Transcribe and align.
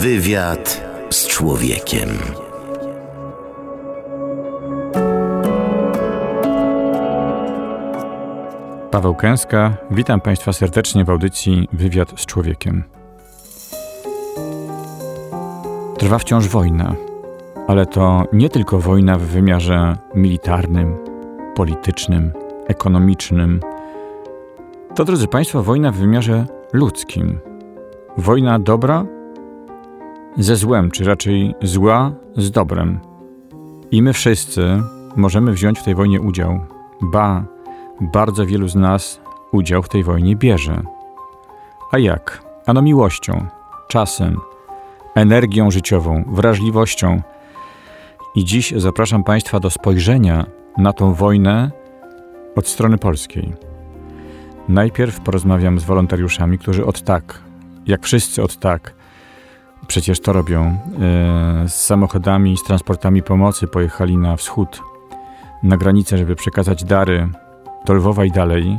Wywiad 0.00 0.82
z 1.10 1.26
człowiekiem. 1.26 2.08
Paweł 8.90 9.14
Kęska, 9.14 9.76
witam 9.90 10.20
Państwa 10.20 10.52
serdecznie 10.52 11.04
w 11.04 11.10
audycji 11.10 11.68
Wywiad 11.72 12.20
z 12.20 12.26
człowiekiem. 12.26 12.84
Trwa 15.98 16.18
wciąż 16.18 16.48
wojna, 16.48 16.94
ale 17.68 17.86
to 17.86 18.24
nie 18.32 18.48
tylko 18.48 18.78
wojna 18.78 19.18
w 19.18 19.22
wymiarze 19.22 19.96
militarnym, 20.14 20.96
politycznym, 21.54 22.32
ekonomicznym. 22.68 23.60
To, 24.94 25.04
drodzy 25.04 25.28
Państwo, 25.28 25.62
wojna 25.62 25.92
w 25.92 25.96
wymiarze 25.96 26.46
ludzkim. 26.72 27.40
Wojna 28.16 28.58
dobra 28.58 29.19
ze 30.38 30.56
złem, 30.56 30.90
czy 30.90 31.04
raczej 31.04 31.54
zła 31.62 32.12
z 32.36 32.50
dobrem. 32.50 33.00
I 33.90 34.02
my 34.02 34.12
wszyscy 34.12 34.82
możemy 35.16 35.52
wziąć 35.52 35.78
w 35.78 35.84
tej 35.84 35.94
wojnie 35.94 36.20
udział. 36.20 36.60
Ba, 37.00 37.44
bardzo 38.00 38.46
wielu 38.46 38.68
z 38.68 38.74
nas 38.74 39.20
udział 39.52 39.82
w 39.82 39.88
tej 39.88 40.04
wojnie 40.04 40.36
bierze. 40.36 40.82
A 41.92 41.98
jak? 41.98 42.42
Ano 42.66 42.82
miłością, 42.82 43.46
czasem, 43.88 44.36
energią 45.14 45.70
życiową, 45.70 46.24
wrażliwością. 46.26 47.22
I 48.34 48.44
dziś 48.44 48.74
zapraszam 48.76 49.24
Państwa 49.24 49.60
do 49.60 49.70
spojrzenia 49.70 50.46
na 50.78 50.92
tą 50.92 51.14
wojnę 51.14 51.70
od 52.56 52.68
strony 52.68 52.98
polskiej. 52.98 53.52
Najpierw 54.68 55.20
porozmawiam 55.20 55.80
z 55.80 55.84
wolontariuszami, 55.84 56.58
którzy 56.58 56.86
od 56.86 57.02
tak, 57.02 57.42
jak 57.86 58.04
wszyscy 58.04 58.42
od 58.42 58.56
tak, 58.56 58.94
przecież 59.86 60.20
to 60.20 60.32
robią, 60.32 60.60
e, 60.64 60.76
z 61.68 61.74
samochodami, 61.74 62.56
z 62.56 62.62
transportami 62.62 63.22
pomocy 63.22 63.66
pojechali 63.66 64.16
na 64.16 64.36
wschód, 64.36 64.82
na 65.62 65.76
granicę, 65.76 66.18
żeby 66.18 66.36
przekazać 66.36 66.84
dary 66.84 67.28
do 67.86 67.94
Lwowa 67.94 68.24
i 68.24 68.30
dalej. 68.30 68.78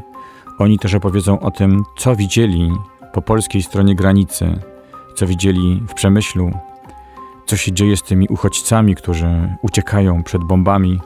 Oni 0.59 0.79
też 0.79 0.93
opowiedzą 0.93 1.39
o 1.39 1.51
tym, 1.51 1.83
co 1.97 2.15
widzieli 2.15 2.71
po 3.13 3.21
polskiej 3.21 3.63
stronie 3.63 3.95
granicy, 3.95 4.59
co 5.15 5.27
widzieli 5.27 5.83
w 5.87 5.93
przemyślu, 5.93 6.51
co 7.45 7.57
się 7.57 7.71
dzieje 7.71 7.97
z 7.97 8.03
tymi 8.03 8.27
uchodźcami, 8.29 8.95
którzy 8.95 9.55
uciekają 9.61 10.23
przed 10.23 10.43
bombami, 10.43 10.99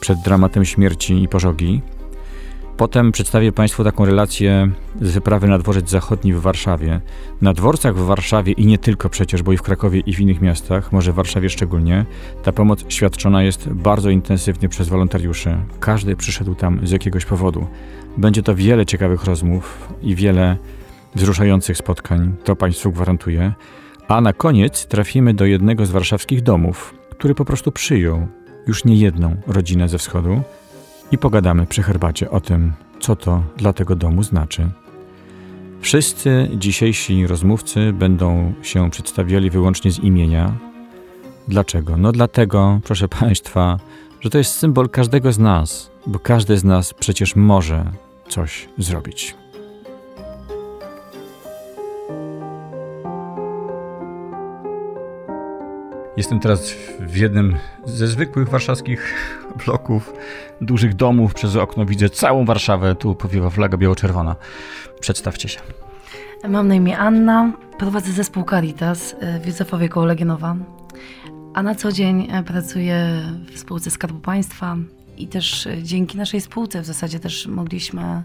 przed 0.00 0.20
dramatem 0.20 0.64
śmierci 0.64 1.22
i 1.22 1.28
pożogi. 1.28 1.82
Potem 2.76 3.12
przedstawię 3.12 3.52
Państwu 3.52 3.84
taką 3.84 4.04
relację 4.04 4.70
z 5.00 5.12
wyprawy 5.12 5.48
na 5.48 5.58
dworzec 5.58 5.90
zachodni 5.90 6.34
w 6.34 6.40
Warszawie. 6.40 7.00
Na 7.40 7.52
dworcach 7.52 7.96
w 7.96 8.06
Warszawie 8.06 8.52
i 8.52 8.66
nie 8.66 8.78
tylko 8.78 9.08
przecież, 9.08 9.42
bo 9.42 9.52
i 9.52 9.56
w 9.56 9.62
Krakowie 9.62 10.00
i 10.00 10.14
w 10.14 10.20
innych 10.20 10.40
miastach, 10.40 10.92
może 10.92 11.12
w 11.12 11.14
Warszawie 11.14 11.50
szczególnie, 11.50 12.04
ta 12.42 12.52
pomoc 12.52 12.84
świadczona 12.88 13.42
jest 13.42 13.68
bardzo 13.68 14.10
intensywnie 14.10 14.68
przez 14.68 14.88
wolontariuszy. 14.88 15.56
Każdy 15.80 16.16
przyszedł 16.16 16.54
tam 16.54 16.86
z 16.86 16.90
jakiegoś 16.90 17.24
powodu. 17.24 17.66
Będzie 18.16 18.42
to 18.42 18.54
wiele 18.54 18.86
ciekawych 18.86 19.24
rozmów 19.24 19.88
i 20.02 20.14
wiele 20.14 20.56
wzruszających 21.14 21.76
spotkań, 21.76 22.34
to 22.44 22.56
Państwu 22.56 22.92
gwarantuję. 22.92 23.52
A 24.08 24.20
na 24.20 24.32
koniec 24.32 24.86
trafimy 24.86 25.34
do 25.34 25.46
jednego 25.46 25.86
z 25.86 25.90
warszawskich 25.90 26.42
domów, 26.42 26.94
który 27.10 27.34
po 27.34 27.44
prostu 27.44 27.72
przyjął 27.72 28.26
już 28.66 28.84
nie 28.84 28.96
jedną 28.96 29.36
rodzinę 29.46 29.88
ze 29.88 29.98
wschodu 29.98 30.42
i 31.12 31.18
pogadamy 31.18 31.66
przy 31.66 31.82
herbacie 31.82 32.30
o 32.30 32.40
tym, 32.40 32.72
co 33.00 33.16
to 33.16 33.42
dla 33.56 33.72
tego 33.72 33.96
domu 33.96 34.22
znaczy. 34.22 34.70
Wszyscy 35.80 36.50
dzisiejsi 36.56 37.26
rozmówcy 37.26 37.92
będą 37.92 38.52
się 38.62 38.90
przedstawiali 38.90 39.50
wyłącznie 39.50 39.90
z 39.90 39.98
imienia. 39.98 40.52
Dlaczego? 41.48 41.96
No 41.96 42.12
dlatego, 42.12 42.80
proszę 42.84 43.08
Państwa, 43.08 43.78
że 44.20 44.30
to 44.30 44.38
jest 44.38 44.54
symbol 44.54 44.88
każdego 44.88 45.32
z 45.32 45.38
nas, 45.38 45.90
bo 46.06 46.18
każdy 46.18 46.58
z 46.58 46.64
nas 46.64 46.94
przecież 46.94 47.36
może 47.36 47.84
coś 48.28 48.68
zrobić. 48.78 49.43
Jestem 56.16 56.40
teraz 56.40 56.74
w 57.00 57.16
jednym 57.16 57.56
ze 57.84 58.06
zwykłych 58.06 58.48
warszawskich 58.48 59.14
bloków, 59.66 60.12
dużych 60.60 60.94
domów. 60.94 61.34
Przez 61.34 61.56
okno 61.56 61.86
widzę 61.86 62.10
całą 62.10 62.44
Warszawę. 62.44 62.94
Tu 62.94 63.14
powiewa 63.14 63.50
flaga 63.50 63.76
biało-czerwona. 63.76 64.36
Przedstawcie 65.00 65.48
się. 65.48 65.60
Mam 66.48 66.68
na 66.68 66.74
imię 66.74 66.98
Anna, 66.98 67.52
prowadzę 67.78 68.12
zespół 68.12 68.44
Caritas 68.44 69.16
w 69.42 69.46
Józefowie 69.46 69.88
koło 69.88 70.06
Legionowa, 70.06 70.56
a 71.54 71.62
na 71.62 71.74
co 71.74 71.92
dzień 71.92 72.28
pracuję 72.46 73.22
w 73.54 73.58
spółce 73.58 73.90
Skarbu 73.90 74.20
Państwa 74.20 74.76
i 75.16 75.28
też 75.28 75.68
dzięki 75.82 76.18
naszej 76.18 76.40
spółce 76.40 76.80
w 76.80 76.84
zasadzie 76.84 77.20
też 77.20 77.46
mogliśmy 77.46 78.22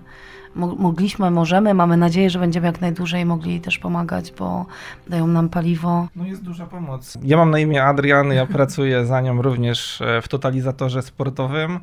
mogliśmy, 0.55 1.31
możemy, 1.31 1.73
mamy 1.73 1.97
nadzieję, 1.97 2.29
że 2.29 2.39
będziemy 2.39 2.67
jak 2.67 2.81
najdłużej 2.81 3.25
mogli 3.25 3.61
też 3.61 3.77
pomagać, 3.77 4.33
bo 4.39 4.65
dają 5.07 5.27
nam 5.27 5.49
paliwo. 5.49 6.07
No 6.15 6.25
jest 6.25 6.43
duża 6.43 6.65
pomoc. 6.65 7.17
Ja 7.23 7.37
mam 7.37 7.51
na 7.51 7.59
imię 7.59 7.83
Adrian, 7.83 8.33
ja 8.33 8.45
pracuję 8.57 9.05
za 9.05 9.21
nią 9.21 9.41
również 9.41 10.01
e, 10.01 10.21
w 10.21 10.27
totalizatorze 10.27 11.01
sportowym. 11.01 11.79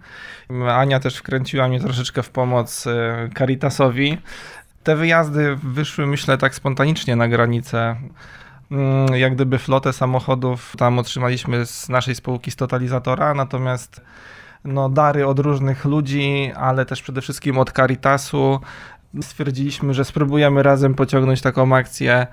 Ania 0.71 1.01
też 1.01 1.17
wkręciła 1.17 1.69
mnie 1.69 1.81
troszeczkę 1.81 2.23
w 2.23 2.31
pomoc 2.31 2.87
e, 2.87 3.29
Caritasowi. 3.39 4.19
Te 4.83 4.97
wyjazdy 4.97 5.57
wyszły, 5.63 6.07
myślę, 6.07 6.39
tak 6.39 6.55
spontanicznie 6.55 7.17
na 7.17 7.29
granicę 7.29 7.97
mm, 8.71 9.15
jak 9.15 9.35
gdyby 9.35 9.59
flotę 9.59 9.93
samochodów 9.93 10.75
tam 10.79 10.99
otrzymaliśmy 10.99 11.67
z 11.67 11.89
naszej 11.89 12.15
spółki 12.15 12.51
z 12.51 12.57
totalizatora, 12.57 13.35
natomiast 13.35 14.01
no, 14.67 14.89
dary 14.89 15.27
od 15.27 15.39
różnych 15.39 15.85
ludzi, 15.85 16.53
ale 16.57 16.87
też 16.87 17.03
przede 17.03 17.21
wszystkim 17.21 17.59
od 17.59 17.73
Caritasu. 17.73 18.61
Stwierdziliśmy, 19.23 19.95
że 19.95 20.05
spróbujemy 20.05 20.63
razem 20.63 20.95
pociągnąć 20.95 21.43
taką 21.43 21.77
akcję 21.77 22.27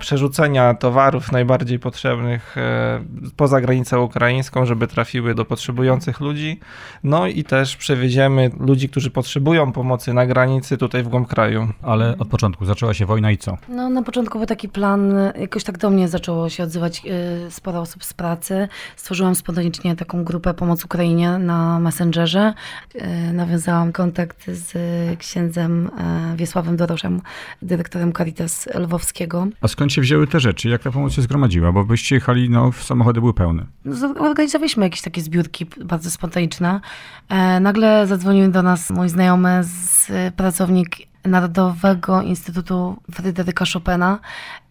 przerzucenia 0.00 0.74
towarów 0.74 1.32
najbardziej 1.32 1.78
potrzebnych 1.78 2.58
e, 2.58 3.00
poza 3.36 3.60
granicę 3.60 4.00
ukraińską, 4.00 4.66
żeby 4.66 4.86
trafiły 4.86 5.34
do 5.34 5.44
potrzebujących 5.44 6.20
ludzi. 6.20 6.60
No 7.04 7.26
i 7.26 7.44
też 7.44 7.76
przewieziemy 7.76 8.50
ludzi, 8.60 8.88
którzy 8.88 9.10
potrzebują 9.10 9.72
pomocy 9.72 10.12
na 10.12 10.26
granicy 10.26 10.78
tutaj 10.78 11.02
w 11.02 11.08
głąb 11.08 11.28
kraju. 11.28 11.68
Ale 11.82 12.18
od 12.18 12.28
początku 12.28 12.64
zaczęła 12.64 12.94
się 12.94 13.06
wojna 13.06 13.30
i 13.30 13.38
co? 13.38 13.58
No 13.68 13.88
na 13.90 14.02
początku 14.02 14.38
był 14.38 14.46
taki 14.46 14.68
plan, 14.68 15.14
jakoś 15.40 15.64
tak 15.64 15.78
do 15.78 15.90
mnie 15.90 16.08
zaczęło 16.08 16.48
się 16.48 16.62
odzywać 16.62 17.02
e, 17.46 17.50
sporo 17.50 17.80
osób 17.80 18.04
z 18.04 18.14
pracy. 18.14 18.68
Stworzyłam 18.96 19.34
spontanicznie 19.34 19.96
taką 19.96 20.24
grupę 20.24 20.54
Pomoc 20.54 20.84
Ukrainie 20.84 21.38
na 21.38 21.80
Messengerze. 21.80 22.54
E, 22.94 23.32
nawiązałam 23.32 23.92
kontakt 23.92 24.50
z 24.50 24.78
księdzem 25.18 25.90
Wiesławem 26.36 26.76
Doroszem, 26.76 27.20
dyrektorem 27.62 28.12
Caritas 28.12 28.68
Lwowskiego. 28.74 29.46
A 29.60 29.68
skąd 29.68 29.89
skąd 29.90 29.94
się 29.94 30.02
wzięły 30.02 30.26
te 30.26 30.40
rzeczy? 30.40 30.68
Jak 30.68 30.82
ta 30.82 30.90
pomoc 30.90 31.12
się 31.12 31.22
zgromadziła? 31.22 31.72
Bo 31.72 31.84
byście 31.84 32.14
jechali, 32.14 32.50
no 32.50 32.72
samochody 32.72 33.20
były 33.20 33.34
pełne. 33.34 33.66
Zorganizowaliśmy 33.84 34.84
jakieś 34.84 35.02
takie 35.02 35.20
zbiórki 35.20 35.66
bardzo 35.84 36.10
spontaniczne. 36.10 36.80
E, 37.28 37.60
nagle 37.60 38.06
zadzwonił 38.06 38.50
do 38.50 38.62
nas 38.62 38.90
mój 38.90 39.08
znajomy, 39.08 39.60
z, 39.62 40.10
pracownik 40.34 40.96
Narodowego 41.24 42.22
Instytutu 42.22 42.96
Fryderyka 43.10 43.64
Chopina 43.72 44.18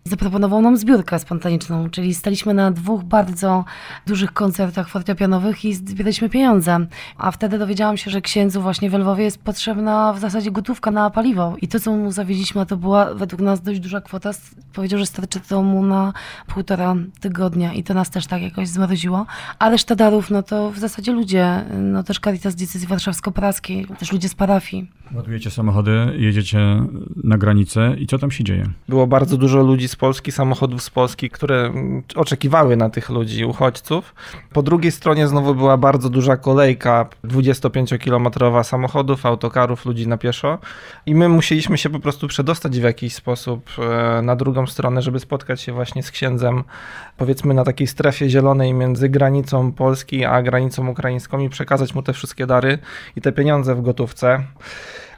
zaproponował 0.10 0.62
nam 0.62 0.78
zbiórkę 0.78 1.20
spontaniczną, 1.20 1.90
czyli 1.90 2.14
staliśmy 2.14 2.54
na 2.54 2.72
dwóch 2.72 3.04
bardzo 3.04 3.66
dużych 4.08 4.34
koncertach 4.34 4.90
fortepianowych 4.90 5.66
i 5.66 5.74
zbieraliśmy 5.74 6.30
pieniądze. 6.30 6.88
A 7.18 7.32
wtedy 7.32 7.60
dowiedziałam 7.60 7.98
się, 7.98 8.12
że 8.12 8.22
księdzu 8.22 8.62
właśnie 8.62 8.90
w 8.90 8.94
Lwowie 8.94 9.24
jest 9.24 9.44
potrzebna 9.44 10.14
w 10.14 10.20
zasadzie 10.20 10.52
gotówka 10.52 10.92
na 10.92 11.10
paliwo. 11.10 11.56
I 11.62 11.68
to, 11.68 11.80
co 11.80 11.92
mu 11.92 12.12
zawieźliśmy, 12.12 12.66
to 12.66 12.78
była 12.78 13.14
według 13.14 13.42
nas 13.42 13.62
dość 13.62 13.80
duża 13.80 14.02
kwota. 14.02 14.32
Powiedział, 14.74 15.00
że 15.00 15.06
starczy 15.06 15.40
to 15.40 15.64
mu 15.64 15.84
na 15.84 16.14
półtora 16.48 16.96
tygodnia 17.20 17.74
i 17.74 17.84
to 17.84 17.94
nas 17.94 18.10
też 18.10 18.28
tak 18.28 18.42
jakoś 18.42 18.68
zmroziło. 18.68 19.26
A 19.60 19.70
reszta 19.70 19.96
darów, 19.96 20.32
no 20.32 20.44
to 20.44 20.72
w 20.72 20.78
zasadzie 20.78 21.12
ludzie, 21.12 21.66
no 21.82 22.04
też 22.04 22.20
Caritas 22.20 22.56
Diecezji 22.56 22.88
Warszawsko-Praskiej, 22.88 23.88
też 24.00 24.12
ludzie 24.12 24.30
z 24.30 24.36
parafii. 24.36 24.92
Ładujecie 25.16 25.52
samochody, 25.52 25.92
jedziecie 26.18 26.60
na 27.24 27.38
granicę 27.38 27.96
i 27.98 28.08
co 28.08 28.18
tam 28.18 28.32
się 28.32 28.44
dzieje? 28.44 28.70
Było 28.90 29.08
bardzo 29.08 29.38
dużo 29.38 29.64
ludzi 29.64 29.88
z 29.88 29.96
Polski, 30.00 30.32
samochodów 30.32 30.84
z 30.84 30.90
Polski, 30.90 31.30
które 31.30 31.74
oczekiwały 32.16 32.76
na 32.76 32.90
tych 32.90 33.10
ludzi, 33.10 33.46
uchodźców. 33.46 34.16
Po 34.54 34.62
drugiej 34.64 34.92
stronie 34.92 35.28
znowu 35.28 35.56
była 35.56 35.78
bardzo 35.78 36.10
duża 36.10 36.38
kolejka 36.38 37.06
25-kilometrowa 37.24 38.64
samochodów, 38.64 39.26
autokarów, 39.26 39.86
ludzi 39.86 40.08
na 40.08 40.18
pieszo 40.18 40.58
i 41.06 41.16
my 41.16 41.30
musieliśmy 41.30 41.78
się 41.78 41.90
po 41.90 42.00
prostu 42.00 42.28
przedostać 42.28 42.80
w 42.80 42.84
jakiś 42.84 43.16
sposób 43.16 43.70
e, 43.80 44.22
na 44.22 44.36
drugą 44.36 44.68
stronę, 44.68 45.02
żeby 45.02 45.20
spotkać 45.20 45.62
się 45.62 45.74
właśnie 45.74 46.04
z 46.04 46.12
księdzem, 46.12 46.64
powiedzmy 47.18 47.54
na 47.54 47.64
takiej 47.64 47.88
strefie 47.88 48.30
zielonej 48.30 48.74
między 48.74 49.10
granicą 49.10 49.72
Polski 49.72 50.26
a 50.26 50.42
granicą 50.42 50.88
ukraińską 50.88 51.40
i 51.40 51.50
przekazać 51.50 51.96
mu 51.96 52.04
te 52.04 52.14
wszystkie 52.14 52.46
dary 52.46 52.80
i 53.16 53.22
te 53.22 53.32
pieniądze 53.32 53.76
w 53.76 53.82
gotówce. 53.82 54.44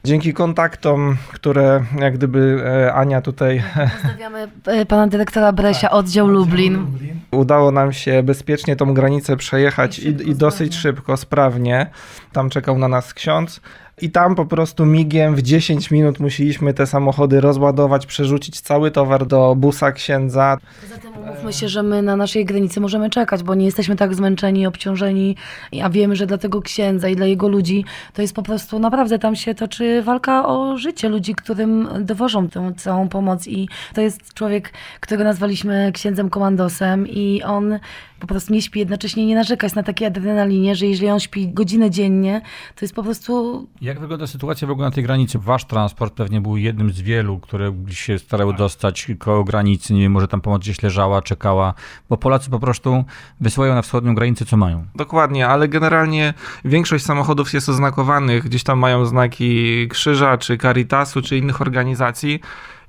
Dzięki 0.03 0.33
kontaktom, 0.33 1.17
które 1.33 1.83
jak 1.99 2.13
gdyby 2.13 2.63
e, 2.65 2.93
Ania 2.93 3.21
tutaj 3.21 3.63
Pozdrawiamy 4.01 4.47
e, 4.65 4.85
pana 4.85 5.07
dyrektora 5.07 5.51
Bresia, 5.51 5.91
oddział 5.91 6.27
Lublin. 6.27 6.85
udało 7.31 7.71
nam 7.71 7.93
się 7.93 8.23
bezpiecznie 8.23 8.75
tą 8.75 8.93
granicę 8.93 9.37
przejechać 9.37 9.99
i, 9.99 10.07
i 10.07 10.35
dosyć 10.35 10.75
szybko, 10.75 11.17
sprawnie. 11.17 11.87
Tam 12.31 12.49
czekał 12.49 12.77
na 12.77 12.87
nas 12.87 13.13
ksiądz. 13.13 13.61
I 14.01 14.11
tam 14.11 14.35
po 14.35 14.45
prostu 14.45 14.85
migiem 14.85 15.35
w 15.35 15.41
10 15.41 15.91
minut 15.91 16.19
musieliśmy 16.19 16.73
te 16.73 16.87
samochody 16.87 17.41
rozładować, 17.41 18.05
przerzucić 18.05 18.61
cały 18.61 18.91
towar 18.91 19.25
do 19.25 19.55
busa 19.55 19.91
księdza. 19.91 20.57
Zatem 20.89 21.11
umówmy 21.23 21.53
się, 21.53 21.69
że 21.69 21.83
my 21.83 22.01
na 22.01 22.15
naszej 22.15 22.45
granicy 22.45 22.79
możemy 22.79 23.09
czekać, 23.09 23.43
bo 23.43 23.55
nie 23.55 23.65
jesteśmy 23.65 23.95
tak 23.95 24.15
zmęczeni, 24.15 24.67
obciążeni, 24.67 25.35
a 25.83 25.89
wiemy, 25.89 26.15
że 26.15 26.27
dla 26.27 26.37
tego 26.37 26.61
księdza 26.61 27.09
i 27.09 27.15
dla 27.15 27.25
jego 27.25 27.47
ludzi 27.47 27.85
to 28.13 28.21
jest 28.21 28.35
po 28.35 28.43
prostu 28.43 28.79
naprawdę 28.79 29.19
tam 29.19 29.35
się 29.35 29.55
toczy 29.55 30.01
walka 30.03 30.45
o 30.45 30.77
życie 30.77 31.09
ludzi, 31.09 31.35
którym 31.35 31.89
dowożą 31.99 32.49
tę 32.49 32.73
całą 32.77 33.09
pomoc 33.09 33.47
i 33.47 33.67
to 33.93 34.01
jest 34.01 34.33
człowiek, 34.33 34.73
którego 34.99 35.23
nazwaliśmy 35.23 35.91
księdzem 35.93 36.29
komandosem 36.29 37.07
i 37.07 37.43
on 37.43 37.79
po 38.21 38.27
prostu 38.27 38.53
nie 38.53 38.61
śpi, 38.61 38.79
jednocześnie 38.79 39.25
nie 39.25 39.35
narzekać 39.35 39.75
na 39.75 39.83
takiej 39.83 40.07
adrenalinie, 40.07 40.75
że 40.75 40.85
jeżeli 40.85 41.09
on 41.09 41.19
śpi 41.19 41.47
godzinę 41.53 41.89
dziennie, 41.89 42.41
to 42.75 42.85
jest 42.85 42.95
po 42.95 43.03
prostu 43.03 43.67
Jak 43.81 43.99
wygląda 43.99 44.27
sytuacja 44.27 44.67
w 44.67 44.71
ogóle 44.71 44.87
na 44.87 44.91
tej 44.91 45.03
granicy? 45.03 45.39
Wasz 45.39 45.65
transport 45.65 46.13
pewnie 46.13 46.41
był 46.41 46.57
jednym 46.57 46.91
z 46.91 47.01
wielu, 47.01 47.39
które 47.39 47.71
gdzieś 47.71 47.99
się 47.99 48.19
starały 48.19 48.53
dostać 48.53 49.07
koło 49.19 49.43
granicy. 49.43 49.93
Nie 49.93 50.01
wiem, 50.01 50.11
może 50.11 50.27
tam 50.27 50.41
pomoc 50.41 50.61
gdzieś 50.61 50.81
leżała, 50.81 51.21
czekała, 51.21 51.73
bo 52.09 52.17
Polacy 52.17 52.49
po 52.49 52.59
prostu 52.59 53.03
wysyłają 53.39 53.75
na 53.75 53.81
wschodnią 53.81 54.15
granicę, 54.15 54.45
co 54.45 54.57
mają. 54.57 54.85
Dokładnie, 54.95 55.47
ale 55.47 55.67
generalnie 55.67 56.33
większość 56.65 57.05
samochodów 57.05 57.53
jest 57.53 57.69
oznakowanych, 57.69 58.43
gdzieś 58.43 58.63
tam 58.63 58.79
mają 58.79 59.05
znaki 59.05 59.87
Krzyża, 59.87 60.37
czy 60.37 60.57
Caritasu, 60.57 61.21
czy 61.21 61.37
innych 61.37 61.61
organizacji. 61.61 62.39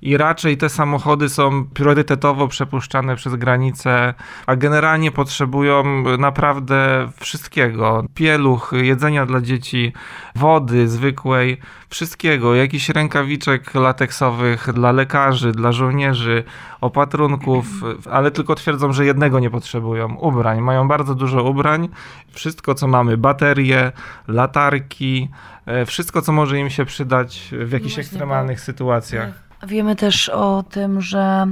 I 0.03 0.17
raczej 0.17 0.57
te 0.57 0.69
samochody 0.69 1.29
są 1.29 1.65
priorytetowo 1.65 2.49
przepuszczane 2.49 3.17
przez 3.17 3.35
granicę, 3.35 4.15
a 4.47 4.57
generalnie 4.57 5.11
potrzebują 5.11 5.85
naprawdę 6.19 7.09
wszystkiego: 7.21 8.05
pieluch, 8.15 8.73
jedzenia 8.83 9.27
dla 9.27 9.41
dzieci, 9.41 9.93
wody 10.37 10.89
zwykłej, 10.89 11.61
wszystkiego, 11.89 12.55
jakichś 12.55 12.89
rękawiczek 12.89 13.75
lateksowych 13.75 14.73
dla 14.73 14.93
lekarzy, 14.93 15.53
dla 15.53 15.73
żołnierzy, 15.73 16.45
opatrunków, 16.81 17.67
ale 18.11 18.31
tylko 18.31 18.55
twierdzą, 18.55 18.93
że 18.93 19.05
jednego 19.05 19.41
nie 19.41 19.51
potrzebują. 19.51 20.15
Ubrań. 20.15 20.61
Mają 20.61 20.89
bardzo 20.89 21.15
dużo 21.15 21.43
ubrań, 21.43 21.89
wszystko 22.33 22.75
co 22.75 22.89
mamy: 22.89 23.17
baterie, 23.17 23.93
latarki, 24.29 25.29
e, 25.67 25.87
wszystko 25.87 26.23
co 26.23 26.33
może 26.33 26.59
im 26.59 26.71
się 26.71 26.85
przydać 26.85 27.49
w 27.53 27.73
jakichś 27.73 27.95
właśnie, 27.95 28.03
ekstremalnych 28.03 28.61
sytuacjach. 28.61 29.42
Wiemy 29.67 29.97
też 29.97 30.29
o 30.29 30.63
tym, 30.63 31.01
że 31.01 31.47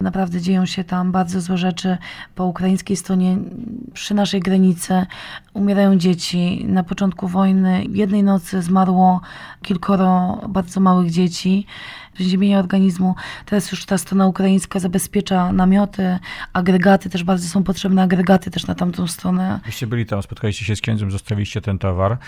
naprawdę 0.00 0.40
dzieją 0.40 0.66
się 0.66 0.84
tam 0.84 1.12
bardzo 1.12 1.40
złe 1.40 1.58
rzeczy 1.58 1.98
po 2.34 2.44
ukraińskiej 2.44 2.96
stronie. 2.96 3.36
Przy 3.94 4.14
naszej 4.14 4.40
granicy 4.40 5.06
umierają 5.54 5.96
dzieci. 5.96 6.64
Na 6.68 6.84
początku 6.84 7.28
wojny 7.28 7.84
jednej 7.90 8.22
nocy 8.22 8.62
zmarło 8.62 9.20
kilkoro 9.62 10.40
bardzo 10.48 10.80
małych 10.80 11.10
dzieci. 11.10 11.66
Przeziębienie 12.14 12.58
organizmu. 12.58 13.14
Teraz 13.46 13.72
już 13.72 13.84
ta 13.84 13.98
strona 13.98 14.26
ukraińska 14.26 14.78
zabezpiecza 14.78 15.52
namioty, 15.52 16.18
agregaty 16.52 17.10
też 17.10 17.24
bardzo 17.24 17.48
są 17.48 17.64
potrzebne, 17.64 18.02
agregaty 18.02 18.50
też 18.50 18.66
na 18.66 18.74
tamtą 18.74 19.06
stronę. 19.06 19.60
Wyście 19.64 19.86
byli 19.86 20.06
tam, 20.06 20.22
spotkaliście 20.22 20.64
się 20.64 20.76
z 20.76 20.80
księdzem, 20.80 21.10
zostawiliście 21.10 21.60
ten 21.60 21.78
towar, 21.78 22.18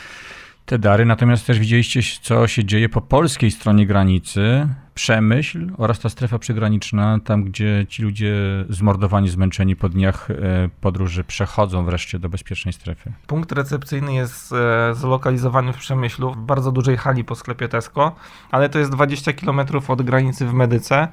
te 0.66 0.78
dary, 0.78 1.04
natomiast 1.04 1.46
też 1.46 1.58
widzieliście, 1.58 2.00
co 2.22 2.46
się 2.46 2.64
dzieje 2.64 2.88
po 2.88 3.00
polskiej 3.00 3.50
stronie 3.50 3.86
granicy, 3.86 4.68
Przemyśl 4.98 5.70
oraz 5.76 6.00
ta 6.00 6.08
strefa 6.08 6.38
przygraniczna, 6.38 7.18
tam 7.24 7.44
gdzie 7.44 7.86
ci 7.88 8.02
ludzie 8.02 8.34
zmordowani, 8.68 9.28
zmęczeni 9.28 9.76
po 9.76 9.88
dniach 9.88 10.30
e, 10.30 10.34
podróży 10.80 11.24
przechodzą 11.24 11.84
wreszcie 11.84 12.18
do 12.18 12.28
bezpiecznej 12.28 12.72
strefy. 12.72 13.12
Punkt 13.26 13.52
recepcyjny 13.52 14.14
jest 14.14 14.52
e, 14.52 14.94
zlokalizowany 14.94 15.72
w 15.72 15.76
Przemyślu, 15.76 16.32
w 16.32 16.36
bardzo 16.36 16.72
dużej 16.72 16.96
hali 16.96 17.24
po 17.24 17.34
sklepie 17.34 17.68
Tesco, 17.68 18.14
ale 18.50 18.68
to 18.68 18.78
jest 18.78 18.90
20 18.90 19.32
km 19.32 19.60
od 19.88 20.02
granicy 20.02 20.46
w 20.46 20.52
Medyce. 20.52 21.08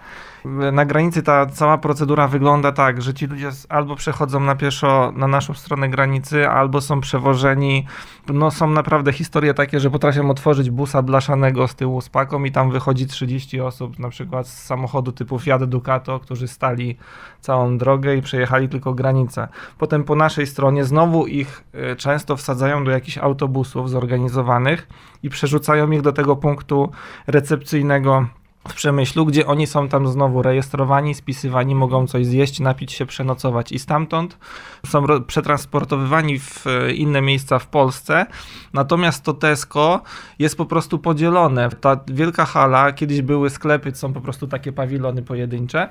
Na 0.71 0.85
granicy 0.85 1.23
ta 1.23 1.45
cała 1.45 1.77
procedura 1.77 2.27
wygląda 2.27 2.71
tak, 2.71 3.01
że 3.01 3.13
ci 3.13 3.27
ludzie 3.27 3.49
albo 3.69 3.95
przechodzą 3.95 4.39
na 4.39 4.55
pieszo 4.55 5.13
na 5.15 5.27
naszą 5.27 5.53
stronę 5.53 5.89
granicy, 5.89 6.49
albo 6.49 6.81
są 6.81 7.01
przewożeni. 7.01 7.85
No 8.27 8.51
są 8.51 8.69
naprawdę 8.69 9.13
historie 9.13 9.53
takie, 9.53 9.79
że 9.79 9.91
potrafią 9.91 10.29
otworzyć 10.29 10.69
busa 10.69 11.01
blaszanego 11.01 11.67
z 11.67 11.75
tyłu 11.75 12.01
z 12.01 12.09
paką 12.09 12.43
i 12.43 12.51
tam 12.51 12.71
wychodzi 12.71 13.07
30 13.07 13.61
osób, 13.61 13.74
na 13.99 14.09
przykład 14.09 14.47
z 14.47 14.63
samochodu 14.63 15.11
typu 15.11 15.39
Fiat 15.39 15.63
Ducato, 15.63 16.19
którzy 16.19 16.47
stali 16.47 16.97
całą 17.41 17.77
drogę 17.77 18.15
i 18.15 18.21
przejechali 18.21 18.69
tylko 18.69 18.93
granicę. 18.93 19.47
Potem 19.77 20.03
po 20.03 20.15
naszej 20.15 20.47
stronie 20.47 20.85
znowu 20.85 21.27
ich 21.27 21.63
y, 21.91 21.95
często 21.95 22.37
wsadzają 22.37 22.83
do 22.83 22.91
jakichś 22.91 23.17
autobusów 23.17 23.89
zorganizowanych 23.89 24.87
i 25.23 25.29
przerzucają 25.29 25.91
ich 25.91 26.01
do 26.01 26.11
tego 26.11 26.35
punktu 26.35 26.91
recepcyjnego 27.27 28.25
w 28.69 28.73
Przemyślu, 28.73 29.25
gdzie 29.25 29.47
oni 29.47 29.67
są 29.67 29.89
tam 29.89 30.07
znowu 30.07 30.41
rejestrowani, 30.41 31.15
spisywani, 31.15 31.75
mogą 31.75 32.07
coś 32.07 32.25
zjeść, 32.25 32.59
napić 32.59 32.91
się, 32.91 33.05
przenocować 33.05 33.71
i 33.71 33.79
stamtąd 33.79 34.37
są 34.85 35.05
przetransportowywani 35.27 36.39
w 36.39 36.67
e, 36.67 36.91
inne 36.91 37.21
miejsca 37.21 37.59
w 37.59 37.67
Polsce. 37.67 38.25
Natomiast 38.73 39.23
to 39.23 39.33
Tesco 39.33 40.01
jest 40.39 40.57
po 40.57 40.65
prostu 40.65 40.99
podzielone. 40.99 41.69
Ta 41.69 41.99
wielka 42.07 42.45
hala, 42.45 42.91
kiedyś 42.91 43.21
były 43.21 43.49
sklepy, 43.49 43.91
są 43.95 44.13
po 44.13 44.21
prostu 44.21 44.47
takie 44.47 44.71
pawilony 44.71 45.21
pojedyncze. 45.21 45.89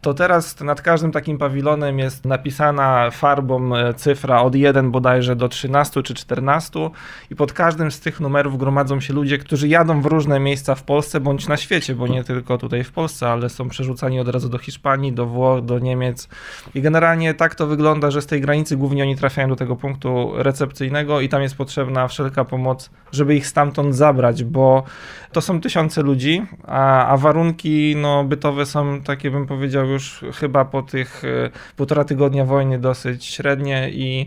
To 0.00 0.14
teraz 0.14 0.60
nad 0.60 0.82
każdym 0.82 1.12
takim 1.12 1.38
pawilonem 1.38 1.98
jest 1.98 2.24
napisana 2.24 3.10
farbą 3.10 3.76
e, 3.76 3.94
cyfra 3.94 4.42
od 4.42 4.54
1 4.54 4.90
bodajże 4.90 5.36
do 5.36 5.48
13 5.48 6.02
czy 6.02 6.14
14 6.14 6.90
i 7.30 7.36
pod 7.36 7.52
każdym 7.52 7.90
z 7.90 8.00
tych 8.00 8.20
numerów 8.20 8.58
gromadzą 8.58 9.00
się 9.00 9.14
ludzie, 9.14 9.38
którzy 9.38 9.68
jadą 9.68 10.00
w 10.00 10.06
różne 10.06 10.40
miejsca 10.40 10.74
w 10.74 10.82
Polsce 10.82 11.20
bądź 11.20 11.48
na 11.48 11.56
świecie, 11.56 11.94
bo 11.94 12.09
nie 12.10 12.24
tylko 12.24 12.58
tutaj 12.58 12.84
w 12.84 12.92
Polsce, 12.92 13.28
ale 13.28 13.48
są 13.48 13.68
przerzucani 13.68 14.20
od 14.20 14.28
razu 14.28 14.48
do 14.48 14.58
Hiszpanii, 14.58 15.12
do 15.12 15.26
Włoch, 15.26 15.64
do 15.64 15.78
Niemiec. 15.78 16.28
I 16.74 16.82
generalnie 16.82 17.34
tak 17.34 17.54
to 17.54 17.66
wygląda, 17.66 18.10
że 18.10 18.22
z 18.22 18.26
tej 18.26 18.40
granicy 18.40 18.76
głównie 18.76 19.02
oni 19.02 19.16
trafiają 19.16 19.48
do 19.48 19.56
tego 19.56 19.76
punktu 19.76 20.32
recepcyjnego 20.34 21.20
i 21.20 21.28
tam 21.28 21.42
jest 21.42 21.56
potrzebna 21.56 22.08
wszelka 22.08 22.44
pomoc, 22.44 22.90
żeby 23.12 23.34
ich 23.34 23.46
stamtąd 23.46 23.94
zabrać, 23.94 24.44
bo 24.44 24.84
to 25.32 25.40
są 25.40 25.60
tysiące 25.60 26.02
ludzi, 26.02 26.42
a, 26.66 27.06
a 27.06 27.16
warunki 27.16 27.96
no, 27.96 28.24
bytowe 28.24 28.66
są 28.66 29.00
takie, 29.02 29.30
bym 29.30 29.46
powiedział, 29.46 29.86
już 29.86 30.24
chyba 30.34 30.64
po 30.64 30.82
tych 30.82 31.22
e, 31.24 31.50
półtora 31.76 32.04
tygodnia 32.04 32.44
wojny 32.44 32.78
dosyć 32.78 33.24
średnie 33.24 33.90
i 33.90 34.26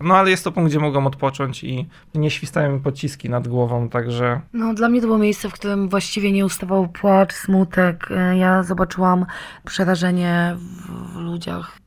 no 0.00 0.16
ale 0.16 0.30
jest 0.30 0.44
to 0.44 0.52
punkt, 0.52 0.70
gdzie 0.70 0.78
mogą 0.78 1.06
odpocząć 1.06 1.64
i 1.64 1.86
nie 2.14 2.30
świstają 2.30 2.72
im 2.72 2.80
pociski 2.80 3.30
nad 3.30 3.48
głową, 3.48 3.88
także 3.88 4.40
No, 4.52 4.74
dla 4.74 4.88
mnie 4.88 5.00
to 5.00 5.06
było 5.06 5.18
miejsce, 5.18 5.48
w 5.48 5.52
którym 5.52 5.88
właściwie 5.88 6.32
nie 6.32 6.44
ustawał 6.44 6.88
płacz, 6.88 7.32
smutek. 7.32 8.08
E, 8.10 8.36
Ja 8.38 8.62
zobaczyłam 8.62 9.26
przerażenie 9.64 10.56
w, 10.56 11.12
w 11.12 11.16
ludziach. 11.16 11.78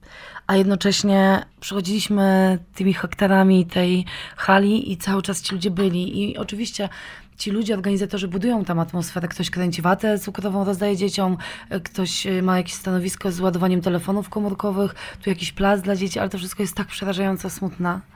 A 0.48 0.56
jednocześnie 0.56 1.46
przechodziliśmy 1.60 2.60
tymi 2.76 2.94
hektarami 2.94 3.66
tej 3.66 4.06
hali 4.38 4.92
i 4.92 4.98
cały 4.98 5.22
czas 5.22 5.42
ci 5.42 5.56
ludzie 5.56 5.72
byli. 5.72 6.32
I 6.32 6.38
oczywiście 6.38 6.90
ci 7.38 7.52
ludzie, 7.52 7.74
organizatorzy 7.74 8.28
budują 8.28 8.66
tam 8.66 8.80
atmosferę. 8.80 9.28
Ktoś 9.28 9.50
kręci 9.50 9.82
watę 9.82 10.20
cukrową, 10.20 10.64
rozdaje 10.64 10.98
dzieciom, 10.98 11.38
e, 11.70 11.80
ktoś 11.80 12.28
e, 12.28 12.42
ma 12.42 12.58
jakieś 12.58 12.74
stanowisko 12.74 13.32
z 13.32 13.40
ładowaniem 13.40 13.82
telefonów 13.82 14.30
komórkowych, 14.30 14.96
tu 15.24 15.30
jakiś 15.30 15.52
plac 15.52 15.82
dla 15.82 15.96
dzieci, 15.96 16.20
ale 16.20 16.30
to 16.30 16.38
wszystko 16.38 16.64
jest 16.64 16.76
tak 16.76 16.88
przerażająco 16.88 17.50
smutne. 17.50 18.15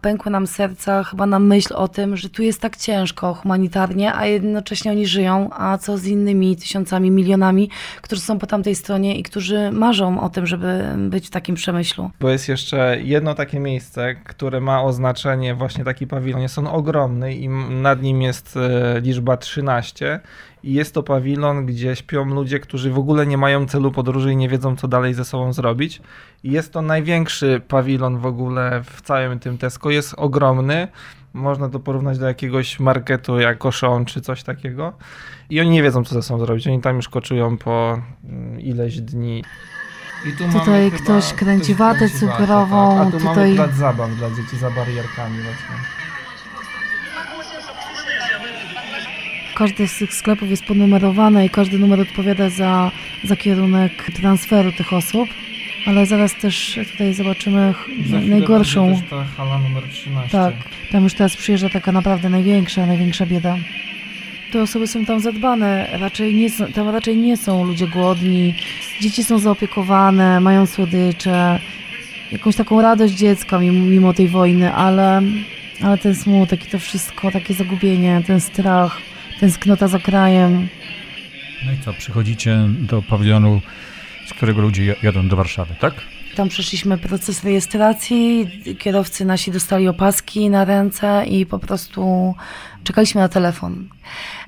Pękły 0.00 0.32
nam 0.32 0.46
serca 0.46 1.04
chyba 1.04 1.26
na 1.26 1.38
myśl 1.38 1.74
o 1.74 1.88
tym, 1.88 2.16
że 2.16 2.28
tu 2.28 2.42
jest 2.42 2.60
tak 2.60 2.76
ciężko 2.76 3.34
humanitarnie, 3.34 4.14
a 4.14 4.26
jednocześnie 4.26 4.90
oni 4.90 5.06
żyją, 5.06 5.50
a 5.52 5.78
co 5.78 5.98
z 5.98 6.06
innymi 6.06 6.56
tysiącami, 6.56 7.10
milionami, 7.10 7.70
którzy 8.02 8.22
są 8.22 8.38
po 8.38 8.46
tamtej 8.46 8.74
stronie 8.74 9.18
i 9.18 9.22
którzy 9.22 9.70
marzą 9.72 10.20
o 10.20 10.28
tym, 10.28 10.46
żeby 10.46 10.84
być 10.96 11.26
w 11.26 11.30
takim 11.30 11.54
przemyślu. 11.54 12.10
Bo 12.20 12.30
jest 12.30 12.48
jeszcze 12.48 13.00
jedno 13.02 13.34
takie 13.34 13.60
miejsce, 13.60 14.14
które 14.14 14.60
ma 14.60 14.82
oznaczenie 14.82 15.54
właśnie 15.54 15.84
taki 15.84 16.06
pawilon. 16.06 16.42
Jest 16.42 16.58
on 16.58 16.66
ogromny 16.66 17.34
i 17.34 17.48
nad 17.70 18.02
nim 18.02 18.22
jest 18.22 18.56
e, 18.56 19.00
liczba 19.00 19.36
13. 19.36 20.20
I 20.62 20.72
jest 20.72 20.94
to 20.94 21.02
pawilon, 21.02 21.66
gdzie 21.66 21.96
śpią 21.96 22.24
ludzie, 22.24 22.60
którzy 22.60 22.90
w 22.90 22.98
ogóle 22.98 23.26
nie 23.26 23.36
mają 23.36 23.66
celu 23.66 23.92
podróży 23.92 24.32
i 24.32 24.36
nie 24.36 24.48
wiedzą, 24.48 24.76
co 24.76 24.88
dalej 24.88 25.14
ze 25.14 25.24
sobą 25.24 25.52
zrobić. 25.52 26.02
I 26.44 26.50
jest 26.50 26.72
to 26.72 26.82
największy 26.82 27.60
pawilon 27.68 28.18
w 28.18 28.26
ogóle 28.26 28.82
w 28.84 29.02
całym 29.02 29.38
tym 29.38 29.58
Tesco. 29.58 29.90
Jest 29.90 30.14
ogromny. 30.16 30.88
Można 31.32 31.68
to 31.68 31.80
porównać 31.80 32.18
do 32.18 32.26
jakiegoś 32.26 32.80
marketu 32.80 33.40
jak 33.40 33.64
Auchan 33.64 34.04
czy 34.04 34.20
coś 34.20 34.42
takiego. 34.42 34.92
I 35.50 35.60
oni 35.60 35.70
nie 35.70 35.82
wiedzą, 35.82 36.04
co 36.04 36.14
ze 36.14 36.22
sobą 36.22 36.40
zrobić. 36.40 36.66
Oni 36.66 36.80
tam 36.80 36.96
już 36.96 37.08
koczują 37.08 37.56
po 37.56 37.98
mm, 38.24 38.60
ileś 38.60 39.00
dni. 39.00 39.44
I 40.26 40.32
tu 40.32 40.58
Tutaj 40.58 40.90
ktoś 40.90 41.32
kręci 41.32 41.74
watę 41.74 42.08
cukrową, 42.08 42.98
tak. 42.98 43.08
A 43.08 43.10
tu 43.10 43.18
tutaj- 43.18 43.34
mamy 43.36 43.54
plac 43.54 43.74
zabaw 43.74 44.10
dla 44.16 44.30
dzieci 44.30 44.56
za 44.56 44.70
barierkami 44.70 45.36
właśnie. 45.42 45.99
Każdy 49.60 49.88
z 49.88 49.98
tych 49.98 50.14
sklepów 50.14 50.50
jest 50.50 50.64
ponumerowane 50.64 51.46
i 51.46 51.50
każdy 51.50 51.78
numer 51.78 52.00
odpowiada 52.00 52.50
za, 52.50 52.90
za 53.24 53.36
kierunek 53.36 54.10
transferu 54.20 54.72
tych 54.72 54.92
osób. 54.92 55.28
Ale 55.86 56.06
zaraz 56.06 56.34
też 56.34 56.78
tutaj 56.92 57.14
zobaczymy 57.14 57.74
najgorszą. 58.28 58.94
Też 58.94 59.10
ta 59.10 59.24
hala 59.24 59.58
numer 59.58 59.82
13. 59.92 60.30
Tak, 60.30 60.54
tam 60.92 61.04
już 61.04 61.14
teraz 61.14 61.36
przyjeżdża 61.36 61.68
taka 61.68 61.92
naprawdę 61.92 62.28
największa, 62.28 62.86
największa 62.86 63.26
bieda. 63.26 63.56
Te 64.52 64.62
osoby 64.62 64.86
są 64.86 65.04
tam 65.04 65.20
zadbane, 65.20 65.88
raczej 65.92 66.34
nie 66.34 66.50
są, 66.50 66.66
tam 66.66 66.88
raczej 66.88 67.16
nie 67.16 67.36
są 67.36 67.64
ludzie 67.64 67.86
głodni. 67.86 68.54
Dzieci 69.00 69.24
są 69.24 69.38
zaopiekowane, 69.38 70.40
mają 70.40 70.66
słodycze, 70.66 71.60
jakąś 72.32 72.56
taką 72.56 72.82
radość 72.82 73.14
dziecka 73.14 73.58
mimo, 73.58 73.86
mimo 73.86 74.12
tej 74.12 74.28
wojny, 74.28 74.74
ale, 74.74 75.22
ale 75.82 75.98
ten 75.98 76.14
smutek 76.14 76.66
i 76.66 76.70
to 76.70 76.78
wszystko, 76.78 77.30
takie 77.30 77.54
zagubienie, 77.54 78.22
ten 78.26 78.40
strach, 78.40 79.09
tęsknota 79.40 79.88
za 79.88 79.98
krajem. 79.98 80.68
No 81.66 81.72
i 81.72 81.78
co, 81.84 81.92
przychodzicie 81.92 82.58
do 82.68 83.02
pawilonu, 83.02 83.60
z 84.26 84.32
którego 84.32 84.60
ludzie 84.60 84.96
jadą 85.02 85.28
do 85.28 85.36
Warszawy, 85.36 85.74
tak? 85.80 85.94
Tam 86.34 86.48
przeszliśmy 86.48 86.98
proces 86.98 87.44
rejestracji, 87.44 88.48
kierowcy 88.78 89.24
nasi 89.24 89.50
dostali 89.50 89.88
opaski 89.88 90.50
na 90.50 90.64
ręce 90.64 91.24
i 91.26 91.46
po 91.46 91.58
prostu 91.58 92.34
czekaliśmy 92.84 93.20
na 93.20 93.28
telefon. 93.28 93.88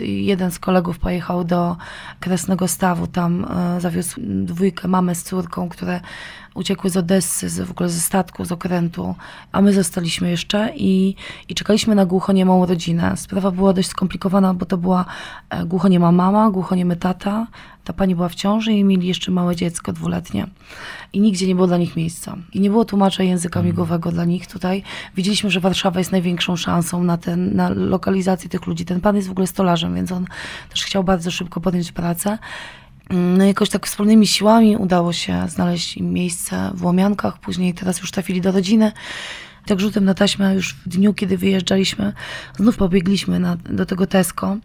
Jeden 0.00 0.50
z 0.50 0.58
kolegów 0.58 0.98
pojechał 0.98 1.44
do 1.44 1.76
Kresnego 2.20 2.68
Stawu, 2.68 3.06
tam 3.06 3.44
e, 3.44 3.80
zawiózł 3.80 4.20
dwójkę, 4.20 4.88
mamę 4.88 5.14
z 5.14 5.22
córką, 5.22 5.68
które 5.68 6.00
uciekły 6.54 6.90
z 6.90 6.96
Odessy, 6.96 7.48
z, 7.48 7.60
w 7.60 7.70
ogóle 7.70 7.88
ze 7.88 8.00
statku, 8.00 8.44
z 8.44 8.52
okrętu, 8.52 9.14
a 9.52 9.60
my 9.60 9.72
zostaliśmy 9.72 10.30
jeszcze 10.30 10.72
i, 10.76 11.14
i 11.48 11.54
czekaliśmy 11.54 11.94
na 11.94 12.06
głuchoniemą 12.06 12.66
rodzinę. 12.66 13.16
Sprawa 13.16 13.50
była 13.50 13.72
dość 13.72 13.88
skomplikowana, 13.88 14.54
bo 14.54 14.66
to 14.66 14.76
była 14.76 15.04
e, 15.50 15.64
głuchoniema 15.64 16.12
mama, 16.12 16.50
głuchoniemy 16.50 16.96
tata, 16.96 17.46
ta 17.84 17.92
pani 17.92 18.14
była 18.14 18.28
w 18.28 18.34
ciąży 18.34 18.72
i 18.72 18.84
mieli 18.84 19.08
jeszcze 19.08 19.32
małe 19.32 19.56
dziecko 19.56 19.92
dwuletnie. 19.92 20.46
I 21.12 21.20
nigdzie 21.20 21.46
nie 21.46 21.54
było 21.54 21.66
dla 21.66 21.78
nich 21.78 21.96
miejsca. 21.96 22.36
I 22.52 22.60
nie 22.60 22.70
było 22.70 22.84
tłumacza 22.84 23.22
języka 23.22 23.62
migowego 23.62 24.12
dla 24.12 24.24
nich 24.24 24.46
tutaj. 24.46 24.82
Widzieliśmy, 25.16 25.50
że 25.50 25.60
Warszawa 25.60 25.98
jest 25.98 26.12
największą 26.12 26.56
szansą 26.56 27.04
na, 27.04 27.16
ten, 27.16 27.56
na 27.56 27.68
lokalizację 27.68 28.21
tych 28.48 28.66
ludzi. 28.66 28.84
Ten 28.84 29.00
pan 29.00 29.16
jest 29.16 29.28
w 29.28 29.30
ogóle 29.30 29.46
stolarzem, 29.46 29.94
więc 29.94 30.12
on 30.12 30.26
też 30.70 30.84
chciał 30.84 31.04
bardzo 31.04 31.30
szybko 31.30 31.60
podjąć 31.60 31.92
pracę. 31.92 32.38
No 33.10 33.44
jakoś 33.44 33.70
tak 33.70 33.86
wspólnymi 33.86 34.26
siłami 34.26 34.76
udało 34.76 35.12
się 35.12 35.48
znaleźć 35.48 35.96
im 35.96 36.12
miejsce 36.12 36.70
w 36.74 36.84
Łomiankach, 36.84 37.38
później 37.38 37.74
teraz 37.74 38.00
już 38.00 38.10
trafili 38.10 38.40
do 38.40 38.52
rodziny. 38.52 38.92
Tak 39.66 39.80
rzutem 39.80 40.04
na 40.04 40.14
taśmę 40.14 40.54
już 40.54 40.74
w 40.74 40.88
dniu, 40.88 41.14
kiedy 41.14 41.38
wyjeżdżaliśmy, 41.38 42.12
znów 42.56 42.76
pobiegliśmy 42.76 43.40
na, 43.40 43.56
do 43.56 43.86
tego 43.86 44.06
Tesco. 44.06 44.56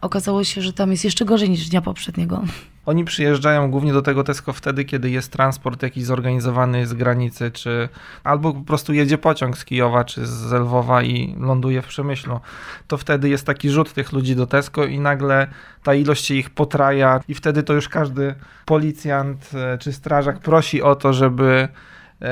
Okazało 0.00 0.44
się, 0.44 0.62
że 0.62 0.72
tam 0.72 0.90
jest 0.90 1.04
jeszcze 1.04 1.24
gorzej 1.24 1.50
niż 1.50 1.68
dnia 1.68 1.82
poprzedniego. 1.82 2.44
Oni 2.86 3.04
przyjeżdżają 3.04 3.70
głównie 3.70 3.92
do 3.92 4.02
tego 4.02 4.24
Tesco 4.24 4.52
wtedy, 4.52 4.84
kiedy 4.84 5.10
jest 5.10 5.32
transport 5.32 5.82
jakiś 5.82 6.04
zorganizowany 6.04 6.86
z 6.86 6.94
granicy, 6.94 7.50
czy 7.50 7.88
albo 8.24 8.54
po 8.54 8.60
prostu 8.60 8.92
jedzie 8.92 9.18
pociąg 9.18 9.58
z 9.58 9.64
Kijowa 9.64 10.04
czy 10.04 10.26
z 10.26 10.52
Lwowa 10.52 11.02
i 11.02 11.36
ląduje 11.40 11.82
w 11.82 11.86
Przemyślu. 11.86 12.40
To 12.86 12.96
wtedy 12.96 13.28
jest 13.28 13.46
taki 13.46 13.70
rzut 13.70 13.92
tych 13.92 14.12
ludzi 14.12 14.36
do 14.36 14.46
Tesco 14.46 14.84
i 14.84 15.00
nagle 15.00 15.46
ta 15.82 15.94
ilość 15.94 16.24
się 16.24 16.34
ich 16.34 16.50
potraja 16.50 17.20
i 17.28 17.34
wtedy 17.34 17.62
to 17.62 17.72
już 17.72 17.88
każdy 17.88 18.34
policjant 18.64 19.50
e, 19.54 19.78
czy 19.78 19.92
strażak 19.92 20.38
prosi 20.38 20.82
o 20.82 20.96
to, 20.96 21.12
żeby 21.12 21.68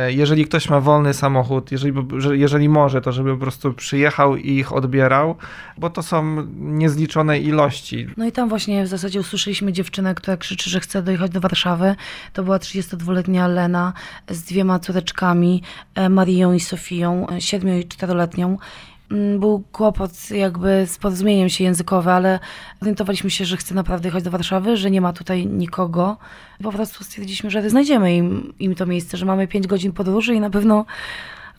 jeżeli 0.09 0.45
ktoś 0.45 0.69
ma 0.69 0.81
wolny 0.81 1.15
samochód, 1.15 1.73
jeżeli, 1.73 1.95
że- 2.19 2.37
jeżeli 2.37 2.69
może, 2.69 3.01
to 3.01 3.13
żeby 3.13 3.35
po 3.35 3.41
prostu 3.41 3.73
przyjechał 3.73 4.37
i 4.37 4.51
ich 4.51 4.73
odbierał, 4.73 5.37
bo 5.79 5.91
to 5.91 6.03
są 6.03 6.47
niezliczone 6.57 7.39
ilości. 7.39 8.07
No 8.17 8.27
i 8.27 8.33
tam 8.33 8.49
właśnie 8.49 8.85
w 8.85 8.89
zasadzie 8.89 9.21
usłyszeliśmy 9.21 9.73
dziewczynę, 9.73 10.15
która 10.15 10.37
krzyczy, 10.37 10.71
że 10.71 10.81
chce 10.81 11.03
dojechać 11.03 11.31
do 11.31 11.41
Warszawy. 11.41 11.95
To 12.33 12.43
była 12.43 12.59
32-letnia 12.59 13.47
Lena 13.49 13.93
z 14.29 14.43
dwiema 14.43 14.79
córeczkami, 14.79 15.63
e, 15.95 16.09
Marią 16.09 16.53
i 16.53 16.61
Sofią, 16.61 17.27
e, 17.29 17.41
7 17.41 17.79
i 17.81 17.85
4-letnią. 17.85 18.59
Mm, 19.11 19.41
Był 19.41 19.65
kłopot 19.73 20.31
jakby 20.31 20.87
z 20.87 20.99
porozumieniem 20.99 21.49
się 21.49 21.65
językowe, 21.65 22.13
ale 22.13 22.39
orientowaliśmy 22.83 23.31
się, 23.31 23.45
że 23.45 23.57
chce 23.57 23.75
naprawdę 23.75 24.09
jechać 24.09 24.25
do 24.25 24.31
Warszawy, 24.31 24.77
że 24.77 24.91
nie 24.91 25.01
ma 25.01 25.13
tutaj 25.13 25.47
nikogo. 25.47 26.17
Po 26.63 26.73
prostu 26.73 27.05
stwierdziliśmy, 27.05 27.51
że 27.51 27.71
znajdziemy 27.71 28.17
im, 28.17 28.53
im 28.59 28.75
to 28.75 28.87
miejsce, 28.87 29.17
że 29.17 29.27
mamy 29.27 29.49
5 29.49 29.67
godzin 29.67 29.93
podróży 29.93 30.35
i 30.35 30.41
na 30.41 30.51
pewno 30.51 30.85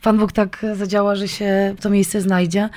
Pan 0.02 0.18
Bóg 0.18 0.32
tak 0.32 0.66
zadziała, 0.74 1.16
że 1.16 1.28
się 1.28 1.76
to 1.82 1.90
miejsce 1.90 2.22
znajdzie. 2.22 2.70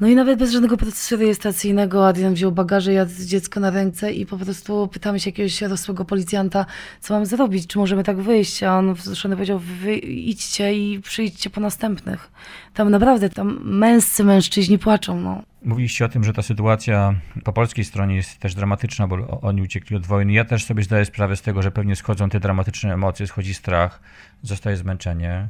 No 0.00 0.08
i 0.08 0.14
nawet 0.14 0.38
bez 0.38 0.52
żadnego 0.52 0.76
procesu 0.76 1.16
rejestracyjnego 1.16 2.08
Adrian 2.08 2.34
wziął 2.34 2.52
bagaże, 2.52 2.92
jadł 2.92 3.12
dziecko 3.24 3.60
na 3.60 3.70
ręce 3.70 4.12
i 4.12 4.26
po 4.26 4.38
prostu 4.38 4.88
pytamy 4.88 5.20
się 5.20 5.30
jakiegoś 5.30 5.62
rosłego 5.62 6.04
policjanta, 6.04 6.66
co 7.00 7.14
mam 7.14 7.26
zrobić, 7.26 7.66
czy 7.66 7.78
możemy 7.78 8.04
tak 8.04 8.16
wyjść, 8.16 8.62
a 8.62 8.78
on 8.78 8.94
wzruszony 8.94 9.36
powiedział, 9.36 9.58
wy 9.58 9.96
idźcie 9.96 10.74
i 10.74 11.00
przyjdźcie 11.00 11.50
po 11.50 11.60
następnych. 11.60 12.30
Tam 12.74 12.90
naprawdę, 12.90 13.30
tam 13.30 13.58
męscy 13.64 14.24
mężczyźni 14.24 14.78
płaczą, 14.78 15.20
no. 15.20 15.42
Mówiliście 15.64 16.04
o 16.04 16.08
tym, 16.08 16.24
że 16.24 16.32
ta 16.32 16.42
sytuacja 16.42 17.14
po 17.44 17.52
polskiej 17.52 17.84
stronie 17.84 18.16
jest 18.16 18.38
też 18.38 18.54
dramatyczna, 18.54 19.06
bo 19.06 19.40
oni 19.40 19.62
uciekli 19.62 19.96
od 19.96 20.06
wojny. 20.06 20.32
Ja 20.32 20.44
też 20.44 20.64
sobie 20.64 20.82
zdaję 20.82 21.04
sprawę 21.04 21.36
z 21.36 21.42
tego, 21.42 21.62
że 21.62 21.70
pewnie 21.70 21.96
schodzą 21.96 22.28
te 22.28 22.40
dramatyczne 22.40 22.94
emocje, 22.94 23.26
schodzi 23.26 23.54
strach, 23.54 24.00
zostaje 24.42 24.76
zmęczenie, 24.76 25.48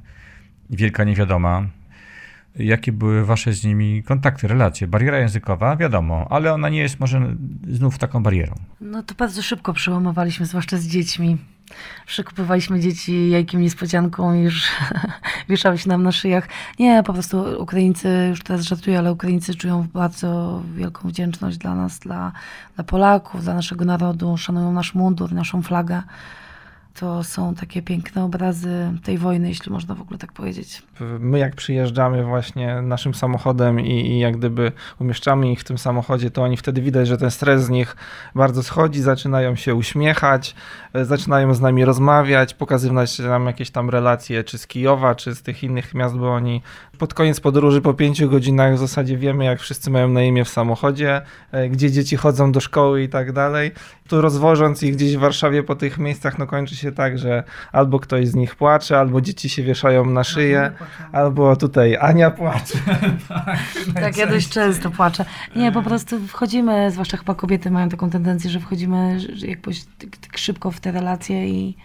wielka 0.70 1.04
niewiadoma. 1.04 1.66
Jakie 2.58 2.92
były 2.92 3.24
wasze 3.24 3.52
z 3.52 3.64
nimi 3.64 4.02
kontakty, 4.02 4.48
relacje? 4.48 4.86
Bariera 4.86 5.18
językowa, 5.18 5.76
wiadomo, 5.76 6.26
ale 6.30 6.52
ona 6.52 6.68
nie 6.68 6.78
jest 6.78 7.00
może 7.00 7.36
znów 7.68 7.98
taką 7.98 8.22
barierą. 8.22 8.54
No 8.80 9.02
to 9.02 9.14
bardzo 9.14 9.42
szybko 9.42 9.72
przełamowaliśmy, 9.72 10.46
zwłaszcza 10.46 10.76
z 10.76 10.86
dziećmi. 10.86 11.38
Przekupywaliśmy 12.06 12.80
dzieci 12.80 13.30
jajkiem 13.30 13.60
niespodzianką 13.60 14.34
już 14.34 14.68
wieszały 15.48 15.78
się 15.78 15.88
nam 15.88 16.02
na 16.02 16.12
szyjach. 16.12 16.48
Nie, 16.78 17.02
po 17.02 17.12
prostu 17.12 17.44
Ukraińcy, 17.58 18.26
już 18.30 18.42
teraz 18.42 18.62
żartuję, 18.62 18.98
ale 18.98 19.12
Ukraińcy 19.12 19.54
czują 19.54 19.86
bardzo 19.94 20.62
wielką 20.74 21.08
wdzięczność 21.08 21.58
dla 21.58 21.74
nas, 21.74 21.98
dla, 21.98 22.32
dla 22.74 22.84
Polaków, 22.84 23.42
dla 23.42 23.54
naszego 23.54 23.84
narodu, 23.84 24.36
szanują 24.36 24.72
nasz 24.72 24.94
mundur, 24.94 25.32
naszą 25.32 25.62
flagę. 25.62 26.02
To 27.00 27.24
są 27.24 27.54
takie 27.54 27.82
piękne 27.82 28.24
obrazy 28.24 28.92
tej 29.04 29.18
wojny, 29.18 29.48
jeśli 29.48 29.72
można 29.72 29.94
w 29.94 30.00
ogóle 30.00 30.18
tak 30.18 30.32
powiedzieć. 30.32 30.82
my 31.18 31.38
jak 31.38 31.54
przyjeżdżamy 31.54 32.24
właśnie 32.24 32.82
naszym 32.82 33.14
samochodem 33.14 33.80
i, 33.80 33.90
i 33.90 34.18
jak 34.18 34.36
gdyby 34.36 34.72
umieszczamy 35.00 35.52
ich 35.52 35.60
w 35.60 35.64
tym 35.64 35.78
samochodzie, 35.78 36.30
to 36.30 36.42
oni 36.42 36.56
wtedy 36.56 36.82
widać, 36.82 37.08
że 37.08 37.18
ten 37.18 37.30
stres 37.30 37.64
z 37.64 37.68
nich 37.68 37.96
bardzo 38.34 38.62
schodzi, 38.62 39.02
zaczynają 39.02 39.56
się 39.56 39.74
uśmiechać, 39.74 40.54
e, 40.92 41.04
zaczynają 41.04 41.54
z 41.54 41.60
nami 41.60 41.84
rozmawiać, 41.84 42.54
pokazywać 42.54 43.18
nam 43.18 43.46
jakieś 43.46 43.70
tam 43.70 43.90
relacje, 43.90 44.44
czy 44.44 44.58
z 44.58 44.66
Kijowa, 44.66 45.14
czy 45.14 45.34
z 45.34 45.42
tych 45.42 45.62
innych 45.62 45.94
miast, 45.94 46.16
bo 46.16 46.34
oni 46.34 46.62
pod 46.98 47.14
koniec 47.14 47.40
podróży 47.40 47.80
po 47.80 47.94
pięciu 47.94 48.30
godzinach 48.30 48.74
w 48.74 48.78
zasadzie 48.78 49.16
wiemy, 49.16 49.44
jak 49.44 49.60
wszyscy 49.60 49.90
mają 49.90 50.08
na 50.08 50.22
imię 50.22 50.44
w 50.44 50.48
samochodzie, 50.48 51.22
e, 51.52 51.68
gdzie 51.68 51.90
dzieci 51.90 52.16
chodzą 52.16 52.52
do 52.52 52.60
szkoły 52.60 53.02
i 53.02 53.08
tak 53.08 53.32
dalej. 53.32 53.72
Tu 54.08 54.20
rozwożąc 54.20 54.82
ich 54.82 54.94
gdzieś 54.94 55.16
w 55.16 55.20
Warszawie 55.20 55.62
po 55.62 55.74
tych 55.74 55.98
miejscach, 55.98 56.38
no 56.38 56.46
kończy 56.46 56.76
się 56.76 56.92
tak, 56.92 57.18
że 57.18 57.44
albo 57.72 58.00
ktoś 58.00 58.28
z 58.28 58.34
nich 58.34 58.54
płacze, 58.54 58.98
albo 58.98 59.20
dzieci 59.20 59.48
się 59.48 59.62
wieszają 59.62 60.04
na 60.04 60.24
szyję, 60.24 60.72
albo 61.12 61.56
tutaj 61.56 61.96
Ania 61.96 62.30
płacze. 62.30 62.78
Tak, 63.94 64.16
ja 64.16 64.26
dość 64.26 64.48
często 64.48 64.90
płaczę. 64.90 65.24
Nie, 65.56 65.72
po 65.72 65.82
prostu 65.82 66.20
wchodzimy, 66.20 66.90
zwłaszcza 66.90 67.16
chyba 67.16 67.34
kobiety 67.34 67.70
mają 67.70 67.88
taką 67.88 68.10
tendencję, 68.10 68.50
że 68.50 68.60
wchodzimy 68.60 69.18
jakoś 69.46 69.84
tak, 69.98 70.16
tak 70.16 70.38
szybko 70.38 70.70
w 70.70 70.80
te 70.80 70.92
relacje 70.92 71.48
i 71.48 71.76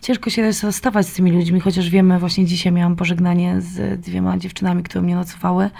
ciężko 0.00 0.30
się 0.30 0.42
jest 0.42 0.64
rozstawać 0.64 1.06
z 1.06 1.12
tymi 1.12 1.32
ludźmi, 1.32 1.60
chociaż 1.60 1.90
wiemy, 1.90 2.18
właśnie 2.18 2.46
dzisiaj 2.46 2.72
miałam 2.72 2.96
pożegnanie 2.96 3.60
z 3.60 4.00
dwiema 4.00 4.38
dziewczynami, 4.38 4.82
które 4.82 5.02
mnie 5.02 5.14
nocowały. 5.14 5.70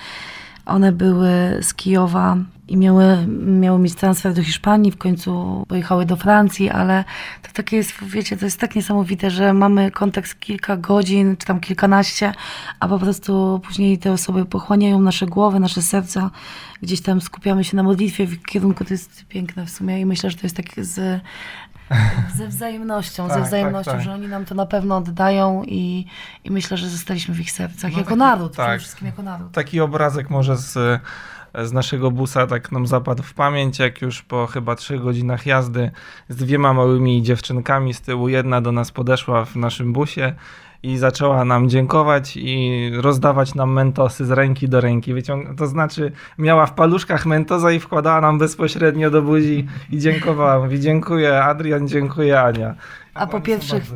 One 0.67 0.93
były 0.93 1.31
z 1.63 1.75
Kijowa 1.75 2.37
i 2.69 2.77
miały, 2.77 3.27
miały 3.47 3.79
mieć 3.79 3.95
transfer 3.95 4.35
do 4.35 4.43
Hiszpanii, 4.43 4.93
w 4.93 4.97
końcu 4.97 5.65
pojechały 5.69 6.07
do 6.07 6.17
Francji, 6.17 6.71
ale 6.71 7.05
to 7.43 7.49
takie 7.53 7.77
jest, 7.77 8.05
wiecie, 8.05 8.37
to 8.37 8.45
jest 8.45 8.61
tak 8.61 8.77
niesamowite, 8.77 9.31
że 9.31 9.53
mamy 9.53 9.91
kontakt 9.91 10.41
kilka 10.41 10.77
godzin, 10.77 11.37
czy 11.37 11.47
tam 11.47 11.61
kilkanaście, 11.61 12.33
a 12.81 12.89
po 12.89 12.99
prostu 12.99 13.61
później 13.65 13.99
te 13.99 14.13
osoby 14.13 14.45
pochłaniają 14.45 15.01
nasze 15.01 15.27
głowy, 15.27 15.61
nasze 15.61 15.83
serca, 15.83 16.31
gdzieś 16.83 17.01
tam 17.01 17.21
skupiamy 17.21 17.65
się 17.65 17.77
na 17.77 17.83
modlitwie 17.83 18.27
w 18.27 18.43
kierunku, 18.43 18.85
to 18.85 18.95
jest 18.95 19.25
piękne 19.29 19.67
w 19.67 19.71
sumie 19.71 20.01
i 20.01 20.07
myślę, 20.07 20.31
że 20.31 20.37
to 20.37 20.43
jest 20.43 20.57
tak 20.57 20.67
z, 20.77 21.21
ze 22.37 22.49
wzajemnością, 22.49 23.23
Tak, 23.23 23.33
ze 23.33 23.39
tak, 23.41 23.47
wzajemnością, 23.49 23.93
tak. 23.93 24.01
że 24.01 24.13
oni 24.13 24.29
nam 24.29 24.45
to 24.45 24.55
na 24.55 24.67
pewno 24.67 24.97
oddają 24.97 25.63
i, 25.67 26.07
i 26.45 26.51
myślę, 26.51 26.77
że 26.77 26.89
zostaliśmy 26.89 27.35
w 27.35 27.41
ich 27.41 27.51
sercach, 27.53 27.93
No 27.93 27.99
jako 27.99 28.09
taki- 28.11 28.19
naród, 28.19 28.57
tak. 28.57 28.67
przede 28.67 28.79
wszystkim 28.79 29.07
jako 29.07 29.23
naród. 29.23 29.53
Taki 29.53 29.81
obrazek 29.81 30.31
może 30.31 30.57
z, 30.57 31.01
z 31.65 31.73
naszego 31.73 32.11
busa 32.11 32.47
tak 32.47 32.73
nam 32.73 32.87
zapadł 32.87 33.23
w 33.23 33.35
pamięć, 33.35 33.79
jak 33.79 34.03
już 34.03 34.23
po 34.23 34.47
chyba 34.47 34.75
trzech 34.75 35.01
godzinach 35.03 35.47
jazdy 35.47 35.91
z 36.29 36.37
dwiema 36.37 36.73
małymi 36.73 37.23
dziewczynkami 37.23 37.95
z 37.95 38.01
tyłu. 38.01 38.29
Jedna 38.29 38.61
do 38.61 38.73
nas 38.73 38.91
podeszła 38.91 39.45
w 39.45 39.57
naszym 39.57 39.93
busie 39.93 40.35
i 40.83 40.99
zaczęła 40.99 41.45
nam 41.45 41.69
dziękować 41.69 42.37
i 42.37 42.91
rozdawać 42.95 43.55
nam 43.55 43.73
mentosy 43.73 44.27
z 44.27 44.31
ręki 44.31 44.69
do 44.69 44.81
ręki. 44.81 45.13
To 45.57 45.67
znaczy 45.67 46.13
miała 46.39 46.67
w 46.67 46.75
paluszkach 46.75 47.27
mentoza 47.27 47.73
i 47.73 47.81
wkładała 47.81 48.21
nam 48.21 48.39
bezpośrednio 48.39 49.11
do 49.11 49.23
buzi 49.23 49.67
i 49.91 49.99
dziękowała. 49.99 50.65
Mówi 50.65 50.81
dziękuję 50.81 51.45
Adrian, 51.45 51.89
dziękuję 51.89 52.41
Ania. 52.41 52.75
A 53.19 53.27
po 53.27 53.41
pierwszych, 53.41 53.93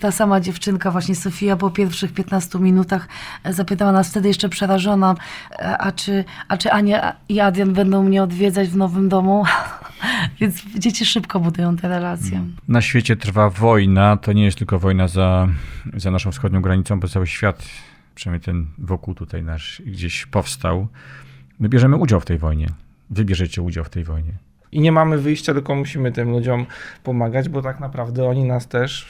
ta 0.00 0.10
sama 0.10 0.40
dziewczynka, 0.40 0.90
właśnie 0.90 1.14
Sofia, 1.14 1.56
po 1.56 1.70
pierwszych 1.70 2.12
15 2.12 2.58
minutach 2.58 3.08
zapytała 3.50 3.92
nas 3.92 4.10
wtedy 4.10 4.28
jeszcze 4.28 4.48
przerażona, 4.48 5.14
e, 5.50 5.78
a 5.78 5.92
czy, 5.92 6.24
a 6.48 6.56
czy 6.56 6.72
Ania 6.72 7.16
i 7.28 7.40
Adrian 7.40 7.72
będą 7.72 8.02
mnie 8.02 8.22
odwiedzać 8.22 8.68
w 8.68 8.76
nowym 8.76 9.08
domu? 9.08 9.44
Więc 10.40 10.64
dzieci 10.78 11.04
szybko 11.04 11.40
budują 11.40 11.76
te 11.76 11.88
relacje. 11.88 12.44
Na 12.68 12.82
świecie 12.82 13.16
trwa 13.16 13.50
wojna, 13.50 14.16
to 14.16 14.32
nie 14.32 14.44
jest 14.44 14.58
tylko 14.58 14.78
wojna 14.78 15.08
za, 15.08 15.48
za 15.94 16.10
naszą 16.10 16.32
wschodnią 16.32 16.62
granicą, 16.62 17.00
bo 17.00 17.08
cały 17.08 17.26
świat, 17.26 17.64
przynajmniej 18.14 18.44
ten 18.44 18.66
wokół 18.78 19.14
tutaj 19.14 19.42
nasz, 19.42 19.82
gdzieś 19.86 20.26
powstał. 20.26 20.88
My 21.60 21.68
bierzemy 21.68 21.96
udział 21.96 22.20
w 22.20 22.24
tej 22.24 22.38
wojnie. 22.38 22.66
Wy 23.10 23.24
bierzecie 23.24 23.62
udział 23.62 23.84
w 23.84 23.90
tej 23.90 24.04
wojnie. 24.04 24.32
I 24.72 24.80
nie 24.80 24.92
mamy 24.92 25.18
wyjścia, 25.18 25.54
tylko 25.54 25.74
musimy 25.74 26.12
tym 26.12 26.30
ludziom 26.30 26.66
pomagać, 27.02 27.48
bo 27.48 27.62
tak 27.62 27.80
naprawdę 27.80 28.28
oni 28.28 28.44
nas 28.44 28.68
też 28.68 29.06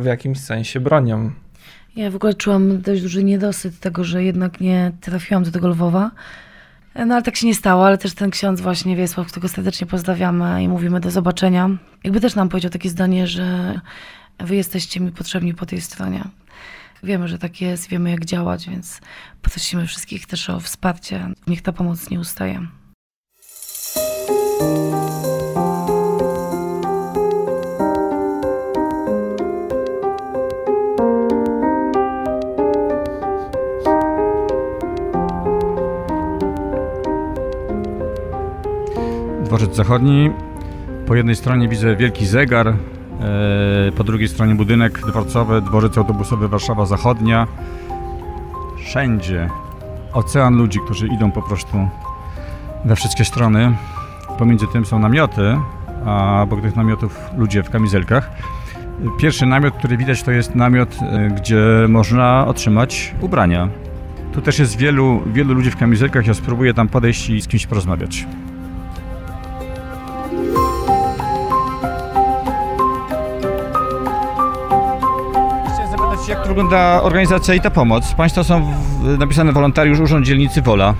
w, 0.00 0.04
jakimś 0.04 0.40
sensie 0.40 0.80
bronią. 0.80 1.30
Ja 1.96 2.10
w 2.10 2.16
ogóle 2.16 2.34
czułam 2.34 2.80
dość 2.80 3.02
duży 3.02 3.24
niedosyt 3.24 3.80
tego, 3.80 4.04
że 4.04 4.24
jednak 4.24 4.60
nie 4.60 4.92
trafiłam 5.00 5.44
do 5.44 5.50
tego 5.50 5.68
Lwowa. 5.68 6.10
No 7.06 7.14
ale 7.14 7.22
tak 7.22 7.36
się 7.36 7.46
nie 7.46 7.54
stało, 7.54 7.86
ale 7.86 7.98
też 7.98 8.14
ten 8.14 8.30
ksiądz 8.30 8.60
właśnie 8.60 8.96
Wiesław, 8.96 9.26
którego 9.26 9.48
serdecznie 9.48 9.86
pozdrawiamy 9.86 10.62
i 10.62 10.68
mówimy 10.68 11.00
do 11.00 11.10
zobaczenia. 11.10 11.70
Jakby 12.04 12.20
też 12.20 12.34
nam 12.34 12.48
powiedział 12.48 12.70
takie 12.70 12.88
zdanie, 12.88 13.26
że 13.26 13.80
wy 14.38 14.56
jesteście 14.56 15.00
mi 15.00 15.12
potrzebni 15.12 15.54
po 15.54 15.66
tej 15.66 15.80
stronie. 15.80 16.24
Wiemy, 17.02 17.28
że 17.28 17.38
tak 17.38 17.60
jest, 17.60 17.88
wiemy 17.88 18.10
jak 18.10 18.24
działać, 18.24 18.68
więc 18.68 19.00
prosimy 19.42 19.86
wszystkich 19.86 20.26
też 20.26 20.50
o 20.50 20.60
wsparcie. 20.60 21.28
Niech 21.46 21.62
ta 21.62 21.72
pomoc 21.72 22.10
nie 22.10 22.20
ustaje. 22.20 22.66
Dworzec 39.44 39.76
Zachodni. 39.76 40.30
Po 41.06 41.14
jednej 41.14 41.36
stronie 41.36 41.68
widzę 41.68 41.96
wielki 41.96 42.26
zegar, 42.26 42.68
e, 42.68 42.74
po 43.96 44.04
drugiej 44.04 44.28
stronie 44.28 44.54
budynek 44.54 45.00
dworcowy, 45.06 45.62
dworzec 45.62 45.98
autobusowy 45.98 46.48
Warszawa 46.48 46.86
Zachodnia. 46.86 47.46
Wszędzie 48.76 49.48
ocean 50.12 50.56
ludzi, 50.56 50.78
którzy 50.84 51.06
idą 51.06 51.32
po 51.32 51.42
prostu 51.42 51.88
we 52.84 52.96
wszystkie 52.96 53.24
strony. 53.24 53.74
Pomiędzy 54.38 54.66
tym 54.66 54.86
są 54.86 54.98
namioty, 54.98 55.56
a 56.06 56.42
obok 56.42 56.60
tych 56.60 56.76
namiotów 56.76 57.20
ludzie 57.36 57.62
w 57.62 57.70
kamizelkach. 57.70 58.30
Pierwszy 59.18 59.46
namiot, 59.46 59.74
który 59.74 59.96
widać, 59.96 60.22
to 60.22 60.30
jest 60.30 60.54
namiot, 60.54 60.96
e, 61.02 61.28
gdzie 61.28 61.64
można 61.88 62.46
otrzymać 62.46 63.14
ubrania. 63.20 63.68
Tu 64.32 64.42
też 64.42 64.58
jest 64.58 64.76
wielu, 64.76 65.22
wielu 65.26 65.54
ludzi 65.54 65.70
w 65.70 65.76
kamizelkach. 65.76 66.26
Ja 66.26 66.34
spróbuję 66.34 66.74
tam 66.74 66.88
podejść 66.88 67.30
i 67.30 67.40
z 67.40 67.48
kimś 67.48 67.66
porozmawiać. 67.66 68.26
Chciałem 75.72 75.90
zapytać, 75.90 76.28
jak 76.28 76.48
wygląda 76.48 77.02
organizacja 77.02 77.54
i 77.54 77.60
ta 77.60 77.70
pomoc? 77.70 78.14
Państwo 78.14 78.44
są 78.44 78.72
w, 79.02 79.18
napisane 79.18 79.52
wolontariusz 79.52 80.00
Urząd 80.00 80.26
Dzielnicy 80.26 80.62
Wola. 80.62 80.94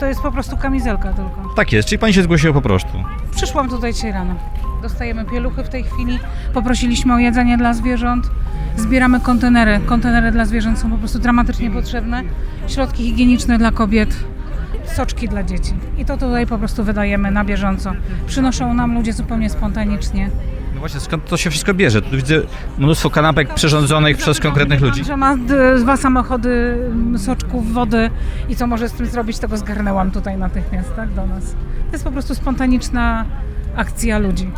To 0.00 0.06
jest 0.06 0.20
po 0.20 0.32
prostu 0.32 0.56
kamizelka 0.56 1.12
tylko. 1.12 1.54
Tak 1.56 1.72
jest, 1.72 1.88
czyli 1.88 1.98
pani 1.98 2.14
się 2.14 2.22
zgłosiła 2.22 2.54
po 2.54 2.62
prostu. 2.62 3.04
Przyszłam 3.36 3.68
tutaj 3.68 3.94
dzisiaj 3.94 4.12
rano. 4.12 4.34
Dostajemy 4.82 5.24
pieluchy 5.24 5.64
w 5.64 5.68
tej 5.68 5.84
chwili. 5.84 6.18
Poprosiliśmy 6.54 7.14
o 7.14 7.18
jedzenie 7.18 7.56
dla 7.58 7.74
zwierząt. 7.74 8.30
Zbieramy 8.76 9.20
kontenery. 9.20 9.80
Kontenery 9.86 10.30
dla 10.32 10.44
zwierząt 10.44 10.78
są 10.78 10.90
po 10.90 10.98
prostu 10.98 11.18
dramatycznie 11.18 11.70
potrzebne. 11.70 12.22
Środki 12.68 13.04
higieniczne 13.04 13.58
dla 13.58 13.70
kobiet. 13.70 14.16
Soczki 14.84 15.28
dla 15.28 15.42
dzieci. 15.42 15.72
I 15.98 16.04
to 16.04 16.16
tutaj 16.16 16.46
po 16.46 16.58
prostu 16.58 16.84
wydajemy 16.84 17.30
na 17.30 17.44
bieżąco. 17.44 17.92
Przynoszą 18.26 18.74
nam 18.74 18.94
ludzie 18.94 19.12
zupełnie 19.12 19.50
spontanicznie. 19.50 20.30
No 20.78 20.80
właśnie, 20.80 21.00
skąd 21.00 21.24
to 21.24 21.36
się 21.36 21.50
wszystko 21.50 21.74
bierze? 21.74 22.02
Tu 22.02 22.16
widzę 22.16 22.34
mnóstwo 22.78 23.10
kanapek 23.10 23.54
przyrządzonych 23.54 24.16
przez 24.16 24.40
konkretnych 24.40 24.80
ludzi. 24.80 25.04
Że 25.04 25.16
ma 25.16 25.36
d- 25.36 25.78
dwa 25.78 25.96
samochody 25.96 26.78
mm, 26.90 27.18
soczków, 27.18 27.72
wody 27.72 28.10
i 28.48 28.56
co 28.56 28.66
może 28.66 28.88
z 28.88 28.92
tym 28.92 29.06
zrobić, 29.06 29.38
tego 29.38 29.56
zgarnęłam 29.56 30.10
tutaj 30.10 30.36
natychmiast, 30.38 30.96
tak, 30.96 31.12
do 31.14 31.26
nas. 31.26 31.44
To 31.86 31.92
jest 31.92 32.04
po 32.04 32.10
prostu 32.10 32.34
spontaniczna 32.34 33.24
akcja 33.76 34.18
ludzi. 34.18 34.50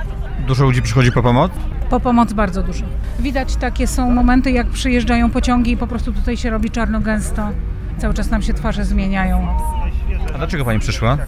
Dużo 0.46 0.64
ludzi 0.64 0.82
przychodzi 0.82 1.12
po 1.12 1.22
pomoc? 1.22 1.52
Po 1.90 2.00
pomoc 2.00 2.32
bardzo 2.32 2.62
dużo. 2.62 2.84
Widać 3.20 3.56
takie 3.56 3.86
są 3.86 4.10
momenty, 4.10 4.50
jak 4.50 4.66
przyjeżdżają 4.66 5.30
pociągi 5.30 5.72
i 5.72 5.76
po 5.76 5.86
prostu 5.86 6.12
tutaj 6.12 6.36
się 6.36 6.50
robi 6.50 6.70
czarno-gęsto. 6.70 7.48
Cały 7.98 8.14
czas 8.14 8.30
nam 8.30 8.42
się 8.42 8.54
twarze 8.54 8.84
zmieniają, 8.84 9.48
A 10.34 10.38
dlaczego 10.38 10.64
pani 10.64 10.80
przyszła? 10.80 11.18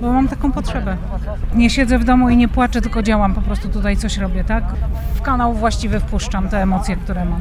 Bo 0.00 0.12
mam 0.12 0.28
taką 0.28 0.52
potrzebę. 0.52 0.96
Nie 1.54 1.70
siedzę 1.70 1.98
w 1.98 2.04
domu 2.04 2.30
i 2.30 2.36
nie 2.36 2.48
płaczę, 2.48 2.80
tylko 2.80 3.02
działam, 3.02 3.34
po 3.34 3.40
prostu 3.40 3.68
tutaj 3.68 3.96
coś 3.96 4.18
robię, 4.18 4.44
tak? 4.44 4.64
W 5.14 5.22
kanał 5.22 5.54
właściwy 5.54 6.00
wpuszczam 6.00 6.48
te 6.48 6.62
emocje, 6.62 6.96
które 6.96 7.24
mam. 7.24 7.40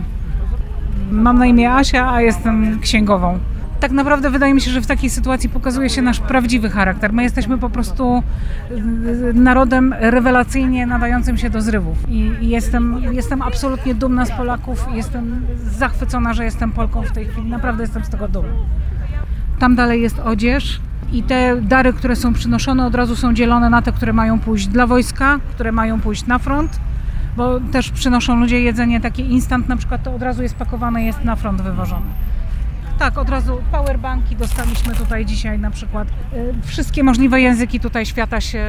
Mam 1.11 1.37
na 1.37 1.45
imię 1.45 1.73
Asia, 1.73 2.13
a 2.13 2.21
jestem 2.21 2.79
księgową. 2.79 3.39
Tak 3.79 3.91
naprawdę 3.91 4.29
wydaje 4.29 4.53
mi 4.53 4.61
się, 4.61 4.71
że 4.71 4.81
w 4.81 4.87
takiej 4.87 5.09
sytuacji 5.09 5.49
pokazuje 5.49 5.89
się 5.89 6.01
nasz 6.01 6.19
prawdziwy 6.19 6.69
charakter. 6.69 7.13
My 7.13 7.23
jesteśmy 7.23 7.57
po 7.57 7.69
prostu 7.69 8.23
y, 8.71 9.33
narodem 9.33 9.95
rewelacyjnie 9.99 10.85
nadającym 10.85 11.37
się 11.37 11.49
do 11.49 11.61
zrywów. 11.61 12.09
I 12.09 12.31
jestem, 12.41 13.01
jestem 13.11 13.41
absolutnie 13.41 13.95
dumna 13.95 14.25
z 14.25 14.31
Polaków. 14.31 14.85
Jestem 14.93 15.45
zachwycona, 15.77 16.33
że 16.33 16.45
jestem 16.45 16.71
Polką 16.71 17.01
w 17.01 17.11
tej 17.11 17.25
chwili. 17.25 17.49
Naprawdę 17.49 17.83
jestem 17.83 18.03
z 18.05 18.09
tego 18.09 18.27
dumna. 18.27 18.53
Tam 19.59 19.75
dalej 19.75 20.01
jest 20.01 20.19
odzież 20.19 20.79
i 21.13 21.23
te 21.23 21.61
dary, 21.61 21.93
które 21.93 22.15
są 22.15 22.33
przynoszone, 22.33 22.85
od 22.85 22.95
razu 22.95 23.15
są 23.15 23.33
dzielone 23.33 23.69
na 23.69 23.81
te, 23.81 23.91
które 23.91 24.13
mają 24.13 24.39
pójść 24.39 24.67
dla 24.67 24.87
wojska, 24.87 25.39
które 25.53 25.71
mają 25.71 26.01
pójść 26.01 26.25
na 26.25 26.39
front, 26.39 26.79
bo 27.37 27.59
też 27.59 27.89
przynoszą 27.91 28.39
ludzie 28.39 28.61
jedzenie 28.61 29.01
takie 29.01 29.23
instant, 29.23 29.69
na 29.69 29.77
przykład 29.77 30.03
to 30.03 30.15
od 30.15 30.21
razu 30.21 30.43
jest 30.43 30.55
pakowane, 30.55 31.03
jest 31.03 31.23
na 31.23 31.35
front 31.35 31.61
wywożone. 31.61 32.05
Tak, 32.99 33.17
od 33.17 33.29
razu 33.29 33.63
powerbanki 33.71 34.35
dostaliśmy 34.35 34.95
tutaj 34.95 35.25
dzisiaj 35.25 35.59
na 35.59 35.71
przykład. 35.71 36.07
Y, 36.07 36.53
Wszystkie 36.65 37.03
możliwe 37.03 37.41
języki 37.41 37.79
tutaj 37.79 38.05
świata 38.05 38.41
się 38.41 38.59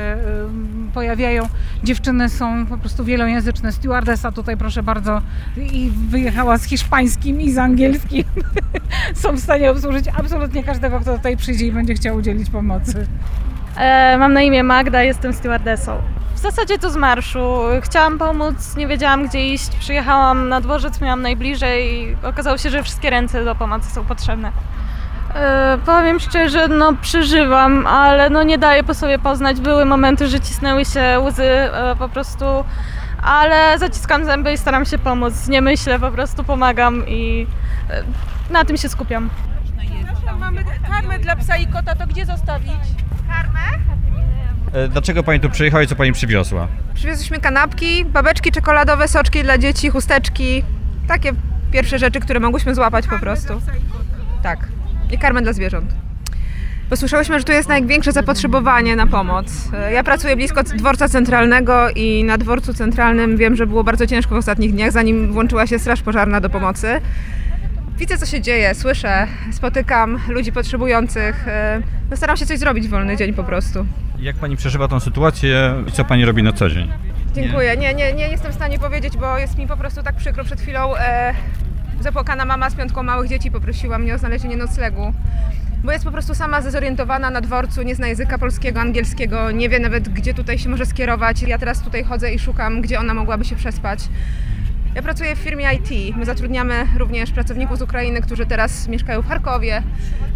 y, 0.90 0.92
pojawiają. 0.94 1.48
Dziewczyny 1.84 2.28
są 2.28 2.66
po 2.66 2.78
prostu 2.78 3.04
wielojęzyczne. 3.04 3.72
Stewardessa 3.72 4.32
tutaj 4.32 4.56
proszę 4.56 4.82
bardzo 4.82 5.22
i 5.56 5.92
wyjechała 6.08 6.58
z 6.58 6.64
hiszpańskim 6.64 7.40
i 7.40 7.52
z 7.52 7.58
angielskim. 7.58 8.24
są 9.22 9.32
w 9.32 9.40
stanie 9.40 9.70
obsłużyć 9.70 10.04
absolutnie 10.16 10.64
każdego, 10.64 11.00
kto 11.00 11.16
tutaj 11.16 11.36
przyjdzie 11.36 11.66
i 11.66 11.72
będzie 11.72 11.94
chciał 11.94 12.16
udzielić 12.16 12.50
pomocy. 12.50 13.06
E, 13.76 14.16
mam 14.18 14.32
na 14.32 14.42
imię 14.42 14.62
Magda, 14.62 15.02
jestem 15.02 15.32
stewardessą. 15.32 15.98
W 16.40 16.42
zasadzie 16.42 16.79
to 16.79 16.90
z 16.90 16.96
marszu. 16.96 17.59
Chciałam 17.83 18.18
pomóc, 18.18 18.76
nie 18.76 18.87
wiedziałam 18.87 19.29
gdzie 19.29 19.48
iść. 19.48 19.68
Przyjechałam 19.79 20.48
na 20.48 20.61
dworzec, 20.61 21.00
miałam 21.00 21.22
najbliżej 21.22 21.94
i 21.94 22.16
okazało 22.22 22.59
się, 22.59 22.70
że 22.70 22.83
wszystkie 22.83 23.11
ręce 23.11 23.44
do 23.44 23.55
pomocy 23.55 23.90
są 23.90 24.05
potrzebne. 24.05 24.53
E, 25.35 25.79
powiem 25.87 26.20
szczerze, 26.20 26.68
no 26.68 26.92
przeżywam, 27.03 27.87
ale 27.87 28.31
no 28.31 28.42
nie 28.42 28.59
daję 28.59 28.85
po 28.85 28.94
sobie 28.94 29.18
poznać. 29.18 29.61
Były 29.61 29.85
momenty, 29.85 30.29
że 30.29 30.40
cisnęły 30.40 30.85
się 30.85 31.20
łzy 31.20 31.44
e, 31.44 31.96
po 31.98 32.09
prostu, 32.09 32.44
ale 33.22 33.79
zaciskam 33.79 34.24
zęby 34.24 34.53
i 34.53 34.59
staram 34.59 34.85
się 34.85 34.98
pomóc. 34.98 35.48
Nie 35.48 35.62
myślę, 35.62 35.98
po 35.98 36.11
prostu 36.11 36.44
pomagam 36.44 37.09
i 37.09 37.46
e, 37.90 38.03
na 38.50 38.64
tym 38.64 38.76
się 38.76 38.88
skupiam. 38.88 39.31
Mamy 40.38 40.64
karmę 40.88 41.18
dla 41.18 41.37
psa 41.37 41.57
i 41.57 41.66
kota, 41.66 41.94
to 41.94 42.07
gdzie 42.07 42.26
zostawić? 42.26 42.70
E, 42.70 44.19
Dlaczego 44.90 45.22
pani 45.22 45.40
tu 45.40 45.50
przyjechała 45.50 45.83
i 45.83 45.87
co 45.87 45.96
pani 45.96 46.12
przywiozła? 46.12 46.68
Przywiozliśmy 46.94 47.40
kanapki, 47.40 48.04
babeczki 48.04 48.52
czekoladowe, 48.52 49.09
soczki 49.09 49.42
dla 49.42 49.59
dzieci, 49.59 49.90
chusteczki. 49.90 50.62
Takie 51.09 51.33
pierwsze 51.72 51.98
rzeczy, 51.98 52.20
które 52.20 52.40
mogłyśmy 52.40 52.74
złapać 52.74 53.06
po 53.06 53.18
prostu. 53.18 53.61
Tak. 54.42 54.59
I 55.12 55.18
karmę 55.18 55.42
dla 55.42 55.52
zwierząt. 55.52 55.94
Bo 56.90 56.96
słyszałyśmy, 56.96 57.38
że 57.38 57.44
tu 57.44 57.52
jest 57.52 57.68
największe 57.68 58.12
zapotrzebowanie 58.12 58.96
na 58.96 59.06
pomoc. 59.06 59.68
E, 59.74 59.92
Ja 59.92 60.04
pracuję 60.04 60.37
blisko 60.37 60.62
dworca 60.62 61.09
centralnego 61.09 61.90
i 61.90 62.24
na 62.24 62.38
dworcu 62.38 62.74
centralnym 62.74 63.37
wiem, 63.37 63.56
że 63.56 63.66
było 63.66 63.85
bardzo 63.85 64.06
ciężko 64.06 64.35
w 64.35 64.38
ostatnich 64.38 64.72
dniach, 64.72 64.92
zanim 64.92 65.33
włączyła 65.33 65.66
się 65.66 65.78
straż 65.78 66.02
pożarna 66.02 66.40
do 66.40 66.50
pomocy. 66.50 67.00
Widzę, 67.98 68.18
co 68.18 68.26
się 68.26 68.40
dzieje, 68.40 68.74
słyszę, 68.74 69.26
spotykam 69.52 70.18
ludzi 70.28 70.52
potrzebujących. 70.52 71.48
e, 71.48 71.83
No 72.11 72.16
staram 72.16 72.37
się 72.37 72.46
coś 72.46 72.59
zrobić 72.59 72.87
w 72.87 72.90
wolny 72.90 73.16
dzień 73.16 73.35
po 73.35 73.44
prostu. 73.44 73.87
Jak 74.20 74.37
pani 74.37 74.56
przeżywa 74.56 74.88
tą 74.88 75.00
sytuację 75.00 75.74
i 75.88 75.92
co 75.92 76.04
pani 76.04 76.24
robi 76.24 76.42
na 76.42 76.52
co 76.52 76.70
dzień? 76.70 76.92
Dziękuję. 77.35 77.76
Nie, 77.76 77.94
nie, 77.94 78.12
nie 78.12 78.28
jestem 78.28 78.52
w 78.52 78.54
stanie 78.54 78.78
powiedzieć, 78.78 79.16
bo 79.16 79.38
jest 79.38 79.59
mi 79.59 79.66
po 79.66 79.76
prostu 79.76 80.02
tak 80.02 80.16
przykro 80.16 80.44
przed 80.44 80.61
chwilą. 80.61 80.96
E, 80.96 81.35
Zapłakana 82.00 82.44
mama 82.44 82.70
z 82.70 82.74
piątką 82.74 83.02
małych 83.02 83.28
dzieci 83.28 83.50
poprosiła 83.50 83.98
mnie 83.98 84.14
o 84.14 84.18
znalezienie 84.18 84.56
noclegu, 84.56 85.12
bo 85.85 85.92
jest 85.92 86.04
po 86.04 86.11
prostu 86.11 86.35
sama 86.35 86.61
zdezorientowana 86.61 87.30
na 87.30 87.40
dworcu, 87.40 87.83
nie 87.83 87.94
zna 87.94 88.06
języka 88.06 88.38
polskiego, 88.38 88.80
angielskiego, 88.80 89.50
nie 89.50 89.68
wie 89.68 89.78
nawet 89.78 90.09
gdzie 90.09 90.35
tutaj 90.35 90.59
się 90.59 90.68
może 90.68 90.87
skierować. 90.87 91.42
Ja 91.42 91.59
teraz 91.59 91.83
tutaj 91.83 92.04
chodzę 92.04 92.33
i 92.33 92.38
szukam, 92.38 92.80
gdzie 92.80 93.00
ona 93.00 93.14
mogłaby 93.14 93.44
się 93.44 93.56
przespać. 93.56 94.00
Ja 95.00 95.04
pracuję 95.04 95.36
w 95.36 95.38
firmie 95.38 95.66
IT. 95.74 96.16
My 96.16 96.24
zatrudniamy 96.24 96.86
również 96.96 97.30
pracowników 97.30 97.78
z 97.78 97.82
Ukrainy, 97.82 98.20
którzy 98.20 98.46
teraz 98.46 98.88
mieszkają 98.88 99.22
w 99.22 99.28
Charkowie, 99.28 99.82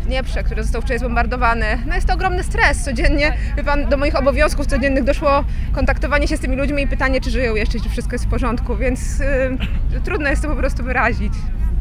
w 0.00 0.06
Dnieprze, 0.06 0.44
który 0.44 0.62
został 0.62 0.82
wczoraj 0.82 0.98
zbombardowany. 0.98 1.66
No 1.86 1.94
jest 1.94 2.06
to 2.06 2.14
ogromny 2.14 2.42
stres 2.42 2.84
codziennie. 2.84 3.36
Pan, 3.64 3.88
do 3.88 3.96
moich 3.96 4.16
obowiązków 4.16 4.66
codziennych 4.66 5.04
doszło 5.04 5.44
kontaktowanie 5.72 6.28
się 6.28 6.36
z 6.36 6.40
tymi 6.40 6.56
ludźmi 6.56 6.82
i 6.82 6.86
pytanie, 6.86 7.20
czy 7.20 7.30
żyją 7.30 7.54
jeszcze, 7.54 7.80
czy 7.80 7.88
wszystko 7.88 8.14
jest 8.14 8.24
w 8.24 8.28
porządku, 8.28 8.76
więc 8.76 9.18
yy, 9.18 10.00
trudno 10.04 10.28
jest 10.28 10.42
to 10.42 10.48
po 10.48 10.56
prostu 10.56 10.84
wyrazić. 10.84 11.32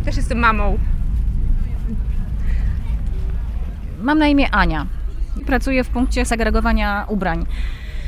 Też 0.05 0.17
jestem 0.17 0.39
mamą. 0.39 0.77
Mam 4.01 4.19
na 4.19 4.27
imię 4.27 4.51
Ania. 4.51 4.85
Pracuję 5.45 5.83
w 5.83 5.89
punkcie 5.89 6.25
segregowania 6.25 7.05
ubrań. 7.09 7.45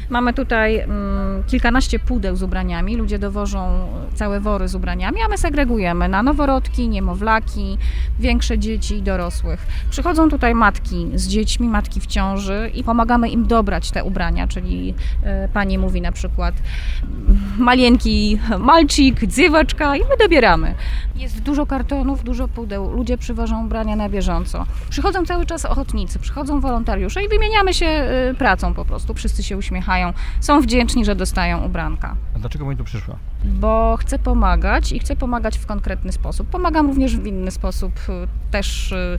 Mamy 0.09 0.33
tutaj 0.33 0.79
mm, 0.79 1.43
kilkanaście 1.43 1.99
pudeł 1.99 2.35
z 2.35 2.43
ubraniami. 2.43 2.97
Ludzie 2.97 3.19
dowożą 3.19 3.87
całe 4.13 4.39
wory 4.39 4.67
z 4.67 4.75
ubraniami, 4.75 5.21
a 5.25 5.27
my 5.27 5.37
segregujemy 5.37 6.09
na 6.09 6.23
noworodki, 6.23 6.89
niemowlaki, 6.89 7.77
większe 8.19 8.59
dzieci 8.59 8.95
i 8.95 9.01
dorosłych. 9.01 9.67
Przychodzą 9.89 10.29
tutaj 10.29 10.55
matki 10.55 11.07
z 11.13 11.27
dziećmi, 11.27 11.67
matki 11.67 12.01
w 12.01 12.05
ciąży 12.05 12.71
i 12.73 12.83
pomagamy 12.83 13.29
im 13.29 13.47
dobrać 13.47 13.91
te 13.91 14.03
ubrania, 14.03 14.47
czyli 14.47 14.93
e, 15.23 15.47
pani 15.47 15.77
mówi 15.77 16.01
na 16.01 16.11
przykład 16.11 16.55
malienki, 17.57 18.39
malcik, 18.59 19.25
dziewaczka 19.25 19.95
i 19.95 19.99
my 19.99 20.17
dobieramy. 20.19 20.75
Jest 21.15 21.41
dużo 21.41 21.65
kartonów, 21.65 22.23
dużo 22.23 22.47
pudeł, 22.47 22.91
ludzie 22.91 23.17
przywożą 23.17 23.65
ubrania 23.65 23.95
na 23.95 24.09
bieżąco. 24.09 24.65
Przychodzą 24.89 25.25
cały 25.25 25.45
czas 25.45 25.65
ochotnicy, 25.65 26.19
przychodzą 26.19 26.59
wolontariusze 26.59 27.23
i 27.23 27.29
wymieniamy 27.29 27.73
się 27.73 27.85
e, 27.85 28.33
pracą 28.37 28.73
po 28.73 28.85
prostu. 28.85 29.13
Wszyscy 29.13 29.43
się 29.43 29.57
uśmiechają, 29.57 29.94
są 30.39 30.62
wdzięczni, 30.62 31.05
że 31.05 31.15
dostają 31.15 31.65
ubranka. 31.65 32.15
A 32.36 32.39
dlaczego 32.39 32.65
pani 32.65 32.77
tu 32.77 32.84
przyszła? 32.84 33.15
Bo 33.45 33.97
chcę 33.99 34.19
pomagać 34.19 34.91
i 34.91 34.99
chcę 34.99 35.15
pomagać 35.15 35.58
w 35.58 35.65
konkretny 35.65 36.12
sposób. 36.12 36.49
Pomagam 36.49 36.88
również 36.88 37.17
w 37.17 37.25
inny 37.25 37.51
sposób, 37.51 37.93
y, 38.10 38.27
też 38.51 38.91
y, 38.91 39.17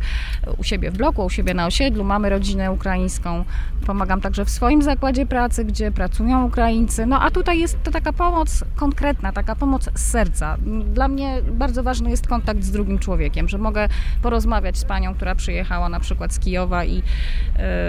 u 0.59 0.65
siebie 0.65 0.91
w 0.91 0.97
bloku, 0.97 1.25
u 1.25 1.31
siebie 1.31 1.55
na 1.55 1.67
osiedlu. 1.67 2.05
Mamy 2.05 2.31
rodzinę 2.31 2.73
ukraińską. 2.73 3.45
Pomagam 3.87 4.21
także 4.21 4.45
w 4.45 4.51
swoim 4.51 4.83
zakładzie 4.83 5.27
pracy, 5.27 5.65
gdzie 5.65 5.91
pracują 5.91 6.45
Ukraińcy. 6.45 7.07
No 7.07 7.21
a 7.21 7.31
tutaj 7.31 7.59
jest 7.59 7.83
to 7.83 7.91
taka 7.91 8.12
pomoc 8.12 8.65
konkretna, 8.77 9.33
taka 9.33 9.57
pomoc 9.57 9.89
z 9.95 10.11
serca. 10.11 10.57
Dla 10.95 11.09
mnie 11.09 11.43
bardzo 11.53 11.83
ważny 11.83 12.11
jest 12.11 12.27
kontakt 12.27 12.62
z 12.62 12.71
drugim 12.71 12.99
człowiekiem, 12.99 13.49
że 13.49 13.59
mogę 13.59 13.89
porozmawiać 14.23 14.79
z 14.79 14.85
panią, 14.85 15.15
która 15.15 15.35
przyjechała 15.35 15.89
na 15.89 16.01
przykład 16.01 16.33
z 16.33 16.39
Kijowa 16.39 16.85
i 16.85 16.99
y, 16.99 17.03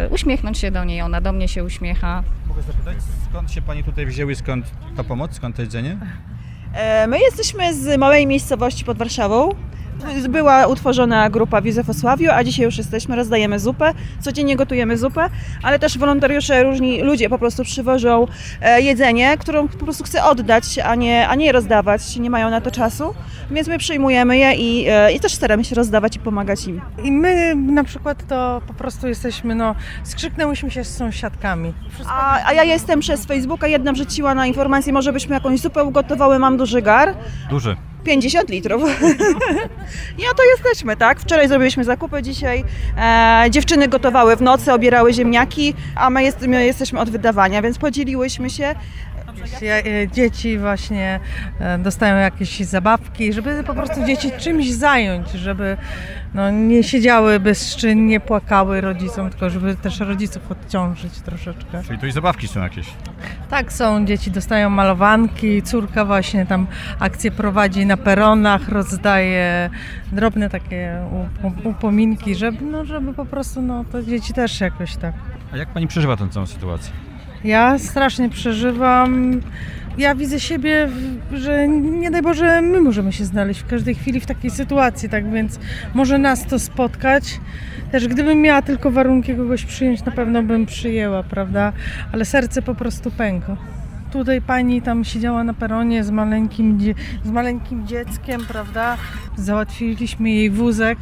uśmiechnąć 0.10 0.58
się 0.58 0.71
do 0.71 0.84
niej, 0.84 1.02
ona 1.02 1.21
do 1.21 1.34
mnie 1.34 1.47
się 1.47 1.63
uśmiecha. 1.63 2.23
Mogę 2.58 2.67
zapytać, 2.72 2.98
skąd 3.30 3.52
się 3.52 3.62
pani 3.62 3.84
tutaj 3.84 4.06
wzięły, 4.06 4.36
skąd 4.36 4.65
ta 4.96 5.04
pomoc, 5.04 5.34
skąd 5.36 5.56
to 5.56 5.62
jedzenie? 5.62 5.98
E, 6.74 7.08
My 7.08 7.20
jesteśmy 7.20 7.74
z 7.74 8.00
małej 8.00 8.28
miejscowości 8.28 8.86
pod 8.86 8.98
Warszawą. 8.98 9.50
Była 10.29 10.67
utworzona 10.67 11.29
grupa 11.29 11.62
w 11.62 11.65
Józefosławiu, 11.65 12.31
a 12.31 12.43
dzisiaj 12.43 12.65
już 12.65 12.77
jesteśmy, 12.77 13.15
rozdajemy 13.15 13.60
zupę. 13.60 13.93
Codziennie 14.19 14.55
gotujemy 14.55 14.97
zupę, 14.97 15.29
ale 15.63 15.79
też 15.79 15.97
wolontariusze, 15.97 16.63
różni 16.63 17.01
ludzie 17.01 17.29
po 17.29 17.38
prostu 17.38 17.63
przywożą 17.63 18.27
e, 18.62 18.81
jedzenie, 18.81 19.38
którą 19.38 19.67
po 19.67 19.77
prostu 19.86 20.03
chcę 20.03 20.23
oddać, 20.23 20.79
a 20.79 20.95
nie, 20.95 21.27
a 21.27 21.36
nie 21.36 21.51
rozdawać. 21.51 22.17
Nie 22.17 22.29
mają 22.29 22.49
na 22.49 22.62
to 22.62 22.71
czasu, 22.71 23.13
więc 23.51 23.67
my 23.67 23.77
przyjmujemy 23.77 24.38
je 24.38 24.53
i, 24.53 24.86
e, 24.89 25.12
i 25.12 25.19
też 25.19 25.33
staramy 25.33 25.63
się 25.63 25.75
rozdawać 25.75 26.15
i 26.15 26.19
pomagać 26.19 26.67
im. 26.67 26.81
I 27.03 27.12
my 27.12 27.55
na 27.55 27.83
przykład 27.83 28.27
to 28.27 28.62
po 28.67 28.73
prostu 28.73 29.07
jesteśmy, 29.07 29.55
no, 29.55 29.75
skrzyknęłyśmy 30.03 30.71
się 30.71 30.83
z 30.83 30.97
sąsiadkami. 30.97 31.73
A, 32.07 32.45
a 32.45 32.53
ja 32.53 32.63
jestem 32.63 32.99
przez 32.99 33.25
Facebooka, 33.25 33.67
jedna 33.67 33.93
wrzuciła 33.93 34.36
na 34.36 34.47
informację, 34.47 34.93
może 34.93 35.13
byśmy 35.13 35.33
jakąś 35.33 35.60
zupę 35.60 35.83
ugotowały, 35.83 36.39
mam 36.39 36.57
duży 36.57 36.81
gar. 36.81 37.13
Duży. 37.49 37.75
50 38.08 38.50
litrów. 38.50 38.84
I 40.20 40.28
oto 40.32 40.43
jesteśmy, 40.43 40.98
tak? 40.98 41.20
Wczoraj 41.20 41.48
zrobiliśmy 41.48 41.84
zakupy, 41.84 42.24
dzisiaj 42.24 42.63
e, 42.98 43.48
dziewczyny 43.50 43.88
gotowały 43.88 44.36
w 44.36 44.41
nocy, 44.41 44.74
obierały 44.74 45.13
ziemniaki, 45.13 45.74
a 45.96 46.10
my, 46.10 46.24
jest, 46.24 46.41
my 46.41 46.65
jesteśmy 46.65 47.00
od 47.00 47.10
wydawania, 47.10 47.62
więc 47.62 47.78
podzieliłyśmy 47.78 48.50
się. 48.50 48.76
E, 49.62 50.08
Dzieci 50.08 50.58
właśnie 50.60 51.19
e, 51.60 51.78
dostają 51.80 52.17
jakieś 52.17 52.60
zabawki, 52.60 53.34
żeby 53.34 53.63
po 53.63 53.73
prostu 53.73 54.06
dzieci 54.06 54.32
czymś 54.38 54.71
zająć, 54.71 55.30
żeby 55.32 55.78
no, 56.34 56.52
nie 56.52 56.84
siedziały 56.84 57.39
bezczynnie, 57.39 58.19
płakały 58.19 58.82
rodzicom, 58.82 59.30
tylko 59.30 59.50
żeby 59.50 59.76
też 59.76 60.00
rodziców 60.00 60.52
odciążyć 60.52 61.13
troszeczkę. 61.13 61.84
Czyli 61.88 62.00
to 62.00 62.06
i 62.06 62.12
zabawki 62.12 62.47
są 62.47 62.63
jakieś. 62.63 62.88
Tak 63.50 63.73
są, 63.73 64.06
dzieci 64.06 64.32
dostają 64.32 64.69
malowanki, 64.69 65.62
córka 65.63 66.06
właśnie 66.06 66.45
tam 66.45 66.67
akcje 67.00 67.32
prowadzi 67.32 67.86
na 67.86 67.97
peronach, 67.97 68.69
rozdaje 68.69 69.69
drobne 70.12 70.50
takie 70.50 70.97
upo- 71.43 71.67
upominki, 71.69 72.36
żeby, 72.36 72.65
no, 72.65 72.86
żeby 72.86 73.13
po 73.13 73.26
prostu 73.26 73.62
no, 73.62 73.86
to 73.91 74.04
dzieci 74.04 74.34
też 74.34 74.62
jakoś 74.62 74.95
tak. 74.95 75.13
A 75.54 75.58
jak 75.58 75.69
pani 75.69 75.88
przeżywa 75.88 76.17
tę 76.17 76.30
całą 76.30 76.45
sytuację? 76.45 76.93
Ja 77.47 77.79
strasznie 77.79 78.29
przeżywam. 78.29 79.41
Ja 79.97 80.15
widzę 80.15 80.39
siebie, 80.39 80.89
że 81.33 81.67
nie 81.67 82.12
daj 82.12 82.21
Boże, 82.21 82.62
my 82.62 82.81
możemy 82.81 83.13
się 83.13 83.25
znaleźć 83.25 83.60
w 83.60 83.67
każdej 83.67 83.95
chwili 83.95 84.19
w 84.19 84.25
takiej 84.25 84.51
sytuacji, 84.51 85.10
tak 85.10 85.31
więc 85.31 85.60
może 85.93 86.17
nas 86.17 86.45
to 86.45 86.60
spotkać. 86.60 87.39
Też 87.91 88.07
gdybym 88.07 88.41
miała 88.41 88.62
tylko 88.62 88.91
warunki 88.91 89.36
kogoś 89.36 89.65
przyjąć, 89.65 90.05
na 90.05 90.12
pewno 90.12 90.43
bym 90.43 90.65
przyjęła, 90.65 91.23
prawda? 91.23 91.73
Ale 92.12 92.25
serce 92.25 92.62
po 92.62 92.75
prostu 92.75 93.12
pęka. 93.12 93.57
Tutaj 94.12 94.41
pani 94.41 94.81
tam 94.81 95.03
siedziała 95.03 95.43
na 95.43 95.53
peronie 95.53 96.03
z 96.03 96.12
maleńkim, 96.12 96.79
z 97.23 97.31
maleńkim 97.31 97.88
dzieckiem, 97.88 98.41
prawda? 98.47 98.97
Załatwiliśmy 99.38 100.29
jej 100.29 100.49
wózek, 100.49 100.97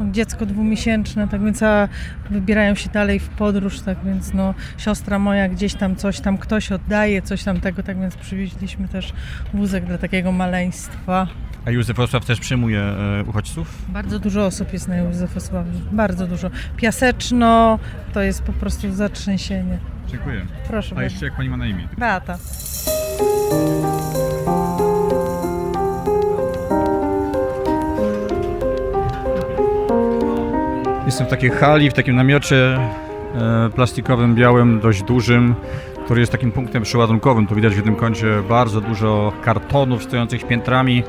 dziecko 0.00 0.46
dwumiesięczne, 0.46 1.28
tak 1.28 1.44
więc 1.44 1.62
a 1.62 1.88
wybierają 2.30 2.74
się 2.74 2.90
dalej 2.90 3.18
w 3.20 3.28
podróż, 3.28 3.80
tak 3.80 3.98
więc 4.04 4.34
no 4.34 4.54
siostra 4.78 5.18
moja 5.18 5.48
gdzieś 5.48 5.74
tam 5.74 5.96
coś 5.96 6.20
tam 6.20 6.38
ktoś 6.38 6.72
oddaje, 6.72 7.22
coś 7.22 7.44
tam 7.44 7.60
tego, 7.60 7.82
tak 7.82 8.00
więc 8.00 8.16
przywieźliśmy 8.16 8.88
też 8.88 9.12
wózek 9.54 9.84
dla 9.84 9.98
takiego 9.98 10.32
maleństwa. 10.32 11.26
A 11.66 11.70
Józef 11.70 11.96
Wrocław 11.96 12.24
też 12.24 12.40
przyjmuje 12.40 12.80
e, 12.80 13.24
uchodźców? 13.26 13.82
Bardzo 13.88 14.18
dużo 14.18 14.46
osób 14.46 14.72
jest 14.72 14.88
na 14.88 14.96
Józefosławiu, 14.96 15.80
bardzo 15.92 16.26
dużo. 16.26 16.50
Piaseczno 16.76 17.78
to 18.12 18.22
jest 18.22 18.42
po 18.42 18.52
prostu 18.52 18.92
zatrzęsienie. 18.92 19.78
Dziękuję. 20.08 20.46
Proszę 20.68 20.92
A 20.92 20.94
bardzo. 20.94 21.10
jeszcze 21.10 21.26
jak 21.26 21.36
pani 21.36 21.48
ma 21.48 21.56
na 21.56 21.66
imię? 21.66 21.88
Beata. 21.98 22.38
Jestem 31.14 31.26
w 31.26 31.30
takiej 31.30 31.50
hali, 31.50 31.90
w 31.90 31.94
takim 31.94 32.16
namiocie 32.16 32.56
e, 32.56 33.70
plastikowym, 33.74 34.34
białym, 34.34 34.80
dość 34.80 35.02
dużym, 35.02 35.54
który 36.04 36.20
jest 36.20 36.32
takim 36.32 36.52
punktem 36.52 36.82
przeładunkowym. 36.82 37.46
Tu 37.46 37.54
widać 37.54 37.72
w 37.72 37.76
jednym 37.76 37.96
kącie 37.96 38.42
bardzo 38.48 38.80
dużo 38.80 39.32
kartonów 39.42 40.04
stojących 40.04 40.46
piętrami. 40.46 41.02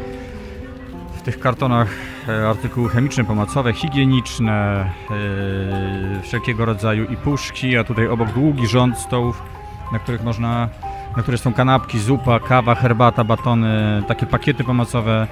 W 1.16 1.22
tych 1.22 1.40
kartonach 1.40 1.88
e, 2.28 2.48
artykuły 2.48 2.90
chemiczne, 2.90 3.24
pomocowe, 3.24 3.74
higieniczne, 3.74 4.86
e, 5.12 6.22
wszelkiego 6.22 6.66
rodzaju 6.66 7.06
i 7.06 7.18
puszki, 7.18 7.78
a 7.78 7.84
tutaj 7.84 8.08
obok 8.08 8.32
długi 8.32 8.68
rząd 8.68 8.98
stołów, 8.98 9.44
na 9.92 10.00
których 10.00 10.24
można, 10.24 10.70
na 11.18 11.24
których 11.24 11.40
są 11.40 11.54
kanapki, 11.54 12.00
zupa, 12.00 12.40
kawa, 12.40 12.76
herbata, 12.76 13.24
batony, 13.24 14.04
takie 14.08 14.26
pakiety 14.26 14.64
pomocowe. 14.64 15.28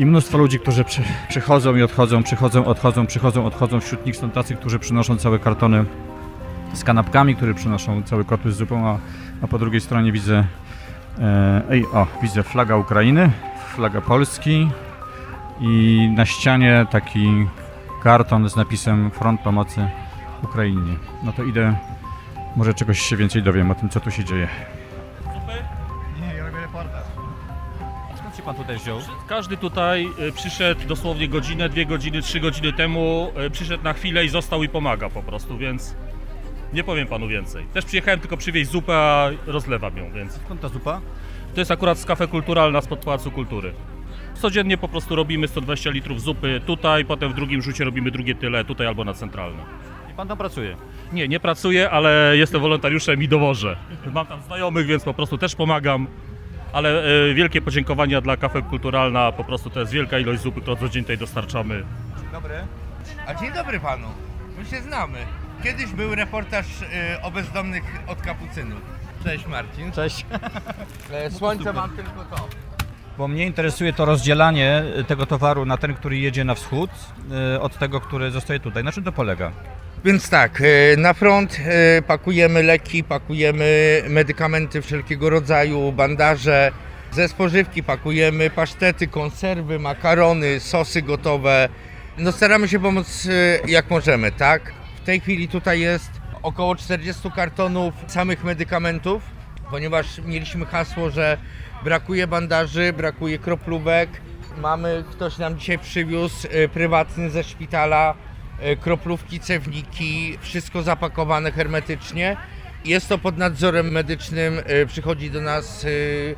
I 0.00 0.06
mnóstwo 0.06 0.38
ludzi, 0.38 0.58
którzy 0.58 0.84
przy, 0.84 1.02
przychodzą 1.28 1.76
i 1.76 1.82
odchodzą, 1.82 2.22
przychodzą, 2.22 2.64
odchodzą, 2.64 3.06
przychodzą, 3.06 3.46
odchodzą. 3.46 3.80
Wśród 3.80 4.06
nich 4.06 4.16
są 4.16 4.30
tacy, 4.30 4.56
którzy 4.56 4.78
przynoszą 4.78 5.16
całe 5.16 5.38
kartony 5.38 5.84
z 6.72 6.84
kanapkami, 6.84 7.36
którzy 7.36 7.54
przynoszą 7.54 8.02
całe 8.02 8.24
kotły 8.24 8.52
z 8.52 8.56
zupą, 8.56 8.88
a, 8.88 8.98
a 9.42 9.46
po 9.46 9.58
drugiej 9.58 9.80
stronie 9.80 10.12
widzę, 10.12 10.44
e, 11.18 11.62
ej, 11.70 11.86
o, 11.86 12.06
widzę 12.22 12.42
flaga 12.42 12.76
Ukrainy, 12.76 13.30
flaga 13.74 14.00
Polski 14.00 14.70
i 15.60 16.08
na 16.16 16.26
ścianie 16.26 16.86
taki 16.90 17.46
karton 18.02 18.48
z 18.48 18.56
napisem 18.56 19.10
Front 19.10 19.40
Pomocy 19.40 19.88
Ukrainie. 20.42 20.96
No 21.22 21.32
to 21.32 21.44
idę, 21.44 21.76
może 22.56 22.74
czegoś 22.74 23.00
się 23.00 23.16
więcej 23.16 23.42
dowiem 23.42 23.70
o 23.70 23.74
tym, 23.74 23.88
co 23.88 24.00
tu 24.00 24.10
się 24.10 24.24
dzieje. 24.24 24.48
Pan 28.50 28.56
tutaj 28.64 28.78
wziął? 28.78 28.98
Każdy 29.28 29.56
tutaj 29.56 30.08
y, 30.28 30.32
przyszedł 30.32 30.80
dosłownie 30.88 31.28
godzinę, 31.28 31.68
dwie 31.68 31.86
godziny, 31.86 32.22
trzy 32.22 32.40
godziny 32.40 32.72
temu, 32.72 33.32
y, 33.46 33.50
przyszedł 33.50 33.84
na 33.84 33.92
chwilę 33.92 34.24
i 34.24 34.28
został 34.28 34.62
i 34.62 34.68
pomaga 34.68 35.10
po 35.10 35.22
prostu, 35.22 35.58
więc 35.58 35.94
nie 36.72 36.84
powiem 36.84 37.06
panu 37.06 37.28
więcej. 37.28 37.66
Też 37.74 37.84
przyjechałem 37.84 38.20
tylko 38.20 38.36
przywieźć 38.36 38.70
zupę, 38.70 38.94
a 38.96 39.30
rozlewam 39.46 39.96
ją, 39.96 40.12
więc 40.12 40.32
Skąd 40.32 40.60
ta 40.60 40.68
zupa? 40.68 41.00
to 41.54 41.60
jest 41.60 41.70
akurat 41.70 41.98
z 41.98 42.04
kafe 42.04 42.26
kulturalna 42.26 42.80
spod 42.80 43.04
Pałacu 43.04 43.30
Kultury. 43.30 43.72
Codziennie 44.34 44.78
po 44.78 44.88
prostu 44.88 45.16
robimy 45.16 45.48
120 45.48 45.90
litrów 45.90 46.20
zupy 46.22 46.60
tutaj, 46.66 47.04
potem 47.04 47.32
w 47.32 47.34
drugim 47.34 47.62
rzucie 47.62 47.84
robimy 47.84 48.10
drugie 48.10 48.34
tyle 48.34 48.64
tutaj 48.64 48.86
albo 48.86 49.04
na 49.04 49.14
centralnym. 49.14 49.64
I 50.10 50.14
pan 50.14 50.28
tam 50.28 50.38
pracuje. 50.38 50.76
Nie, 51.12 51.28
nie 51.28 51.40
pracuję, 51.40 51.90
ale 51.90 52.32
jestem 52.36 52.60
wolontariuszem 52.60 53.22
i 53.22 53.28
dowożę. 53.28 53.76
Mam 54.14 54.26
tam 54.26 54.42
znajomych, 54.42 54.86
więc 54.86 55.04
po 55.04 55.14
prostu 55.14 55.38
też 55.38 55.54
pomagam. 55.54 56.06
Ale 56.72 57.04
e, 57.30 57.34
wielkie 57.34 57.62
podziękowania 57.62 58.20
dla 58.20 58.36
Kafe 58.36 58.62
Kulturalna, 58.62 59.32
po 59.32 59.44
prostu 59.44 59.70
to 59.70 59.80
jest 59.80 59.92
wielka 59.92 60.18
ilość 60.18 60.42
zupy, 60.42 60.60
którą 60.60 60.76
codziennie 60.76 61.04
tutaj 61.04 61.18
dostarczamy. 61.18 61.84
Dobry. 62.32 62.54
A 63.26 63.34
dzień 63.34 63.52
dobry 63.52 63.80
panu. 63.80 64.08
My 64.58 64.64
się 64.66 64.80
znamy. 64.80 65.18
Kiedyś 65.62 65.86
był 65.86 66.14
reportaż 66.14 66.66
y, 66.82 66.86
o 67.22 67.30
bezdomnych 67.30 67.82
od 68.06 68.22
kapucynów. 68.22 68.80
Cześć 69.24 69.46
Marcin. 69.46 69.92
Cześć. 69.92 70.26
E, 71.12 71.30
Słońce 71.30 71.72
mam 71.72 71.90
tylko 71.90 72.24
to. 72.36 72.48
Bo 73.18 73.28
mnie 73.28 73.46
interesuje 73.46 73.92
to 73.92 74.04
rozdzielanie 74.04 74.82
tego 75.06 75.26
towaru 75.26 75.64
na 75.64 75.76
ten, 75.76 75.94
który 75.94 76.18
jedzie 76.18 76.44
na 76.44 76.54
wschód, 76.54 76.90
y, 77.54 77.60
od 77.60 77.78
tego, 77.78 78.00
który 78.00 78.30
zostaje 78.30 78.60
tutaj. 78.60 78.84
Na 78.84 78.92
czym 78.92 79.04
to 79.04 79.12
polega? 79.12 79.52
Więc 80.04 80.30
tak, 80.30 80.60
y, 80.60 80.96
na 80.98 81.14
front 81.14 81.58
y, 81.98 82.02
pakujemy 82.02 82.62
leki, 82.62 83.04
pakujemy 83.04 84.02
medykamenty 84.08 84.82
wszelkiego 84.82 85.30
rodzaju, 85.30 85.92
bandaże. 85.92 86.72
Ze 87.12 87.28
spożywki 87.28 87.82
pakujemy 87.82 88.50
pasztety, 88.50 89.06
konserwy, 89.06 89.78
makarony, 89.78 90.60
sosy 90.60 91.02
gotowe. 91.02 91.68
No 92.18 92.32
staramy 92.32 92.68
się 92.68 92.80
pomóc 92.80 93.26
y, 93.26 93.60
jak 93.66 93.90
możemy, 93.90 94.32
tak? 94.32 94.72
W 95.02 95.04
tej 95.04 95.20
chwili 95.20 95.48
tutaj 95.48 95.80
jest 95.80 96.10
około 96.42 96.76
40 96.76 97.30
kartonów 97.30 97.94
samych 98.06 98.44
medykamentów, 98.44 99.22
ponieważ 99.70 100.18
mieliśmy 100.18 100.66
hasło, 100.66 101.10
że 101.10 101.38
brakuje 101.84 102.26
bandaży, 102.26 102.92
brakuje 102.92 103.38
kroplówek. 103.38 104.10
Mamy, 104.58 105.04
ktoś 105.10 105.38
nam 105.38 105.58
dzisiaj 105.58 105.78
przywiózł 105.78 106.48
prywatny 106.72 107.30
ze 107.30 107.44
szpitala 107.44 108.14
kroplówki, 108.80 109.40
cewniki, 109.40 110.38
wszystko 110.40 110.82
zapakowane 110.82 111.52
hermetycznie. 111.52 112.36
Jest 112.84 113.08
to 113.08 113.18
pod 113.18 113.38
nadzorem 113.38 113.90
medycznym, 113.90 114.58
y, 114.58 114.86
przychodzi 114.86 115.30
do 115.30 115.40
nas 115.40 115.84
y, 115.84 116.34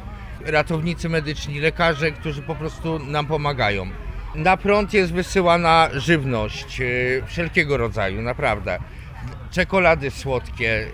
ratownicy 0.46 1.08
medyczni, 1.08 1.60
lekarze, 1.60 2.12
którzy 2.12 2.42
po 2.42 2.54
prostu 2.54 2.98
nam 2.98 3.26
pomagają. 3.26 3.86
Na 4.34 4.56
prąd 4.56 4.94
jest 4.94 5.12
wysyłana 5.12 5.88
żywność 5.92 6.80
wszelkiego 7.26 7.76
rodzaju, 7.76 8.22
naprawdę. 8.22 8.78
Czekolady 9.50 10.10
słodkie, 10.10 10.86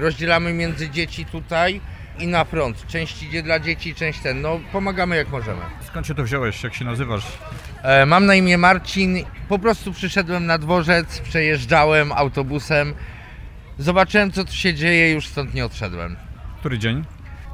rozdzielamy 0.00 0.52
między 0.52 0.90
dzieci 0.90 1.24
tutaj 1.24 1.80
i 2.18 2.26
na 2.26 2.44
front. 2.44 2.86
Część 2.86 3.22
idzie 3.22 3.42
dla 3.42 3.58
dzieci, 3.60 3.94
część 3.94 4.20
ten. 4.20 4.40
No, 4.40 4.60
pomagamy 4.72 5.16
jak 5.16 5.28
możemy. 5.30 5.60
Skąd 5.86 6.06
się 6.06 6.14
to 6.14 6.22
wziąłeś? 6.24 6.62
Jak 6.62 6.74
się 6.74 6.84
nazywasz? 6.84 7.24
E, 7.82 8.06
Mam 8.06 8.26
na 8.26 8.34
imię 8.34 8.58
Marcin. 8.58 9.16
Po 9.48 9.58
prostu 9.58 9.92
przyszedłem 9.92 10.46
na 10.46 10.58
dworzec, 10.58 11.18
przejeżdżałem 11.20 12.12
autobusem. 12.12 12.94
Zobaczyłem, 13.78 14.32
co 14.32 14.44
tu 14.44 14.52
się 14.52 14.74
dzieje, 14.74 15.12
już 15.12 15.26
stąd 15.26 15.54
nie 15.54 15.64
odszedłem. 15.64 16.16
Który 16.60 16.78
dzień? 16.78 17.04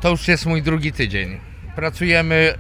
To 0.01 0.11
już 0.11 0.29
jest 0.29 0.47
mój 0.47 0.63
drugi 0.63 0.93
tydzień. 0.93 1.41
Pracujemy 1.77 2.55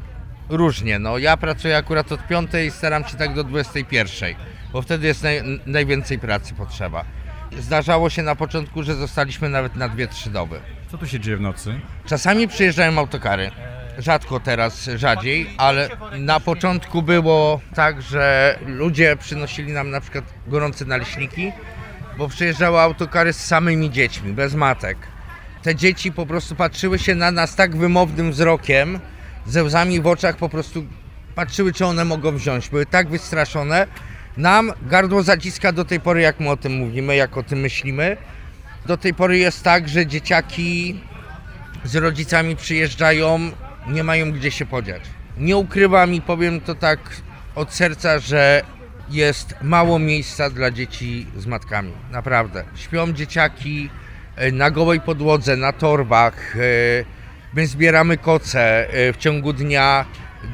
różnie. 0.48 0.98
No, 0.98 1.18
ja 1.18 1.36
pracuję 1.36 1.76
akurat 1.76 2.12
od 2.12 2.26
5, 2.26 2.50
staram 2.70 3.04
się 3.04 3.16
tak 3.16 3.34
do 3.34 3.44
21, 3.44 4.34
bo 4.72 4.82
wtedy 4.82 5.06
jest 5.06 5.22
naj, 5.22 5.42
najwięcej 5.66 6.18
pracy 6.18 6.54
potrzeba. 6.54 7.04
Zdarzało 7.58 8.10
się 8.10 8.22
na 8.22 8.36
początku, 8.36 8.82
że 8.82 8.94
zostaliśmy 8.94 9.48
nawet 9.48 9.76
na 9.76 9.88
2-3 9.88 10.28
doby. 10.30 10.60
Co 10.90 10.98
tu 10.98 11.06
się 11.06 11.20
dzieje 11.20 11.36
w 11.36 11.40
nocy? 11.40 11.80
Czasami 12.06 12.48
przyjeżdżają 12.48 12.98
autokary. 12.98 13.50
Rzadko 13.98 14.40
teraz, 14.40 14.90
rzadziej, 14.96 15.50
ale 15.58 15.88
na 16.18 16.40
początku 16.40 17.02
było 17.02 17.60
tak, 17.74 18.02
że 18.02 18.58
ludzie 18.66 19.16
przynosili 19.16 19.72
nam 19.72 19.90
na 19.90 20.00
przykład 20.00 20.24
gorące 20.46 20.84
naleśniki, 20.84 21.52
bo 22.18 22.28
przyjeżdżały 22.28 22.80
autokary 22.80 23.32
z 23.32 23.44
samymi 23.46 23.90
dziećmi, 23.90 24.32
bez 24.32 24.54
matek. 24.54 24.98
Te 25.62 25.74
dzieci 25.74 26.12
po 26.12 26.26
prostu 26.26 26.54
patrzyły 26.54 26.98
się 26.98 27.14
na 27.14 27.30
nas 27.30 27.56
tak 27.56 27.76
wymownym 27.76 28.30
wzrokiem, 28.30 29.00
ze 29.46 29.64
łzami 29.64 30.00
w 30.00 30.06
oczach 30.06 30.36
po 30.36 30.48
prostu 30.48 30.84
patrzyły, 31.34 31.72
czy 31.72 31.86
one 31.86 32.04
mogą 32.04 32.36
wziąć. 32.36 32.68
Były 32.68 32.86
tak 32.86 33.08
wystraszone. 33.08 33.86
Nam 34.36 34.72
gardło 34.82 35.22
zaciska 35.22 35.72
do 35.72 35.84
tej 35.84 36.00
pory, 36.00 36.20
jak 36.20 36.40
my 36.40 36.50
o 36.50 36.56
tym 36.56 36.72
mówimy, 36.72 37.16
jak 37.16 37.36
o 37.36 37.42
tym 37.42 37.58
myślimy. 37.58 38.16
Do 38.86 38.96
tej 38.96 39.14
pory 39.14 39.38
jest 39.38 39.62
tak, 39.62 39.88
że 39.88 40.06
dzieciaki 40.06 41.00
z 41.84 41.96
rodzicami 41.96 42.56
przyjeżdżają, 42.56 43.50
nie 43.86 44.04
mają 44.04 44.32
gdzie 44.32 44.50
się 44.50 44.66
podziać. 44.66 45.02
Nie 45.38 45.56
ukrywam 45.56 46.14
i 46.14 46.20
powiem 46.20 46.60
to 46.60 46.74
tak 46.74 46.98
od 47.54 47.74
serca, 47.74 48.18
że 48.18 48.62
jest 49.10 49.54
mało 49.62 49.98
miejsca 49.98 50.50
dla 50.50 50.70
dzieci 50.70 51.26
z 51.36 51.46
matkami. 51.46 51.92
Naprawdę. 52.10 52.64
Śpią 52.76 53.12
dzieciaki 53.12 53.90
e, 54.36 54.52
na 54.52 54.70
gołej 54.70 55.00
podłodze, 55.00 55.56
na 55.56 55.72
torbach. 55.72 56.56
e, 56.56 56.58
My 57.54 57.66
zbieramy 57.66 58.18
koce 58.18 58.88
e, 58.88 59.12
w 59.12 59.16
ciągu 59.16 59.52
dnia, 59.52 60.04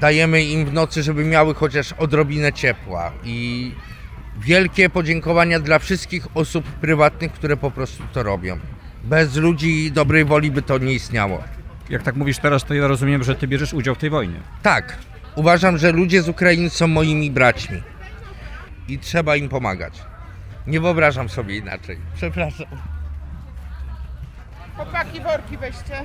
dajemy 0.00 0.44
im 0.44 0.66
w 0.66 0.72
nocy, 0.72 1.02
żeby 1.02 1.24
miały 1.24 1.54
chociaż 1.54 1.92
odrobinę 1.92 2.52
ciepła. 2.52 3.12
I 3.24 3.72
wielkie 4.40 4.90
podziękowania 4.90 5.60
dla 5.60 5.78
wszystkich 5.78 6.26
osób 6.34 6.64
prywatnych, 6.64 7.32
które 7.32 7.56
po 7.56 7.70
prostu 7.70 8.02
to 8.12 8.22
robią. 8.22 8.58
Bez 9.04 9.36
ludzi 9.36 9.92
dobrej 9.92 10.24
woli 10.24 10.50
by 10.50 10.62
to 10.62 10.78
nie 10.78 10.92
istniało. 10.92 11.44
Jak 11.90 12.02
tak 12.02 12.16
mówisz 12.16 12.38
teraz, 12.38 12.64
to 12.64 12.74
ja 12.74 12.86
rozumiem, 12.86 13.22
że 13.22 13.34
ty 13.34 13.48
bierzesz 13.48 13.74
udział 13.74 13.94
w 13.94 13.98
tej 13.98 14.10
wojnie. 14.10 14.40
Tak, 14.62 14.98
uważam, 15.34 15.78
że 15.78 15.92
ludzie 15.92 16.22
z 16.22 16.28
Ukrainy 16.28 16.70
są 16.70 16.86
moimi 16.86 17.30
braćmi 17.30 17.82
i 18.88 18.98
trzeba 18.98 19.36
im 19.36 19.48
pomagać. 19.48 20.02
Nie 20.66 20.80
wyobrażam 20.80 21.28
sobie 21.28 21.56
inaczej. 21.56 21.98
Przepraszam. 22.14 22.66
Chłopaki, 24.78 25.20
worki 25.20 25.56
weźcie. 25.56 26.02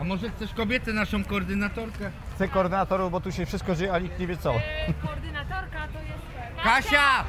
A 0.00 0.04
może 0.04 0.30
chcesz 0.30 0.54
kobietę, 0.54 0.92
naszą 0.92 1.24
koordynatorkę? 1.24 2.10
Chcę 2.34 2.48
koordynatorów, 2.48 3.12
bo 3.12 3.20
tu 3.20 3.32
się 3.32 3.46
wszystko 3.46 3.74
dzieje, 3.74 3.92
a 3.92 3.98
nikt 3.98 4.18
nie 4.18 4.26
wie 4.26 4.36
co. 4.36 4.54
Koordynatorka 5.06 5.78
to 5.92 5.98
jest... 5.98 6.64
Kasia! 6.64 7.24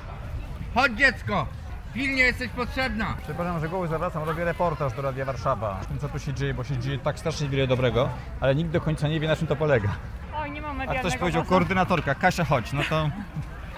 Chodź 0.75 0.91
dziecko! 0.91 1.45
Pilnie 1.93 2.21
jesteś 2.23 2.49
potrzebna! 2.49 3.05
Przepraszam, 3.23 3.59
że 3.59 3.69
goły 3.69 3.87
zawracam, 3.87 4.23
robię 4.23 4.45
reportaż 4.45 4.93
do 4.93 5.01
Radia 5.01 5.25
Warszawa. 5.25 5.79
O 5.83 5.85
tym, 5.85 5.99
co 5.99 6.09
tu 6.09 6.19
się 6.19 6.33
dzieje, 6.33 6.53
bo 6.53 6.63
się 6.63 6.77
dzieje 6.77 6.99
tak 6.99 7.19
strasznie 7.19 7.49
wiele 7.49 7.67
dobrego, 7.67 8.09
ale 8.41 8.55
nikt 8.55 8.71
do 8.71 8.81
końca 8.81 9.07
nie 9.07 9.19
wie, 9.19 9.27
na 9.27 9.35
czym 9.35 9.47
to 9.47 9.55
polega. 9.55 9.89
Oj, 10.37 10.51
nie 10.51 10.61
mam 10.61 10.71
A 10.71 10.73
medialnego 10.73 11.07
ktoś 11.09 11.19
powiedział 11.19 11.41
głosu. 11.41 11.49
koordynatorka, 11.53 12.15
Kasia 12.15 12.45
chodź, 12.45 12.73
no 12.73 12.81
to... 12.89 13.09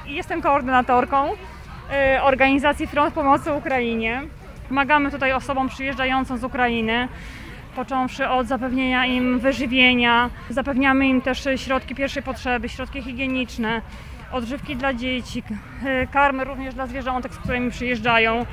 Jestem 0.05 0.41
koordynatorką 0.41 1.31
y, 1.33 2.21
organizacji 2.21 2.87
Front 2.87 3.13
Pomocy 3.13 3.51
Ukrainie. 3.53 4.21
Pomagamy 4.71 5.11
tutaj 5.11 5.33
osobom 5.33 5.69
przyjeżdżającym 5.69 6.37
z 6.37 6.43
Ukrainy, 6.43 7.07
począwszy 7.75 8.29
od 8.29 8.47
zapewnienia 8.47 9.05
im 9.05 9.39
wyżywienia, 9.39 10.29
zapewniamy 10.49 11.07
im 11.07 11.21
też 11.21 11.47
środki 11.55 11.95
pierwszej 11.95 12.23
potrzeby, 12.23 12.69
środki 12.69 13.01
higieniczne, 13.01 13.81
odżywki 14.31 14.75
dla 14.75 14.93
dzieci, 14.93 15.43
karmy 16.11 16.43
również 16.43 16.73
dla 16.73 16.87
zwierzątek, 16.87 17.33
z 17.33 17.37
którymi 17.37 17.71
przyjeżdżają. 17.71 18.45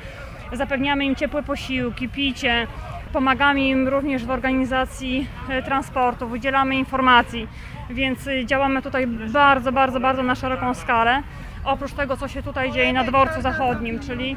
Zapewniamy 0.53 1.05
im 1.05 1.15
ciepłe 1.15 1.43
posiłki, 1.43 2.09
picie. 2.09 2.67
Pomagamy 3.13 3.61
im 3.61 3.87
również 3.87 4.25
w 4.25 4.29
organizacji 4.29 5.27
e, 5.49 5.63
transportu, 5.63 6.27
udzielamy 6.27 6.75
informacji, 6.75 7.47
więc 7.89 8.27
y, 8.27 8.45
działamy 8.45 8.81
tutaj 8.81 9.07
bardzo, 9.07 9.71
bardzo, 9.71 9.99
bardzo 9.99 10.23
na 10.23 10.35
szeroką 10.35 10.73
skalę. 10.73 11.23
Oprócz 11.65 11.93
tego, 11.93 12.17
co 12.17 12.27
się 12.27 12.43
tutaj 12.43 12.71
dzieje 12.71 12.93
na 12.93 13.03
dworcu 13.03 13.41
zachodnim, 13.41 13.99
czyli 13.99 14.35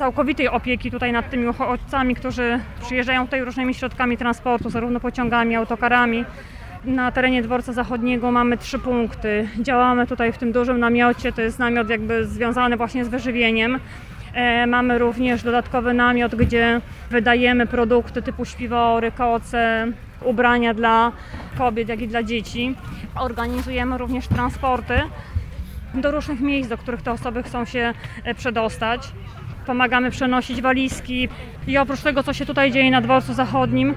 całkowitej 0.00 0.48
opieki 0.48 0.90
tutaj 0.90 1.12
nad 1.12 1.30
tymi 1.30 1.46
uchodźcami, 1.48 2.14
którzy 2.14 2.60
przyjeżdżają 2.82 3.24
tutaj 3.24 3.44
różnymi 3.44 3.74
środkami 3.74 4.16
transportu, 4.16 4.70
zarówno 4.70 5.00
pociągami, 5.00 5.56
autokarami. 5.56 6.24
Na 6.84 7.12
terenie 7.12 7.42
dworca 7.42 7.72
zachodniego 7.72 8.32
mamy 8.32 8.58
trzy 8.58 8.78
punkty. 8.78 9.48
Działamy 9.58 10.06
tutaj 10.06 10.32
w 10.32 10.38
tym 10.38 10.52
dużym 10.52 10.80
namiocie, 10.80 11.32
to 11.32 11.42
jest 11.42 11.58
namiot 11.58 11.90
jakby 11.90 12.26
związany 12.26 12.76
właśnie 12.76 13.04
z 13.04 13.08
wyżywieniem. 13.08 13.80
E, 14.34 14.66
Mamy 14.66 14.98
również 14.98 15.42
dodatkowy 15.42 15.94
namiot, 15.94 16.34
gdzie 16.34 16.80
wydajemy 17.10 17.66
produkty 17.66 18.22
typu 18.22 18.44
śpiwory, 18.44 19.12
koce, 19.12 19.86
ubrania 20.24 20.74
dla 20.74 21.12
kobiet, 21.58 21.88
jak 21.88 22.00
i 22.00 22.08
dla 22.08 22.22
dzieci. 22.22 22.74
Organizujemy 23.14 23.98
również 23.98 24.28
transporty 24.28 24.94
do 25.94 26.10
różnych 26.10 26.40
miejsc, 26.40 26.68
do 26.68 26.78
których 26.78 27.02
te 27.02 27.12
osoby 27.12 27.42
chcą 27.42 27.64
się 27.64 27.94
e, 28.24 28.34
przedostać. 28.34 29.12
Pomagamy 29.66 30.10
przenosić 30.10 30.62
walizki 30.62 31.28
i 31.66 31.78
oprócz 31.78 32.00
tego, 32.00 32.22
co 32.22 32.32
się 32.32 32.46
tutaj 32.46 32.72
dzieje 32.72 32.90
na 32.90 33.00
dworcu 33.00 33.34
zachodnim, 33.34 33.94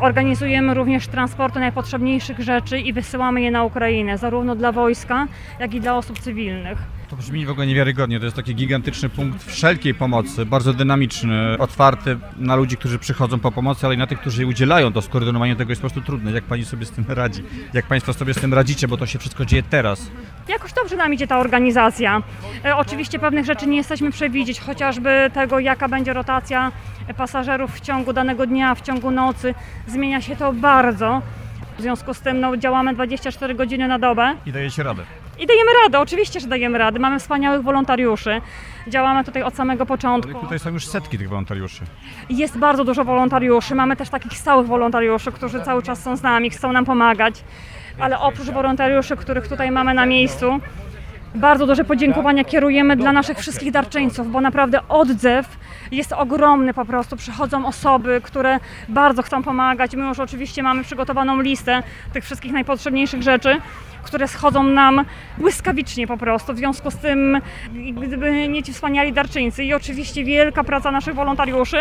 organizujemy 0.00 0.74
również 0.74 1.08
transporty 1.08 1.60
najpotrzebniejszych 1.60 2.40
rzeczy 2.40 2.78
i 2.78 2.92
wysyłamy 2.92 3.40
je 3.40 3.50
na 3.50 3.64
Ukrainę, 3.64 4.18
zarówno 4.18 4.56
dla 4.56 4.72
wojska, 4.72 5.26
jak 5.60 5.74
i 5.74 5.80
dla 5.80 5.96
osób 5.96 6.18
cywilnych. 6.18 6.78
To 7.10 7.16
brzmi 7.16 7.46
w 7.46 7.50
ogóle 7.50 7.66
niewiarygodnie. 7.66 8.18
To 8.18 8.24
jest 8.24 8.36
taki 8.36 8.54
gigantyczny 8.54 9.08
punkt 9.08 9.44
wszelkiej 9.44 9.94
pomocy, 9.94 10.46
bardzo 10.46 10.72
dynamiczny, 10.72 11.58
otwarty 11.58 12.18
na 12.36 12.56
ludzi, 12.56 12.76
którzy 12.76 12.98
przychodzą 12.98 13.38
po 13.38 13.52
pomocy, 13.52 13.86
ale 13.86 13.94
i 13.94 13.98
na 13.98 14.06
tych, 14.06 14.20
którzy 14.20 14.42
jej 14.42 14.50
udzielają. 14.50 14.92
To 14.92 15.02
skoordynowanie 15.02 15.56
tego 15.56 15.72
jest 15.72 15.82
po 15.82 15.88
prostu 15.88 16.06
trudne. 16.06 16.32
Jak 16.32 16.44
pani 16.44 16.64
sobie 16.64 16.86
z 16.86 16.90
tym 16.90 17.04
radzi? 17.08 17.42
Jak 17.72 17.86
państwo 17.86 18.12
sobie 18.12 18.34
z 18.34 18.40
tym 18.40 18.54
radzicie, 18.54 18.88
bo 18.88 18.96
to 18.96 19.06
się 19.06 19.18
wszystko 19.18 19.44
dzieje 19.44 19.62
teraz? 19.62 20.10
Jakoś 20.48 20.72
dobrze 20.72 20.96
nam 20.96 21.14
idzie 21.14 21.26
ta 21.26 21.38
organizacja. 21.38 22.22
E, 22.64 22.76
oczywiście 22.76 23.18
pewnych 23.18 23.44
rzeczy 23.44 23.66
nie 23.66 23.76
jesteśmy 23.76 24.10
przewidzieć, 24.10 24.60
chociażby 24.60 25.30
tego, 25.34 25.58
jaka 25.58 25.88
będzie 25.88 26.12
rotacja 26.12 26.72
pasażerów 27.16 27.74
w 27.74 27.80
ciągu 27.80 28.12
danego 28.12 28.46
dnia, 28.46 28.74
w 28.74 28.80
ciągu 28.80 29.10
nocy. 29.10 29.54
Zmienia 29.86 30.20
się 30.20 30.36
to 30.36 30.52
bardzo. 30.52 31.22
W 31.78 31.82
związku 31.82 32.14
z 32.14 32.20
tym 32.20 32.40
no, 32.40 32.56
działamy 32.56 32.94
24 32.94 33.54
godziny 33.54 33.88
na 33.88 33.98
dobę. 33.98 34.34
I 34.46 34.52
dajecie 34.52 34.82
radę. 34.82 35.02
I 35.38 35.46
dajemy 35.46 35.70
radę, 35.84 36.00
oczywiście, 36.00 36.40
że 36.40 36.46
dajemy 36.48 36.78
radę. 36.78 36.98
Mamy 36.98 37.18
wspaniałych 37.18 37.62
wolontariuszy. 37.62 38.40
Działamy 38.88 39.24
tutaj 39.24 39.42
od 39.42 39.54
samego 39.54 39.80
Ale 39.82 39.86
początku. 39.86 40.40
tutaj 40.40 40.58
są 40.58 40.70
już 40.70 40.86
setki 40.86 41.18
tych 41.18 41.28
wolontariuszy. 41.28 41.84
Jest 42.30 42.58
bardzo 42.58 42.84
dużo 42.84 43.04
wolontariuszy. 43.04 43.74
Mamy 43.74 43.96
też 43.96 44.08
takich 44.08 44.38
stałych 44.38 44.66
wolontariuszy, 44.66 45.32
którzy 45.32 45.60
cały 45.62 45.82
czas 45.82 46.02
są 46.02 46.16
z 46.16 46.22
nami, 46.22 46.50
chcą 46.50 46.72
nam 46.72 46.84
pomagać. 46.84 47.44
Ale 48.00 48.18
oprócz 48.18 48.50
wolontariuszy, 48.50 49.16
których 49.16 49.48
tutaj 49.48 49.70
mamy 49.70 49.94
na 49.94 50.06
miejscu, 50.06 50.60
bardzo 51.34 51.66
duże 51.66 51.84
podziękowania 51.84 52.44
kierujemy 52.44 52.96
dla 52.96 53.12
naszych 53.12 53.38
wszystkich 53.38 53.72
darczyńców, 53.72 54.32
bo 54.32 54.40
naprawdę 54.40 54.88
odzew 54.88 55.58
jest 55.92 56.12
ogromny 56.12 56.74
po 56.74 56.84
prostu. 56.84 57.16
Przychodzą 57.16 57.66
osoby, 57.66 58.20
które 58.24 58.60
bardzo 58.88 59.22
chcą 59.22 59.42
pomagać. 59.42 59.96
My 59.96 60.08
już 60.08 60.20
oczywiście 60.20 60.62
mamy 60.62 60.84
przygotowaną 60.84 61.40
listę 61.40 61.82
tych 62.12 62.24
wszystkich 62.24 62.52
najpotrzebniejszych 62.52 63.22
rzeczy, 63.22 63.60
które 64.06 64.28
schodzą 64.28 64.62
nam 64.62 65.04
błyskawicznie 65.38 66.06
po 66.06 66.16
prostu. 66.16 66.52
W 66.54 66.56
związku 66.56 66.90
z 66.90 66.96
tym, 66.96 67.40
gdyby 67.92 68.48
nie 68.48 68.62
ci 68.62 68.72
wspaniali 68.72 69.12
darczyńcy 69.12 69.64
i 69.64 69.74
oczywiście 69.74 70.24
wielka 70.24 70.64
praca 70.64 70.90
naszych 70.90 71.14
wolontariuszy, 71.14 71.76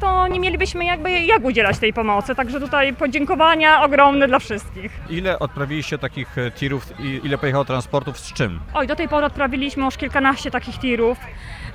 to 0.00 0.28
nie 0.28 0.40
mielibyśmy 0.40 0.84
jakby 0.84 1.10
jak 1.10 1.44
udzielać 1.44 1.78
tej 1.78 1.92
pomocy. 1.92 2.34
Także 2.34 2.60
tutaj 2.60 2.94
podziękowania 2.94 3.82
ogromne 3.82 4.28
dla 4.28 4.38
wszystkich. 4.38 5.00
Ile 5.10 5.38
odprawiliście 5.38 5.98
takich 5.98 6.38
e, 6.38 6.50
tirów 6.50 7.00
i 7.00 7.20
ile 7.24 7.38
pojechało 7.38 7.64
transportów 7.64 8.18
z 8.18 8.32
czym? 8.32 8.60
Oj, 8.74 8.86
do 8.86 8.96
tej 8.96 9.08
pory 9.08 9.26
odprawiliśmy 9.26 9.84
już 9.84 9.96
kilkanaście 9.96 10.50
takich 10.50 10.78
tirów. 10.78 11.18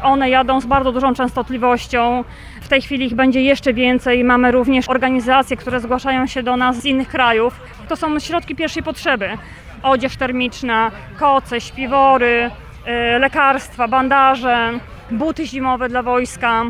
One 0.04 0.30
jadą 0.30 0.62
z 0.62 0.66
bardzo 0.66 0.92
dużą 0.92 1.14
częstotliwością. 1.14 2.24
W 2.64 2.68
tej 2.68 2.82
chwili 2.82 3.06
ich 3.06 3.16
będzie 3.16 3.42
jeszcze 3.42 3.74
więcej. 3.74 4.24
Mamy 4.24 4.52
również 4.52 4.90
organizacje, 4.90 5.58
które 5.58 5.80
zgłaszają 5.80 6.28
się 6.28 6.44
do 6.44 6.58
nas 6.58 6.76
z 6.82 6.86
innych 6.86 7.08
krajów. 7.08 7.60
To 7.88 7.96
są 7.96 8.20
środki 8.20 8.56
pierwszej 8.56 8.84
potrzeby. 8.84 9.30
Odzież 9.84 10.18
termiczna, 10.18 10.92
koce, 11.20 11.62
śpiwory, 11.62 12.52
y, 13.16 13.20
lekarstwa, 13.20 13.88
bandaże, 13.88 14.80
buty 15.12 15.48
zimowe 15.48 15.90
dla 15.90 16.04
wojska, 16.04 16.64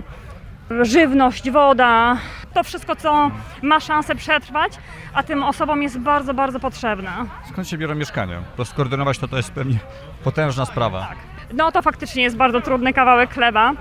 żywność, 0.82 1.52
woda. 1.52 2.18
To 2.54 2.64
wszystko, 2.64 2.96
co 2.96 3.32
ma 3.62 3.80
szansę 3.80 4.16
przetrwać, 4.16 4.74
a 5.14 5.24
tym 5.24 5.44
osobom 5.44 5.84
jest 5.84 6.00
bardzo, 6.00 6.34
bardzo 6.34 6.60
potrzebne. 6.60 7.12
Skąd 7.50 7.68
się 7.68 7.78
biorą 7.78 7.96
mieszkania? 7.96 8.40
To 8.58 8.66
skoordynować 8.66 9.18
to, 9.18 9.28
to 9.28 9.38
jest 9.38 9.52
pewnie 9.52 9.78
potężna 10.24 10.66
sprawa. 10.66 11.08
No 11.54 11.72
to 11.72 11.82
faktycznie 11.82 12.24
jest 12.24 12.38
bardzo 12.38 12.62
trudny 12.62 12.94
kawałek 12.94 13.34
chleba, 13.34 13.74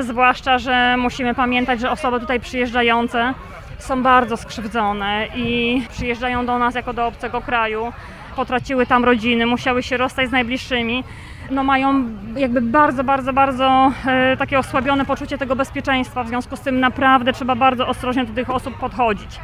zwłaszcza, 0.00 0.58
że 0.58 0.96
musimy 0.98 1.34
pamiętać, 1.34 1.80
że 1.80 1.90
osoby 1.90 2.20
tutaj 2.20 2.40
przyjeżdżające 2.40 3.34
są 3.78 4.02
bardzo 4.02 4.36
skrzywdzone 4.36 5.26
i 5.36 5.82
przyjeżdżają 5.90 6.46
do 6.46 6.58
nas 6.58 6.74
jako 6.74 6.92
do 6.92 7.06
obcego 7.06 7.40
kraju, 7.40 7.92
potraciły 8.36 8.86
tam 8.86 9.04
rodziny, 9.04 9.46
musiały 9.46 9.82
się 9.82 9.96
rozstać 9.96 10.28
z 10.28 10.32
najbliższymi. 10.32 11.04
No 11.50 11.64
mają 11.64 12.04
jakby 12.36 12.60
bardzo, 12.60 13.04
bardzo, 13.04 13.32
bardzo 13.32 13.92
e, 14.06 14.36
takie 14.36 14.58
osłabione 14.58 15.04
poczucie 15.04 15.38
tego 15.38 15.56
bezpieczeństwa, 15.56 16.24
w 16.24 16.28
związku 16.28 16.56
z 16.56 16.60
tym 16.60 16.80
naprawdę 16.80 17.32
trzeba 17.32 17.54
bardzo 17.54 17.88
ostrożnie 17.88 18.24
do 18.24 18.34
tych 18.34 18.50
osób 18.50 18.78
podchodzić. 18.78 19.40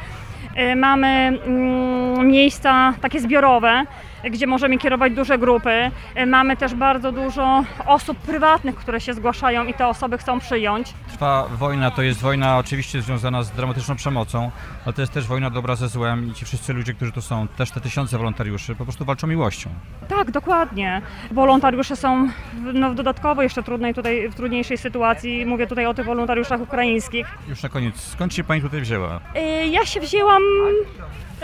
E, 0.55 0.75
Mamy 0.75 1.07
mm, 1.07 2.27
miejsca 2.27 2.93
takie 3.01 3.19
zbiorowe, 3.19 3.83
gdzie 4.23 4.47
możemy 4.47 4.77
kierować 4.77 5.13
duże 5.13 5.37
grupy. 5.37 5.91
E, 6.15 6.25
Mamy 6.25 6.57
też 6.57 6.73
bardzo 6.75 7.11
dużo 7.11 7.63
osób 7.85 8.17
prywatnych, 8.17 8.75
które 8.75 9.01
się 9.01 9.13
zgłaszają 9.13 9.65
i 9.65 9.73
te 9.73 9.87
osoby 9.87 10.17
chcą 10.17 10.39
przyjąć. 10.39 10.93
Trwa 11.07 11.47
wojna, 11.47 11.91
to 11.91 12.01
jest 12.01 12.21
wojna 12.21 12.57
oczywiście 12.57 13.01
związana 13.01 13.43
z 13.43 13.51
dramatyczną 13.51 13.95
przemocą, 13.95 14.51
ale 14.85 14.93
to 14.93 15.01
jest 15.01 15.13
też 15.13 15.27
wojna 15.27 15.49
dobra 15.49 15.75
ze 15.75 15.87
złem 15.89 16.27
i 16.27 16.33
ci 16.33 16.45
wszyscy 16.45 16.73
ludzie, 16.73 16.93
którzy 16.93 17.11
tu 17.11 17.21
są, 17.21 17.47
też 17.47 17.71
te 17.71 17.81
tysiące 17.81 18.17
wolontariuszy, 18.17 18.75
po 18.75 18.83
prostu 18.83 19.05
walczą 19.05 19.27
miłością. 19.27 19.69
Tak, 20.07 20.31
dokładnie. 20.31 21.01
Wolontariusze 21.31 21.95
są 21.95 22.27
w, 22.27 22.73
no, 22.73 22.91
w 22.91 22.95
dodatkowo 22.95 23.43
jeszcze 23.43 23.63
trudnej 23.63 23.93
tutaj, 23.93 24.29
w 24.29 24.35
trudniejszej 24.35 24.77
sytuacji. 24.77 25.45
Mówię 25.45 25.67
tutaj 25.67 25.85
o 25.85 25.93
tych 25.93 26.05
wolontariuszach 26.05 26.61
ukraińskich. 26.61 27.27
Już 27.49 27.63
na 27.63 27.69
koniec, 27.69 27.95
skąd 28.01 28.33
się 28.33 28.43
pani 28.43 28.61
tutaj 28.61 28.81
wzięła? 28.81 29.19
E, 29.35 29.67
Ja 29.67 29.85
się 29.85 29.99
wzięłam, 29.99 30.41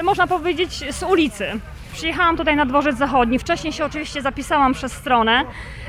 można 0.03 0.27
powiedzieć, 0.27 0.93
z 0.93 1.03
ulicy. 1.03 1.51
Przyjechałam 1.93 2.37
tutaj 2.37 2.55
na 2.55 2.65
dworzec 2.65 2.97
zachodni. 2.97 3.39
Wcześniej 3.39 3.73
się 3.73 3.85
oczywiście 3.85 4.21
zapisałam 4.21 4.73
przez 4.73 4.91
stronę. 4.93 5.43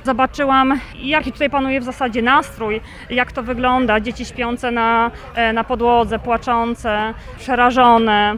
Zobaczyłam, 0.05 0.81
jaki 0.95 1.33
tutaj 1.33 1.51
panuje 1.51 1.81
w 1.81 1.85
zasadzie 1.85 2.23
nastrój, 2.23 2.81
jak 3.11 3.33
to 3.33 3.43
wygląda. 3.43 4.01
Dzieci 4.01 4.25
śpiące 4.25 4.71
na, 4.71 5.11
e, 5.35 5.53
na 5.53 5.65
podłodze, 5.65 6.19
płaczące, 6.19 7.15
przerażone. 7.39 8.35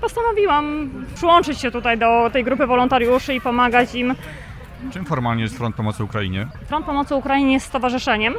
Postanowiłam 0.00 0.90
przyłączyć 1.14 1.60
się 1.60 1.70
tutaj 1.70 1.98
do 1.98 2.30
tej 2.32 2.44
grupy 2.44 2.66
wolontariuszy 2.66 3.34
i 3.34 3.40
pomagać 3.40 3.94
im. 3.94 4.14
Czym 4.92 5.04
formalnie 5.04 5.42
jest 5.42 5.56
Front 5.56 5.76
Pomocy 5.76 6.04
Ukrainie? 6.04 6.46
Front 6.66 6.86
Pomocy 6.86 7.14
Ukrainie 7.14 7.52
jest 7.52 7.66
stowarzyszeniem. 7.66 8.34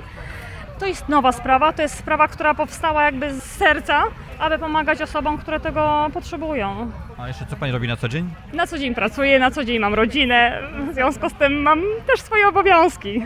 To 0.83 0.87
jest 0.87 1.09
nowa 1.09 1.31
sprawa, 1.31 1.73
to 1.73 1.81
jest 1.81 1.97
sprawa, 1.97 2.27
która 2.27 2.53
powstała 2.53 3.03
jakby 3.03 3.33
z 3.33 3.43
serca, 3.43 4.03
aby 4.39 4.59
pomagać 4.59 5.01
osobom, 5.01 5.37
które 5.37 5.59
tego 5.59 6.09
potrzebują. 6.13 6.91
A 7.17 7.27
jeszcze 7.27 7.45
co 7.45 7.55
pani 7.55 7.71
robi 7.71 7.87
na 7.87 7.97
co 7.97 8.09
dzień? 8.09 8.29
Na 8.53 8.67
co 8.67 8.77
dzień 8.77 8.95
pracuję, 8.95 9.39
na 9.39 9.51
co 9.51 9.65
dzień 9.65 9.79
mam 9.79 9.93
rodzinę, 9.93 10.59
w 10.91 10.93
związku 10.93 11.29
z 11.29 11.33
tym 11.33 11.61
mam 11.61 11.81
też 12.07 12.21
swoje 12.21 12.47
obowiązki. 12.47 13.25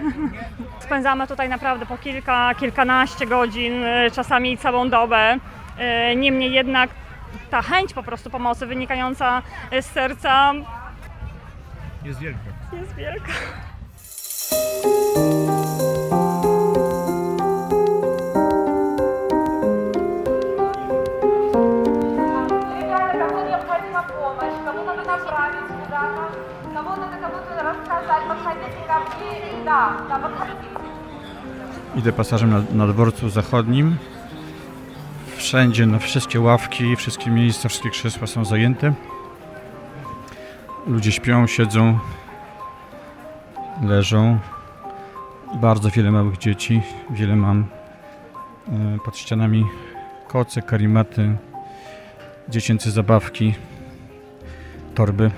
Spędzamy 0.80 1.28
tutaj 1.28 1.50
naprawdę 1.50 1.86
po 1.86 1.98
kilka, 1.98 2.56
kilkanaście 2.56 3.26
godzin, 3.28 3.84
e, 3.84 4.12
czasami 4.12 4.58
całą 4.58 4.90
dobę. 4.90 5.38
E, 5.78 6.16
Niemniej 6.16 6.52
jednak 6.52 6.90
ta 7.50 7.62
chęć 7.62 7.94
po 7.94 8.04
prostu 8.04 8.30
pomocy 8.30 8.66
wynikająca 8.66 9.42
z 9.82 9.86
serca 9.86 10.54
Jest 12.06 12.20
wielka. 12.20 12.40
jest 12.74 12.96
wielka. 12.96 13.32
Idę 31.96 32.14
pasażem 32.14 32.50
na, 32.50 32.86
na 32.86 32.94
dworcu 32.94 33.30
zachodnim. 33.30 33.98
Wszędzie, 35.36 35.86
na 35.86 36.00
wszystkie 36.00 36.40
ławki, 36.40 36.96
wszystkie 36.96 37.32
miejsca, 37.32 37.70
wszystkie 37.70 37.90
krzesła 37.90 38.28
są 38.28 38.46
zajęte. 38.46 38.94
Ludzie 40.88 41.12
śpią, 41.12 41.48
siedzą, 41.48 42.00
leżą. 43.84 44.40
Bardzo 45.56 45.90
wiele 45.90 46.12
małych 46.12 46.38
dzieci. 46.38 46.82
Wiele 47.10 47.36
mam 47.36 47.66
e, 48.68 49.00
pod 49.06 49.18
ścianami 49.18 49.66
koce, 50.28 50.62
karimaty, 50.62 51.38
dziecięce 52.50 52.92
zabawki, 52.92 53.54
torby. 54.96 55.32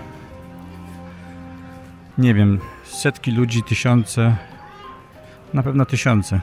Nie 2.18 2.34
wiem, 2.34 2.60
setki 2.92 3.32
ludzi, 3.32 3.64
tysiące, 3.64 4.36
na 5.54 5.64
pewno 5.64 5.86
tysiące. 5.86 6.40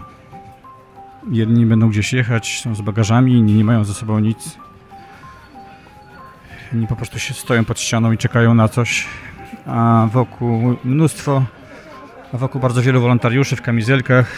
Jedni 1.31 1.67
będą 1.67 1.91
gdzieś 1.91 2.13
jechać, 2.13 2.61
są 2.61 2.75
z 2.75 2.81
bagażami, 2.81 3.33
inni 3.33 3.55
nie 3.55 3.65
mają 3.65 3.85
ze 3.85 3.95
sobą 3.95 4.19
nic. 4.19 4.59
Inni 6.73 6.87
po 6.87 6.97
prostu 6.97 7.19
się 7.19 7.35
stoją 7.35 7.65
pod 7.65 7.81
ścianą 7.81 8.13
i 8.13 8.19
czekają 8.19 8.55
na 8.55 8.69
coś, 8.69 9.07
a 9.67 10.09
wokół 10.13 10.77
mnóstwo, 10.85 11.43
a 12.33 12.37
wokół 12.39 12.61
bardzo 12.61 12.83
wielu 12.83 13.01
wolontariuszy 13.01 13.57
w 13.57 13.63
kamizelkach. 13.63 14.33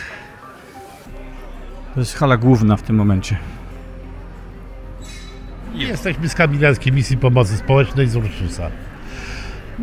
To 1.95 2.01
jest 2.01 2.17
hala 2.17 2.37
główna 2.37 2.77
w 2.77 2.83
tym 2.83 2.97
momencie. 2.97 3.37
Jesteśmy 5.75 6.29
z 6.29 6.35
Kamilerskiej 6.35 6.93
Misji 6.93 7.17
Pomocy 7.17 7.57
Społecznej 7.57 8.09
z 8.09 8.17
Urszusa. 8.17 8.71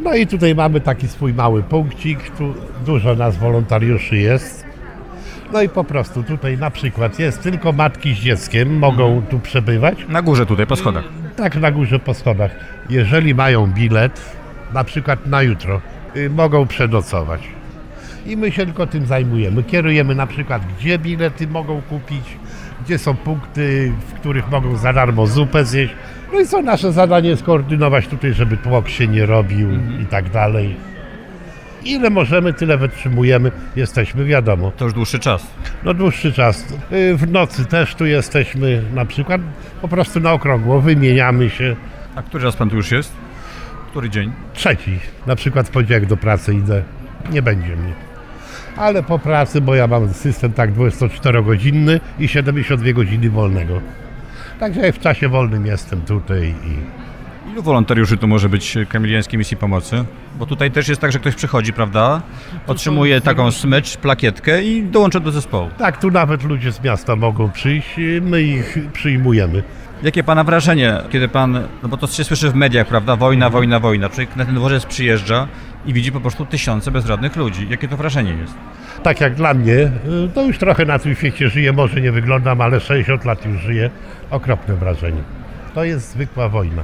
No 0.04 0.16
i 0.16 0.28
tutaj 0.28 0.56
mamy 0.56 0.82
taki 0.82 1.08
swój 1.08 1.34
mały 1.34 1.64
punkcik, 1.64 2.30
tu 2.38 2.54
dużo 2.86 3.16
nas 3.16 3.38
wolontariuszy 3.38 4.18
jest. 4.18 4.66
No 5.54 5.62
i 5.62 5.70
po 5.70 5.84
prostu 5.84 6.24
tutaj 6.24 6.58
na 6.58 6.72
przykład 6.72 7.20
jest 7.20 7.42
tylko 7.42 7.72
matki 7.72 8.14
z 8.14 8.18
dzieckiem, 8.18 8.78
mogą 8.78 9.22
tu 9.30 9.40
przebywać. 9.40 10.06
Na 10.10 10.22
górze 10.22 10.46
tutaj, 10.46 10.68
po 10.68 10.76
schodach. 10.76 11.04
Tak, 11.36 11.56
na 11.56 11.72
górze 11.72 12.00
po 12.00 12.14
schodach. 12.14 12.52
Jeżeli 12.90 13.36
mają 13.36 13.68
bilet, 13.68 14.22
na 14.74 14.84
przykład 14.84 15.26
na 15.26 15.42
jutro, 15.42 15.82
y, 16.16 16.30
mogą 16.30 16.68
przenocować. 16.68 17.42
I 18.26 18.38
my 18.38 18.52
się 18.52 18.66
tylko 18.66 18.88
tym 18.88 19.06
zajmujemy. 19.06 19.64
Kierujemy 19.64 20.16
na 20.16 20.28
przykład, 20.28 20.62
gdzie 20.80 21.00
bilety 21.00 21.48
mogą 21.48 21.82
kupić, 21.82 22.38
gdzie 22.86 22.98
są 22.98 23.16
punkty, 23.16 23.92
w 24.10 24.14
których 24.14 24.52
mogą 24.52 24.78
za 24.78 24.94
darmo 24.94 25.28
zupę 25.28 25.66
zjeść. 25.66 25.94
No 26.36 26.42
i 26.42 26.48
co 26.48 26.62
nasze 26.62 26.92
zadanie 26.92 27.38
skoordynować 27.38 28.08
tutaj, 28.08 28.34
żeby 28.34 28.58
tłok 28.58 28.90
się 28.90 29.08
nie 29.08 29.26
robił 29.26 29.70
i 30.02 30.06
tak 30.06 30.30
dalej. 30.30 30.76
Ile 31.84 32.10
możemy, 32.10 32.54
tyle 32.54 32.78
wytrzymujemy. 32.78 33.52
Jesteśmy, 33.76 34.26
wiadomo. 34.26 34.72
To 34.78 34.86
już 34.86 34.94
dłuższy 34.94 35.20
czas. 35.20 35.48
No 35.84 35.94
dłuższy 35.94 36.34
czas. 36.34 36.66
Y, 36.92 37.16
W 37.18 37.32
nocy 37.32 37.66
też 37.66 37.96
tu 37.96 38.06
jesteśmy 38.06 38.82
na 38.94 39.06
przykład 39.06 39.42
po 39.82 39.88
prostu 39.88 40.20
na 40.20 40.34
okrągło, 40.34 40.82
wymieniamy 40.82 41.50
się. 41.50 41.76
A 42.16 42.22
który 42.22 42.44
raz 42.44 42.56
pan 42.56 42.70
tu 42.70 42.76
już 42.76 42.92
jest? 42.92 43.14
Który 43.90 44.10
dzień? 44.10 44.32
Trzeci. 44.54 45.00
Na 45.28 45.36
przykład 45.36 45.68
w 45.68 45.72
poniedziałek 45.72 46.06
do 46.06 46.18
pracy 46.18 46.54
idę. 46.54 46.84
Nie 47.32 47.42
będzie 47.42 47.76
mnie. 47.76 47.94
Ale 48.78 49.04
po 49.04 49.20
pracy, 49.20 49.62
bo 49.62 49.76
ja 49.76 49.88
mam 49.88 50.14
system 50.14 50.54
tak 50.54 50.74
24-godzinny 50.74 52.00
i 52.20 52.28
72 52.28 52.94
godziny 52.94 53.30
wolnego. 53.30 53.82
Także 54.60 54.82
ja 54.82 54.92
w 54.92 55.00
czasie 55.00 55.30
wolnym 55.30 55.66
jestem 55.66 56.02
tutaj 56.02 56.56
i 56.66 57.06
Ilu 57.52 57.62
wolontariuszy 57.62 58.18
tu 58.18 58.28
może 58.28 58.50
być 58.50 58.78
Kamiliańskiej 58.90 59.38
Misji 59.38 59.58
Pomocy? 59.58 60.06
Bo 60.40 60.46
tutaj 60.46 60.72
też 60.72 60.88
jest 60.88 61.02
tak, 61.02 61.12
że 61.12 61.20
ktoś 61.20 61.36
przychodzi, 61.36 61.74
prawda? 61.74 62.22
Otrzymuje 62.68 63.22
taką 63.22 63.52
smycz, 63.52 63.98
plakietkę 63.98 64.64
i 64.64 64.84
dołącza 64.84 65.20
do 65.20 65.32
zespołu. 65.32 65.70
tak, 65.78 66.02
tu 66.02 66.12
nawet 66.12 66.44
ludzie 66.44 66.72
z 66.72 66.84
miasta 66.84 67.16
mogą 67.16 67.52
przyjść, 67.52 67.98
i 67.98 68.22
my 68.22 68.42
ich 68.42 68.78
przyjmujemy. 68.94 69.64
Jakie 70.04 70.24
pana 70.24 70.44
wrażenie, 70.44 70.98
kiedy 71.10 71.28
pan, 71.28 71.68
no 71.84 71.90
bo 71.90 71.98
to 71.98 72.08
się 72.08 72.24
słyszy 72.24 72.50
w 72.50 72.56
mediach, 72.56 72.88
prawda? 72.88 73.16
Wojna, 73.16 73.50
wojna, 73.50 73.80
wojna. 73.80 74.10
Człowiek 74.10 74.36
na 74.36 74.46
ten 74.46 74.56
dworzec 74.56 74.86
przyjeżdża 74.86 75.48
i 75.86 75.94
widzi 75.94 76.12
po 76.12 76.22
prostu 76.22 76.46
tysiące 76.46 76.92
bezradnych 76.92 77.36
ludzi. 77.36 77.68
Jakie 77.70 77.88
to 77.88 77.98
wrażenie 77.98 78.32
jest? 78.32 78.54
Tak 79.04 79.22
jak 79.22 79.36
dla 79.36 79.54
mnie, 79.54 79.74
y, 79.74 79.92
to 80.34 80.44
już 80.44 80.58
trochę 80.58 80.86
na 80.86 81.00
tym 81.00 81.16
świecie 81.16 81.50
żyję, 81.50 81.74
może 81.74 82.02
nie 82.02 82.12
wyglądam, 82.12 82.62
ale 82.62 82.80
60 82.80 83.26
lat 83.26 83.46
już 83.46 83.62
żyję. 83.62 83.90
Okropne 84.32 84.76
wrażenie. 84.76 85.22
To 85.74 85.84
jest 85.84 86.12
zwykła 86.12 86.50
wojna. 86.50 86.84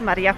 Maria. 0.00 0.34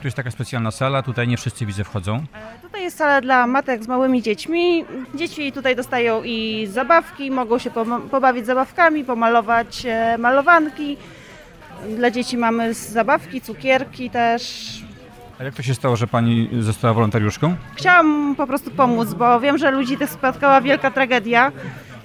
Tu 0.00 0.06
jest 0.06 0.16
taka 0.16 0.30
specjalna 0.30 0.70
sala, 0.70 1.02
tutaj 1.02 1.28
nie 1.28 1.36
wszyscy 1.36 1.66
widzę 1.66 1.84
wchodzą. 1.84 2.24
Tutaj 2.62 2.82
jest 2.82 2.96
sala 2.96 3.20
dla 3.20 3.46
matek 3.46 3.84
z 3.84 3.88
małymi 3.88 4.22
dziećmi. 4.22 4.84
Dzieci 5.14 5.52
tutaj 5.52 5.76
dostają 5.76 6.22
i 6.24 6.68
zabawki, 6.72 7.30
mogą 7.30 7.58
się 7.58 7.70
pobawić 8.10 8.46
zabawkami, 8.46 9.04
pomalować 9.04 9.86
e, 9.86 10.18
malowanki. 10.18 10.96
Dla 11.96 12.10
dzieci 12.10 12.36
mamy 12.36 12.74
zabawki, 12.74 13.40
cukierki 13.40 14.10
też. 14.10 14.83
A 15.40 15.44
jak 15.44 15.54
to 15.54 15.62
się 15.62 15.74
stało, 15.74 15.96
że 15.96 16.06
pani 16.06 16.48
została 16.60 16.94
wolontariuszką? 16.94 17.54
Chciałam 17.74 18.34
po 18.36 18.46
prostu 18.46 18.70
pomóc, 18.70 19.14
bo 19.14 19.40
wiem, 19.40 19.58
że 19.58 19.70
ludzi 19.70 19.96
tych 19.96 20.10
spotkała 20.10 20.60
wielka 20.60 20.90
tragedia 20.90 21.52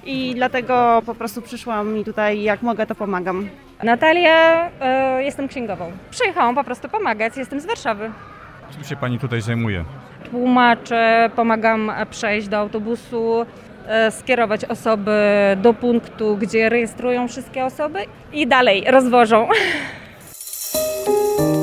i 0.04 0.32
dlatego 0.34 1.02
po 1.06 1.14
prostu 1.14 1.42
przyszłam 1.42 1.98
i 1.98 2.04
tutaj 2.04 2.42
jak 2.42 2.62
mogę 2.62 2.86
to 2.86 2.94
pomagam. 2.94 3.48
Natalia, 3.82 4.70
e, 4.80 5.22
jestem 5.22 5.48
księgową. 5.48 5.92
Przyjechałam 6.10 6.54
po 6.54 6.64
prostu 6.64 6.88
pomagać, 6.88 7.36
jestem 7.36 7.60
z 7.60 7.66
Warszawy. 7.66 8.10
Czym 8.74 8.84
się 8.84 8.96
pani 8.96 9.18
tutaj 9.18 9.40
zajmuje? 9.40 9.84
Tłumaczę, 10.30 11.30
pomagam 11.36 11.92
przejść 12.10 12.48
do 12.48 12.58
autobusu, 12.58 13.46
e, 13.86 14.10
skierować 14.10 14.64
osoby 14.64 15.16
do 15.56 15.74
punktu, 15.74 16.36
gdzie 16.36 16.68
rejestrują 16.68 17.28
wszystkie 17.28 17.64
osoby 17.64 17.98
i 18.32 18.46
dalej 18.46 18.84
rozwożą. 18.90 19.48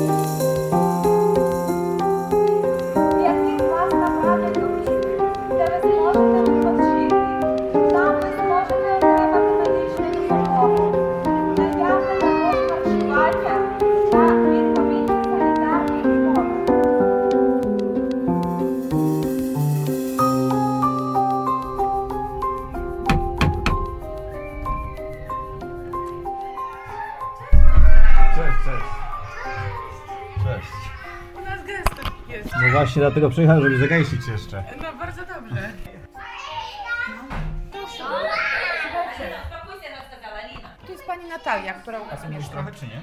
właśnie 32.77 33.01
dlatego 33.01 33.29
przyjechałem, 33.29 33.63
żeby 33.63 33.77
zagęścić 33.77 34.27
jeszcze. 34.27 34.63
No 34.81 34.93
bardzo 34.99 35.21
dobrze. 35.21 35.69
Tu 40.85 40.91
jest 40.91 41.05
pani 41.07 41.29
Natalia, 41.29 41.73
która 41.73 41.99
u 41.99 42.05
nas 42.07 42.29
mieszka. 42.29 42.51
trochę 42.51 42.71
czy 42.71 42.85
nie? 42.85 43.01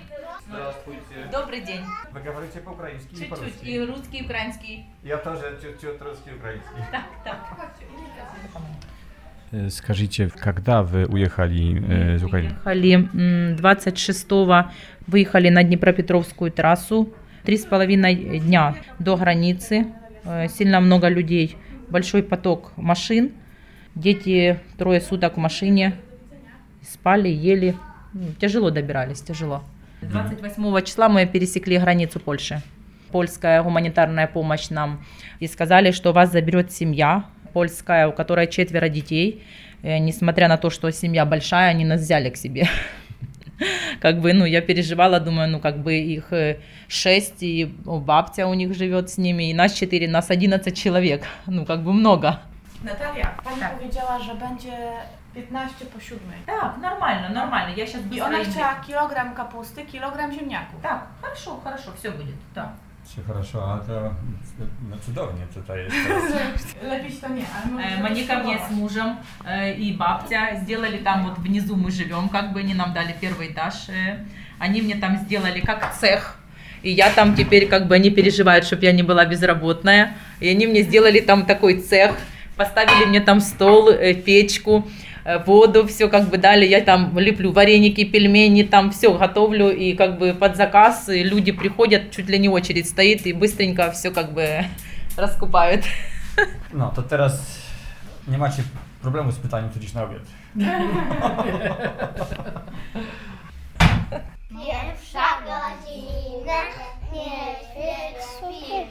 Добрый 1.33 1.65
день. 1.65 1.85
Вы 2.15 2.21
говорите 2.25 2.61
по-украински 2.61 3.13
или 3.15 3.21
Чуть-чуть. 3.21 3.39
по-русски? 3.39 3.67
И 3.71 3.79
русский, 3.87 4.19
и 4.21 4.25
украинский. 4.25 4.85
Я 5.05 5.17
тоже 5.19 5.43
чуть-чуть 5.63 6.01
русский 6.03 6.35
украинский. 6.35 6.83
Так, 6.93 7.05
так. 7.25 7.37
Скажите, 9.71 10.29
когда 10.45 10.83
вы 10.83 11.07
уехали 11.07 11.81
э, 11.89 12.15
из 12.17 12.23
Украины? 12.23 12.51
Приехали 12.65 12.93
м, 12.95 13.57
26-го, 13.57 14.71
выехали 15.09 15.49
на 15.51 15.63
Днепропетровскую 15.65 16.53
трассу. 16.53 17.13
Три 17.46 17.58
с 17.58 17.66
половиной 17.66 18.40
дня 18.40 18.76
до 19.00 19.16
границы. 19.18 19.86
Э, 20.24 20.48
Сильно 20.48 20.80
много 20.80 21.08
людей, 21.10 21.56
большой 21.90 22.24
поток 22.24 22.72
машин. 22.76 23.32
Дети 23.94 24.60
трое 24.78 25.00
суток 25.00 25.36
в 25.36 25.38
машине. 25.38 25.94
Спали, 26.82 27.30
ели. 27.30 27.76
М, 28.14 28.36
Тяжело 28.40 28.72
добирались, 28.72 29.22
тяжело. 29.22 29.64
28 30.02 30.82
числа 30.82 31.08
мы 31.10 31.26
пересекли 31.26 31.78
границу 31.78 32.20
Польши. 32.20 32.62
Польская 33.12 33.62
гуманитарная 33.64 34.28
помощь 34.28 34.70
нам 34.70 35.04
и 35.40 35.48
сказали, 35.48 35.92
что 35.92 36.12
вас 36.14 36.32
заберет 36.32 36.72
семья 36.72 37.26
польская, 37.54 38.08
у 38.08 38.12
которой 38.12 38.48
четверо 38.48 38.90
детей. 38.90 39.44
Э, 39.84 40.00
Несмотря 40.00 40.48
на 40.48 40.58
то, 40.58 40.70
что 40.72 40.92
семья 40.92 41.26
большая, 41.26 41.70
они 41.70 41.86
нас 41.86 42.02
взяли 42.02 42.30
к 42.32 42.38
себе. 42.38 42.68
Как 44.02 44.20
бы, 44.20 44.34
ну, 44.34 44.46
я 44.46 44.62
переживала, 44.62 45.20
думаю, 45.20 45.50
ну, 45.50 45.60
как 45.60 45.78
бы 45.78 45.96
их 45.96 46.34
э, 46.34 46.60
шесть, 46.88 47.44
и 47.44 47.66
бабтя 47.86 48.48
у 48.48 48.54
них 48.54 48.76
живет 48.76 49.10
с 49.10 49.18
ними, 49.18 49.50
и 49.50 49.54
нас 49.54 49.74
четыре, 49.74 50.08
нас 50.08 50.30
11 50.30 50.78
человек. 50.78 51.24
Ну, 51.48 51.66
как 51.66 51.84
бы 51.84 51.94
много. 51.94 52.40
Natalia, 52.84 53.28
pani 53.44 53.62
powiedziała, 53.78 54.20
że 54.20 54.36
będzie 54.36 54.72
15 55.34 55.86
po 55.86 56.00
7. 56.00 56.20
Так, 56.46 56.78
нормально, 56.82 57.30
нормально. 57.30 57.74
Я 57.76 57.88
сейчас 57.88 58.02
I 58.12 58.22
ona 58.22 58.44
chciała 58.44 58.76
kilogram 58.88 59.36
kapusty, 59.36 59.86
kilogram 59.86 60.32
ziemniaków. 60.32 60.82
Так, 60.82 61.08
хорошо, 61.22 61.60
хорошо, 61.64 61.92
все 61.96 62.12
будет. 62.12 62.36
Да. 62.56 62.74
Все 63.06 63.22
хорошо, 63.28 63.60
а 63.60 63.84
to 63.88 64.16
no 64.90 64.98
cudownie 65.06 65.42
jest 65.42 66.76
Lepiej 66.84 67.12
to 67.22 67.30
nie, 67.30 67.46
ale 67.56 68.00
może 68.02 68.16
Мы 68.16 68.28
ко 68.28 68.44
мне 68.44 68.60
с 68.60 68.72
мужем 68.72 69.18
э, 69.46 69.74
и 69.76 69.94
бабтя 69.94 70.56
сделали 70.56 70.98
там 70.98 71.24
вот 71.24 71.38
внизу 71.38 71.76
мы 71.76 71.92
живем, 71.92 72.30
как 72.30 72.54
бы 72.54 72.60
они 72.62 72.74
нам 72.74 72.94
дали 72.94 73.16
первый 73.22 73.52
этаж. 73.52 73.90
э, 73.90 74.26
Они 74.60 74.82
мне 74.82 74.96
там 74.96 75.18
сделали 75.18 75.60
как 75.60 75.94
цех. 75.94 76.40
И 76.82 76.92
я 76.92 77.10
там 77.10 77.36
теперь 77.36 77.68
как 77.68 77.88
бы 77.88 77.96
они 77.96 78.10
переживают, 78.10 78.66
чтобы 78.66 78.86
я 78.86 78.92
не 78.92 79.04
была 79.04 79.26
безработная. 79.26 80.14
И 80.40 80.50
они 80.50 80.68
мне 80.68 80.82
сделали 80.82 81.20
там 81.20 81.46
такой 81.46 81.82
цех, 81.82 82.16
поставили 82.56 83.06
мне 83.06 83.22
там 83.22 83.40
стол, 83.40 83.90
э, 83.90 84.14
печку, 84.14 84.88
воду, 85.46 85.88
все 85.88 86.08
как 86.08 86.30
бы 86.30 86.38
дали. 86.38 86.66
Я 86.66 86.82
там 86.82 87.18
леплю 87.18 87.52
вареники, 87.52 88.04
пельмени, 88.04 88.64
там 88.64 88.92
все 88.92 89.18
готовлю. 89.18 89.70
И 89.70 89.94
как 89.94 90.18
бы 90.20 90.34
под 90.34 90.56
заказ 90.56 91.10
и 91.10 91.24
люди 91.24 91.52
приходят, 91.52 92.12
чуть 92.12 92.30
ли 92.30 92.40
не 92.40 92.50
очередь 92.50 92.88
стоит, 92.88 93.26
и 93.26 93.34
быстренько 93.34 93.92
все 93.92 94.12
как 94.12 94.34
бы 94.34 94.66
раскупают. 95.18 95.86
No 96.74 96.92
to 96.92 97.02
teraz 97.02 97.62
nie 98.28 98.38
macie 98.38 98.64
problemu 99.02 99.32
z 99.32 99.38
pytaniem, 99.38 99.72
co 99.72 99.80
dziś 99.80 99.94
na 99.94 100.04
obiad. 100.04 100.22
Pierwsza 104.50 105.28
godzina, 105.46 106.60
niedźwiedź 107.14 108.18
śpi. 108.32 108.86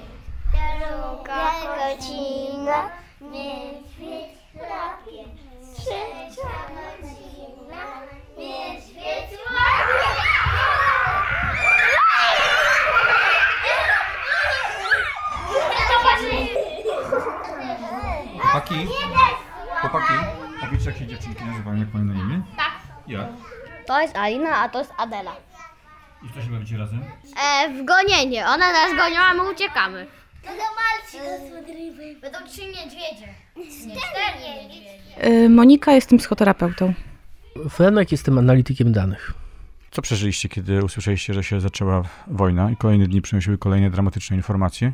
Druga 0.52 1.50
godzina, 1.76 2.90
niedźwiedź 3.20 4.30
chrapie. 4.52 5.24
Trzecia 5.74 6.50
godzina, 6.74 7.84
niedźwiedź 8.38 9.30
łapie. 9.50 10.04
Chłopaki, 18.40 18.88
chłopaki, 19.80 20.12
powiedzcie 20.60 20.90
jak 20.90 20.98
się 20.98 21.06
dziewczynki 21.06 21.44
nazywają, 21.44 21.76
jak 21.76 21.94
mają 21.94 22.04
na 22.04 22.14
imię? 22.14 22.42
Tak. 22.56 22.72
Jak? 23.06 23.26
To 23.86 24.00
jest 24.00 24.16
Alina, 24.16 24.56
a 24.56 24.68
to 24.68 24.78
jest 24.78 24.92
Adela. 24.96 25.36
I 26.22 26.34
co 26.34 26.42
się 26.42 26.50
bawicie 26.50 26.76
razem? 26.78 27.04
E, 27.42 27.68
w 27.68 27.84
gonienie. 27.84 28.46
One 28.46 28.72
nas 28.72 28.96
gonią, 28.96 29.20
a 29.20 29.34
my 29.34 29.50
uciekamy. 29.50 30.06
To 30.42 30.48
normalnie 30.48 31.38
to 31.40 31.48
są 31.48 31.72
ryby. 31.74 32.20
Będą 32.20 32.38
trzy 32.48 32.66
niedźwiedzie. 32.66 33.34
Nie, 33.56 33.64
cztery 33.64 34.38
niedźwiedzie. 34.40 35.48
Monika, 35.48 35.92
jestem 35.92 36.18
psychoterapeutą. 36.18 36.94
Franek, 37.70 38.12
jestem 38.12 38.38
analitykiem 38.38 38.92
danych. 38.92 39.34
Co 39.90 40.02
przeżyliście, 40.02 40.48
kiedy 40.48 40.84
usłyszeliście, 40.84 41.34
że 41.34 41.44
się 41.44 41.60
zaczęła 41.60 42.02
wojna 42.26 42.70
i 42.70 42.76
kolejne 42.76 43.06
dni 43.06 43.22
przynosiły 43.22 43.58
kolejne 43.58 43.90
dramatyczne 43.90 44.36
informacje? 44.36 44.92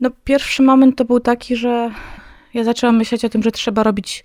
No, 0.00 0.10
pierwszy 0.24 0.62
moment 0.62 0.96
to 0.96 1.04
był 1.04 1.20
taki, 1.20 1.56
że 1.56 1.90
ja 2.54 2.64
zaczęłam 2.64 2.96
myśleć 2.96 3.24
o 3.24 3.28
tym, 3.28 3.42
że 3.42 3.52
trzeba 3.52 3.82
robić 3.82 4.24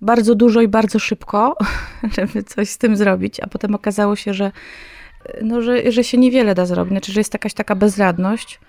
bardzo 0.00 0.34
dużo 0.34 0.60
i 0.60 0.68
bardzo 0.68 0.98
szybko, 0.98 1.56
żeby 2.16 2.42
coś 2.42 2.68
z 2.68 2.78
tym 2.78 2.96
zrobić, 2.96 3.40
a 3.40 3.46
potem 3.46 3.74
okazało 3.74 4.16
się, 4.16 4.34
że, 4.34 4.52
no, 5.42 5.62
że, 5.62 5.92
że 5.92 6.04
się 6.04 6.18
niewiele 6.18 6.54
da 6.54 6.66
zrobić, 6.66 6.92
znaczy, 6.92 7.12
że 7.12 7.20
jest 7.20 7.32
jakaś 7.32 7.54
taka 7.54 7.74
bezradność. 7.74 8.60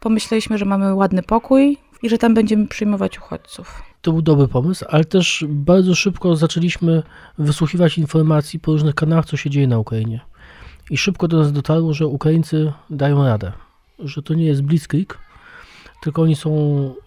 Pomyśleliśmy, 0.00 0.58
że 0.58 0.64
mamy 0.64 0.94
ładny 0.94 1.22
pokój 1.22 1.78
i 2.04 2.08
że 2.08 2.18
tam 2.18 2.34
będziemy 2.34 2.68
przyjmować 2.68 3.18
uchodźców. 3.18 3.82
To 4.02 4.12
był 4.12 4.22
dobry 4.22 4.48
pomysł, 4.48 4.84
ale 4.88 5.04
też 5.04 5.44
bardzo 5.48 5.94
szybko 5.94 6.36
zaczęliśmy 6.36 7.02
wysłuchiwać 7.38 7.98
informacji 7.98 8.60
po 8.60 8.72
różnych 8.72 8.94
kanałach, 8.94 9.26
co 9.26 9.36
się 9.36 9.50
dzieje 9.50 9.66
na 9.66 9.78
Ukrainie. 9.78 10.20
I 10.90 10.96
szybko 10.96 11.28
do 11.28 11.38
nas 11.38 11.52
dotarło, 11.52 11.94
że 11.94 12.06
Ukraińcy 12.06 12.72
dają 12.90 13.24
radę, 13.24 13.52
że 13.98 14.22
to 14.22 14.34
nie 14.34 14.44
jest 14.44 14.62
blitzkrieg, 14.62 15.18
tylko 16.02 16.22
oni 16.22 16.36
są 16.36 16.50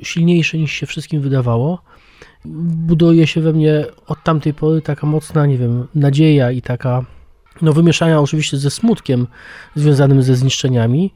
silniejsi 0.02 0.60
niż 0.60 0.72
się 0.72 0.86
wszystkim 0.86 1.22
wydawało. 1.22 1.82
Buduje 2.46 3.28
się 3.28 3.42
we 3.42 3.54
mnie 3.54 3.86
od 4.08 4.24
tamtej 4.24 4.54
pory 4.54 4.82
taka 4.82 5.08
mocna, 5.08 5.46
nie 5.46 5.58
wiem, 5.58 5.88
nadzieja 5.96 6.52
i 6.52 6.62
taka, 6.62 7.06
no 7.62 7.74
wymieszania 7.74 8.20
oczywiście 8.20 8.58
ze 8.58 8.72
smutkiem 8.72 9.28
związanym 9.76 10.24
ze 10.24 10.36
zniszczeniami, 10.36 11.14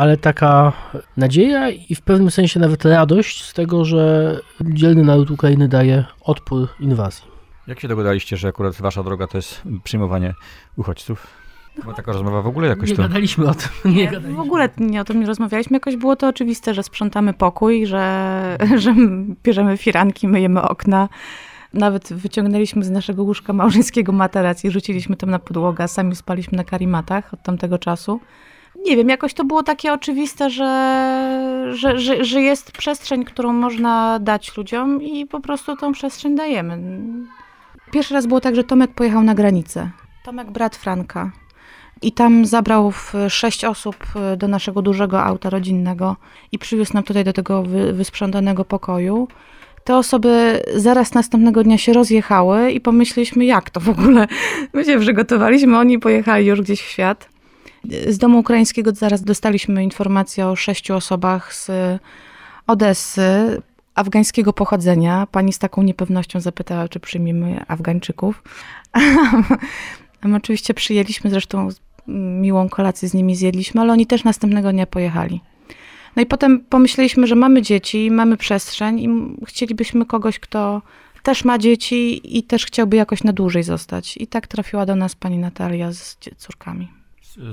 ale 0.00 0.16
taka 0.16 0.72
nadzieja 1.16 1.70
i 1.70 1.94
w 1.94 2.02
pewnym 2.02 2.30
sensie 2.30 2.60
nawet 2.60 2.84
radość 2.84 3.44
z 3.44 3.54
tego, 3.54 3.84
że 3.84 4.36
dzielny 4.60 5.02
naród 5.02 5.30
Ukrainy 5.30 5.68
daje 5.68 6.04
odpór 6.20 6.68
inwazji. 6.80 7.24
Jak 7.66 7.80
się 7.80 7.88
dogadaliście, 7.88 8.36
że 8.36 8.48
akurat 8.48 8.74
wasza 8.74 9.02
droga 9.02 9.26
to 9.26 9.38
jest 9.38 9.62
przyjmowanie 9.84 10.34
uchodźców? 10.76 11.26
Bo 11.84 11.92
taka 11.94 12.12
rozmowa 12.12 12.42
w 12.42 12.46
ogóle 12.46 12.68
jakoś 12.68 12.90
Nie 12.90 12.96
to... 12.96 13.02
gadaliśmy 13.02 13.48
o 13.48 13.54
tym. 13.54 13.68
Nie 13.84 13.92
Nie, 13.92 14.04
gadaliśmy. 14.04 14.34
w 14.34 14.40
ogóle 14.40 14.68
nie 14.78 15.00
o 15.00 15.04
tym 15.04 15.20
nie 15.20 15.26
rozmawialiśmy. 15.26 15.76
Jakoś 15.76 15.96
było 15.96 16.16
to 16.16 16.28
oczywiste, 16.28 16.74
że 16.74 16.82
sprzątamy 16.82 17.32
pokój, 17.34 17.86
że, 17.86 18.58
że 18.82 18.94
bierzemy 19.44 19.76
firanki, 19.76 20.28
myjemy 20.28 20.62
okna. 20.62 21.08
Nawet 21.74 22.12
wyciągnęliśmy 22.12 22.84
z 22.84 22.90
naszego 22.90 23.22
łóżka 23.22 23.52
małżeńskiego 23.52 24.12
materac 24.12 24.64
i 24.64 24.70
rzuciliśmy 24.70 25.16
tam 25.16 25.30
na 25.30 25.38
podłogę, 25.38 25.88
sami 25.88 26.16
spaliśmy 26.16 26.56
na 26.56 26.64
karimatach 26.64 27.34
od 27.34 27.42
tamtego 27.42 27.78
czasu. 27.78 28.20
Nie 28.84 28.96
wiem, 28.96 29.08
jakoś 29.08 29.34
to 29.34 29.44
było 29.44 29.62
takie 29.62 29.92
oczywiste, 29.92 30.50
że, 30.50 31.70
że, 31.72 31.98
że, 31.98 32.24
że 32.24 32.42
jest 32.42 32.72
przestrzeń, 32.72 33.24
którą 33.24 33.52
można 33.52 34.18
dać 34.18 34.56
ludziom 34.56 35.02
i 35.02 35.26
po 35.26 35.40
prostu 35.40 35.76
tą 35.76 35.92
przestrzeń 35.92 36.36
dajemy. 36.36 36.78
Pierwszy 37.92 38.14
raz 38.14 38.26
było 38.26 38.40
tak, 38.40 38.56
że 38.56 38.64
Tomek 38.64 38.90
pojechał 38.94 39.22
na 39.22 39.34
granicę. 39.34 39.90
Tomek, 40.24 40.50
brat 40.50 40.76
Franka. 40.76 41.30
I 42.02 42.12
tam 42.12 42.46
zabrał 42.46 42.92
sześć 43.28 43.64
osób 43.64 43.96
e, 44.16 44.36
do 44.36 44.48
naszego 44.48 44.82
dużego 44.82 45.22
auta 45.22 45.50
rodzinnego 45.50 46.16
i 46.52 46.58
przywiózł 46.58 46.94
nam 46.94 47.02
tutaj 47.02 47.24
do 47.24 47.32
tego 47.32 47.62
wy, 47.62 47.92
wysprzątanego 47.92 48.64
pokoju. 48.64 49.28
Te 49.84 49.96
osoby 49.96 50.62
zaraz 50.76 51.14
następnego 51.14 51.62
dnia 51.62 51.78
się 51.78 51.92
rozjechały 51.92 52.70
i 52.70 52.80
pomyśleliśmy, 52.80 53.44
jak 53.44 53.70
to 53.70 53.80
w 53.80 53.88
ogóle. 53.88 54.26
My 54.72 54.84
się 54.84 55.00
przygotowaliśmy, 55.00 55.78
oni 55.78 55.98
pojechali 55.98 56.46
już 56.46 56.60
gdzieś 56.60 56.80
w 56.80 56.88
świat. 56.88 57.29
Z 58.08 58.18
domu 58.18 58.38
ukraińskiego 58.38 58.92
zaraz 58.94 59.22
dostaliśmy 59.22 59.84
informację 59.84 60.46
o 60.46 60.56
sześciu 60.56 60.94
osobach 60.94 61.54
z 61.54 61.70
Odessy, 62.66 63.62
afgańskiego 63.94 64.52
pochodzenia. 64.52 65.26
Pani 65.32 65.52
z 65.52 65.58
taką 65.58 65.82
niepewnością 65.82 66.40
zapytała, 66.40 66.88
czy 66.88 67.00
przyjmiemy 67.00 67.64
Afgańczyków. 67.68 68.42
My 70.22 70.36
oczywiście 70.36 70.74
przyjęliśmy, 70.74 71.30
zresztą 71.30 71.68
miłą 72.40 72.68
kolację 72.68 73.08
z 73.08 73.14
nimi 73.14 73.36
zjedliśmy, 73.36 73.80
ale 73.80 73.92
oni 73.92 74.06
też 74.06 74.24
następnego 74.24 74.72
dnia 74.72 74.86
pojechali. 74.86 75.40
No 76.16 76.22
i 76.22 76.26
potem 76.26 76.60
pomyśleliśmy, 76.60 77.26
że 77.26 77.34
mamy 77.34 77.62
dzieci, 77.62 78.10
mamy 78.10 78.36
przestrzeń 78.36 79.00
i 79.00 79.08
chcielibyśmy 79.46 80.06
kogoś, 80.06 80.38
kto 80.38 80.82
też 81.22 81.44
ma 81.44 81.58
dzieci 81.58 82.20
i 82.38 82.42
też 82.42 82.66
chciałby 82.66 82.96
jakoś 82.96 83.24
na 83.24 83.32
dłużej 83.32 83.62
zostać. 83.62 84.16
I 84.16 84.26
tak 84.26 84.46
trafiła 84.46 84.86
do 84.86 84.96
nas 84.96 85.14
pani 85.14 85.38
Natalia 85.38 85.92
z 85.92 86.18
córkami. 86.36 86.99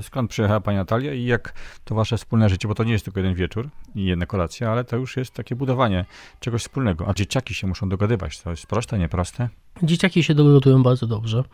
Skąd 0.02 0.30
przyjechała 0.30 0.60
pani 0.60 0.78
Natalia 0.78 1.14
i 1.14 1.24
jak 1.24 1.52
to 1.84 1.94
wasze 1.94 2.16
wspólne 2.16 2.48
życie, 2.48 2.68
bo 2.68 2.74
to 2.74 2.84
nie 2.84 2.92
jest 2.92 3.04
tylko 3.04 3.20
jeden 3.20 3.34
wieczór 3.34 3.68
i 3.94 4.04
jedna 4.04 4.26
kolacja, 4.26 4.70
ale 4.72 4.84
to 4.84 4.96
już 4.96 5.16
jest 5.16 5.34
takie 5.34 5.56
budowanie 5.56 6.04
czegoś 6.40 6.62
wspólnego. 6.62 7.08
A 7.08 7.14
dzieciaki 7.14 7.54
się 7.54 7.66
muszą 7.66 7.88
dogadywać. 7.88 8.40
To 8.40 8.50
jest 8.50 8.66
proste, 8.66 8.98
nieproste? 8.98 9.48
Dzieciaki 9.82 10.22
się 10.22 10.34
dogadują 10.34 10.82
bardzo 10.82 11.06
dobrze. 11.06 11.44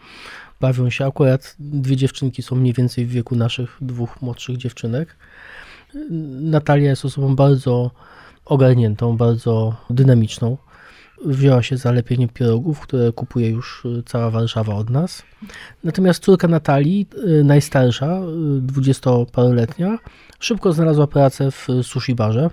Bawią 0.60 0.90
się. 0.90 1.06
Akurat 1.06 1.56
dwie 1.58 1.96
dziewczynki 1.96 2.42
są 2.42 2.56
mniej 2.56 2.72
więcej 2.72 3.06
w 3.06 3.10
wieku 3.10 3.36
naszych 3.36 3.76
dwóch 3.80 4.22
młodszych 4.22 4.56
dziewczynek. 4.56 5.16
Natalia 6.40 6.90
jest 6.90 7.04
osobą 7.04 7.36
bardzo 7.36 7.90
ogarniętą, 8.44 9.16
bardzo 9.16 9.76
dynamiczną. 9.90 10.56
Wzięła 11.24 11.62
się 11.62 11.76
za 11.76 11.92
lepienie 11.92 12.28
pierogów, 12.28 12.80
które 12.80 13.12
kupuje 13.12 13.50
już 13.50 13.84
y, 13.84 14.02
cała 14.06 14.30
Warszawa 14.30 14.74
od 14.74 14.90
nas. 14.90 15.22
Natomiast 15.84 16.24
córka 16.24 16.48
Natalii, 16.48 17.06
y, 17.40 17.44
najstarsza, 17.44 18.20
y, 18.56 18.60
dwudziestoparoletnia, 18.60 19.98
szybko 20.40 20.72
znalazła 20.72 21.06
pracę 21.06 21.50
w 21.50 21.68
sushi 21.82 22.14
barze. 22.14 22.50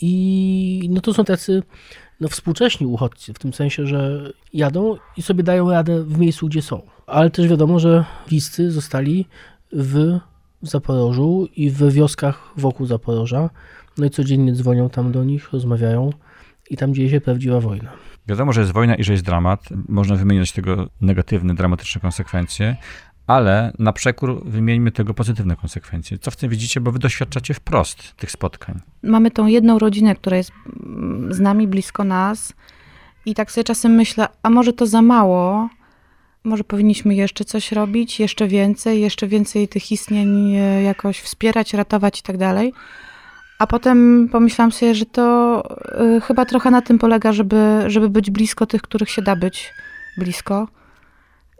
I 0.00 0.88
no 0.92 1.00
to 1.00 1.14
są 1.14 1.24
tacy 1.24 1.62
no, 2.20 2.28
współcześni 2.28 2.86
uchodźcy, 2.86 3.34
w 3.34 3.38
tym 3.38 3.52
sensie, 3.52 3.86
że 3.86 4.30
jadą 4.52 4.96
i 5.16 5.22
sobie 5.22 5.42
dają 5.42 5.70
radę 5.70 6.02
w 6.02 6.18
miejscu, 6.18 6.46
gdzie 6.46 6.62
są. 6.62 6.82
Ale 7.06 7.30
też 7.30 7.48
wiadomo, 7.48 7.78
że 7.78 8.04
wiscy 8.28 8.70
zostali 8.70 9.26
w 9.72 10.18
Zaporożu 10.62 11.48
i 11.56 11.70
w 11.70 11.92
wioskach 11.92 12.52
wokół 12.56 12.86
Zaporoża. 12.86 13.50
No 13.98 14.06
i 14.06 14.10
codziennie 14.10 14.52
dzwonią 14.52 14.90
tam 14.90 15.12
do 15.12 15.24
nich, 15.24 15.52
rozmawiają 15.52 16.10
i 16.70 16.76
tam 16.76 16.94
dzieje 16.94 17.10
się 17.10 17.20
prawdziwa 17.20 17.60
wojna. 17.60 17.92
Wiadomo, 18.28 18.52
że 18.52 18.60
jest 18.60 18.72
wojna 18.72 18.94
i 18.94 19.04
że 19.04 19.12
jest 19.12 19.24
dramat. 19.24 19.60
Można 19.88 20.16
wymieniać 20.16 20.52
tego 20.52 20.86
negatywne, 21.00 21.54
dramatyczne 21.54 22.00
konsekwencje, 22.00 22.76
ale 23.26 23.72
na 23.78 23.92
przekór 23.92 24.44
wymieńmy 24.44 24.92
tego 24.92 25.14
pozytywne 25.14 25.56
konsekwencje. 25.56 26.18
Co 26.18 26.30
w 26.30 26.36
tym 26.36 26.50
widzicie, 26.50 26.80
bo 26.80 26.92
wy 26.92 26.98
doświadczacie 26.98 27.54
wprost 27.54 28.16
tych 28.16 28.30
spotkań. 28.30 28.80
Mamy 29.02 29.30
tą 29.30 29.46
jedną 29.46 29.78
rodzinę, 29.78 30.14
która 30.14 30.36
jest 30.36 30.52
mm, 30.86 31.34
z 31.34 31.40
nami, 31.40 31.68
blisko 31.68 32.04
nas 32.04 32.52
i 33.26 33.34
tak 33.34 33.52
sobie 33.52 33.64
czasem 33.64 33.92
myślę, 33.92 34.26
a 34.42 34.50
może 34.50 34.72
to 34.72 34.86
za 34.86 35.02
mało, 35.02 35.68
może 36.44 36.64
powinniśmy 36.64 37.14
jeszcze 37.14 37.44
coś 37.44 37.72
robić, 37.72 38.20
jeszcze 38.20 38.48
więcej, 38.48 39.00
jeszcze 39.00 39.26
więcej 39.26 39.68
tych 39.68 39.92
istnień 39.92 40.54
e, 40.54 40.82
jakoś 40.82 41.20
wspierać, 41.20 41.74
ratować 41.74 42.20
i 42.20 42.22
tak 42.22 42.36
dalej. 42.36 42.72
A 43.58 43.66
potem 43.66 44.28
pomyślałam 44.32 44.72
sobie, 44.72 44.94
że 44.94 45.06
to 45.06 45.62
y, 46.16 46.20
chyba 46.20 46.44
trochę 46.44 46.70
na 46.70 46.82
tym 46.82 46.98
polega, 46.98 47.32
żeby, 47.32 47.84
żeby 47.86 48.08
być 48.08 48.30
blisko 48.30 48.66
tych, 48.66 48.82
których 48.82 49.10
się 49.10 49.22
da 49.22 49.36
być 49.36 49.74
blisko 50.18 50.68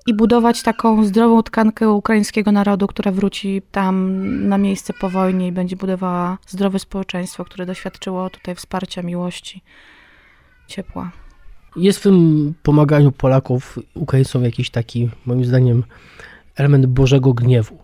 i 0.07 0.15
budować 0.15 0.63
taką 0.63 1.05
zdrową 1.05 1.43
tkankę 1.43 1.91
ukraińskiego 1.91 2.53
narodu, 2.53 2.87
która 2.87 3.13
wróci 3.13 3.63
tam 3.73 4.19
na 4.49 4.59
miejsce 4.59 4.93
po 4.93 5.11
wojnie 5.11 5.49
i 5.49 5.53
będzie 5.53 5.77
budowała 5.77 6.39
zdrowe 6.47 6.79
społeczeństwo, 6.79 7.45
które 7.45 7.67
doświadczyło 7.67 8.31
tutaj 8.31 8.55
wsparcia, 8.55 9.03
miłości, 9.03 9.63
ciepła. 10.67 11.11
Jest 11.77 11.99
w 11.99 12.03
tym 12.03 12.55
pomaganiu 12.63 13.13
Polaków 13.13 13.79
Ukraińcom 13.95 14.45
jakiś 14.45 14.71
taki, 14.71 15.11
moim 15.27 15.45
zdaniem, 15.45 15.85
element 16.57 16.87
Bożego 16.87 17.35
gniewu, 17.35 17.79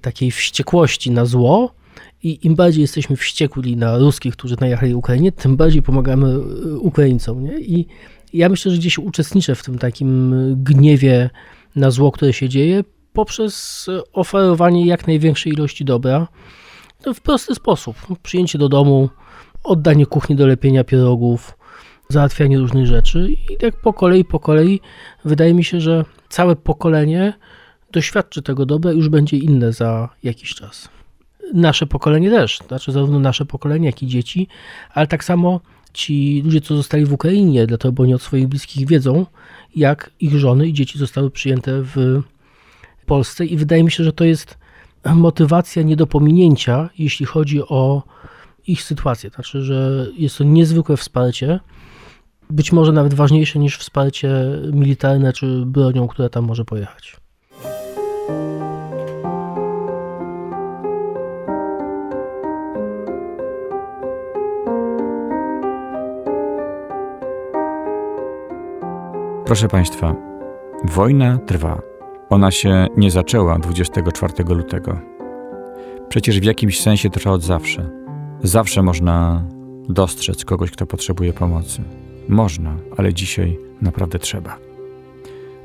takiej 0.00 0.30
wściekłości 0.30 1.10
na 1.10 1.24
zło. 1.24 1.74
I 2.24 2.46
im 2.46 2.54
bardziej 2.54 2.82
jesteśmy 2.82 3.16
wściekli 3.16 3.76
na 3.76 3.98
ruskich, 3.98 4.36
którzy 4.36 4.56
najechali 4.60 4.94
Ukrainie, 4.94 5.32
tym 5.32 5.56
bardziej 5.56 5.82
pomagamy 5.82 6.26
y, 6.26 6.78
Ukraińcom. 6.78 7.44
Nie? 7.44 7.60
I 7.60 7.86
ja 8.32 8.48
myślę, 8.48 8.72
że 8.72 8.78
gdzieś 8.78 8.98
uczestniczę 8.98 9.54
w 9.54 9.62
tym 9.62 9.78
takim 9.78 10.34
gniewie 10.64 11.30
na 11.76 11.90
zło, 11.90 12.12
które 12.12 12.32
się 12.32 12.48
dzieje, 12.48 12.84
poprzez 13.12 13.86
oferowanie 14.12 14.86
jak 14.86 15.06
największej 15.06 15.52
ilości 15.52 15.84
dobra 15.84 16.28
w 17.14 17.20
prosty 17.20 17.54
sposób. 17.54 17.96
Przyjęcie 18.22 18.58
do 18.58 18.68
domu, 18.68 19.08
oddanie 19.64 20.06
kuchni 20.06 20.36
do 20.36 20.46
lepienia 20.46 20.84
pierogów, 20.84 21.58
załatwianie 22.08 22.58
różnych 22.58 22.86
rzeczy 22.86 23.28
i 23.50 23.56
tak 23.56 23.76
po 23.76 23.92
kolei, 23.92 24.24
po 24.24 24.40
kolei 24.40 24.80
wydaje 25.24 25.54
mi 25.54 25.64
się, 25.64 25.80
że 25.80 26.04
całe 26.28 26.56
pokolenie 26.56 27.32
doświadczy 27.92 28.42
tego 28.42 28.66
dobra 28.66 28.92
i 28.92 28.96
już 28.96 29.08
będzie 29.08 29.36
inne 29.36 29.72
za 29.72 30.08
jakiś 30.22 30.54
czas. 30.54 30.93
Nasze 31.54 31.86
pokolenie 31.86 32.30
też, 32.30 32.58
znaczy 32.68 32.92
zarówno 32.92 33.18
nasze 33.18 33.44
pokolenie, 33.44 33.86
jak 33.86 34.02
i 34.02 34.06
dzieci, 34.06 34.48
ale 34.90 35.06
tak 35.06 35.24
samo 35.24 35.60
ci 35.92 36.42
ludzie, 36.44 36.60
co 36.60 36.76
zostali 36.76 37.04
w 37.04 37.12
Ukrainie, 37.12 37.66
dlatego 37.66 37.92
bo 37.92 38.02
oni 38.02 38.14
od 38.14 38.22
swoich 38.22 38.48
bliskich 38.48 38.88
wiedzą, 38.88 39.26
jak 39.76 40.10
ich 40.20 40.38
żony 40.38 40.68
i 40.68 40.72
dzieci 40.72 40.98
zostały 40.98 41.30
przyjęte 41.30 41.82
w 41.82 42.22
Polsce 43.06 43.46
i 43.46 43.56
wydaje 43.56 43.84
mi 43.84 43.90
się, 43.90 44.04
że 44.04 44.12
to 44.12 44.24
jest 44.24 44.58
motywacja 45.14 45.82
nie 45.82 45.96
do 45.96 46.06
pominięcia, 46.06 46.90
jeśli 46.98 47.26
chodzi 47.26 47.62
o 47.62 48.02
ich 48.66 48.82
sytuację. 48.82 49.30
Znaczy, 49.30 49.62
że 49.62 50.06
jest 50.16 50.38
to 50.38 50.44
niezwykłe 50.44 50.96
wsparcie, 50.96 51.60
być 52.50 52.72
może 52.72 52.92
nawet 52.92 53.14
ważniejsze 53.14 53.58
niż 53.58 53.78
wsparcie 53.78 54.30
militarne 54.72 55.32
czy 55.32 55.62
bronią, 55.66 56.08
która 56.08 56.28
tam 56.28 56.44
może 56.44 56.64
pojechać. 56.64 57.23
Proszę 69.46 69.68
Państwa, 69.68 70.14
wojna 70.84 71.38
trwa. 71.38 71.82
Ona 72.30 72.50
się 72.50 72.86
nie 72.96 73.10
zaczęła 73.10 73.58
24 73.58 74.54
lutego. 74.54 75.00
Przecież 76.08 76.40
w 76.40 76.44
jakimś 76.44 76.80
sensie 76.80 77.10
trwa 77.10 77.30
od 77.30 77.42
zawsze. 77.42 77.90
Zawsze 78.42 78.82
można 78.82 79.44
dostrzec 79.88 80.44
kogoś, 80.44 80.70
kto 80.70 80.86
potrzebuje 80.86 81.32
pomocy. 81.32 81.82
Można, 82.28 82.76
ale 82.96 83.14
dzisiaj 83.14 83.58
naprawdę 83.82 84.18
trzeba. 84.18 84.58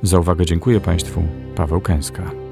Za 0.02 0.20
uwagę 0.20 0.46
dziękuję 0.46 0.80
Państwu. 0.80 1.24
Paweł 1.56 1.82
Kęska. 1.82 2.49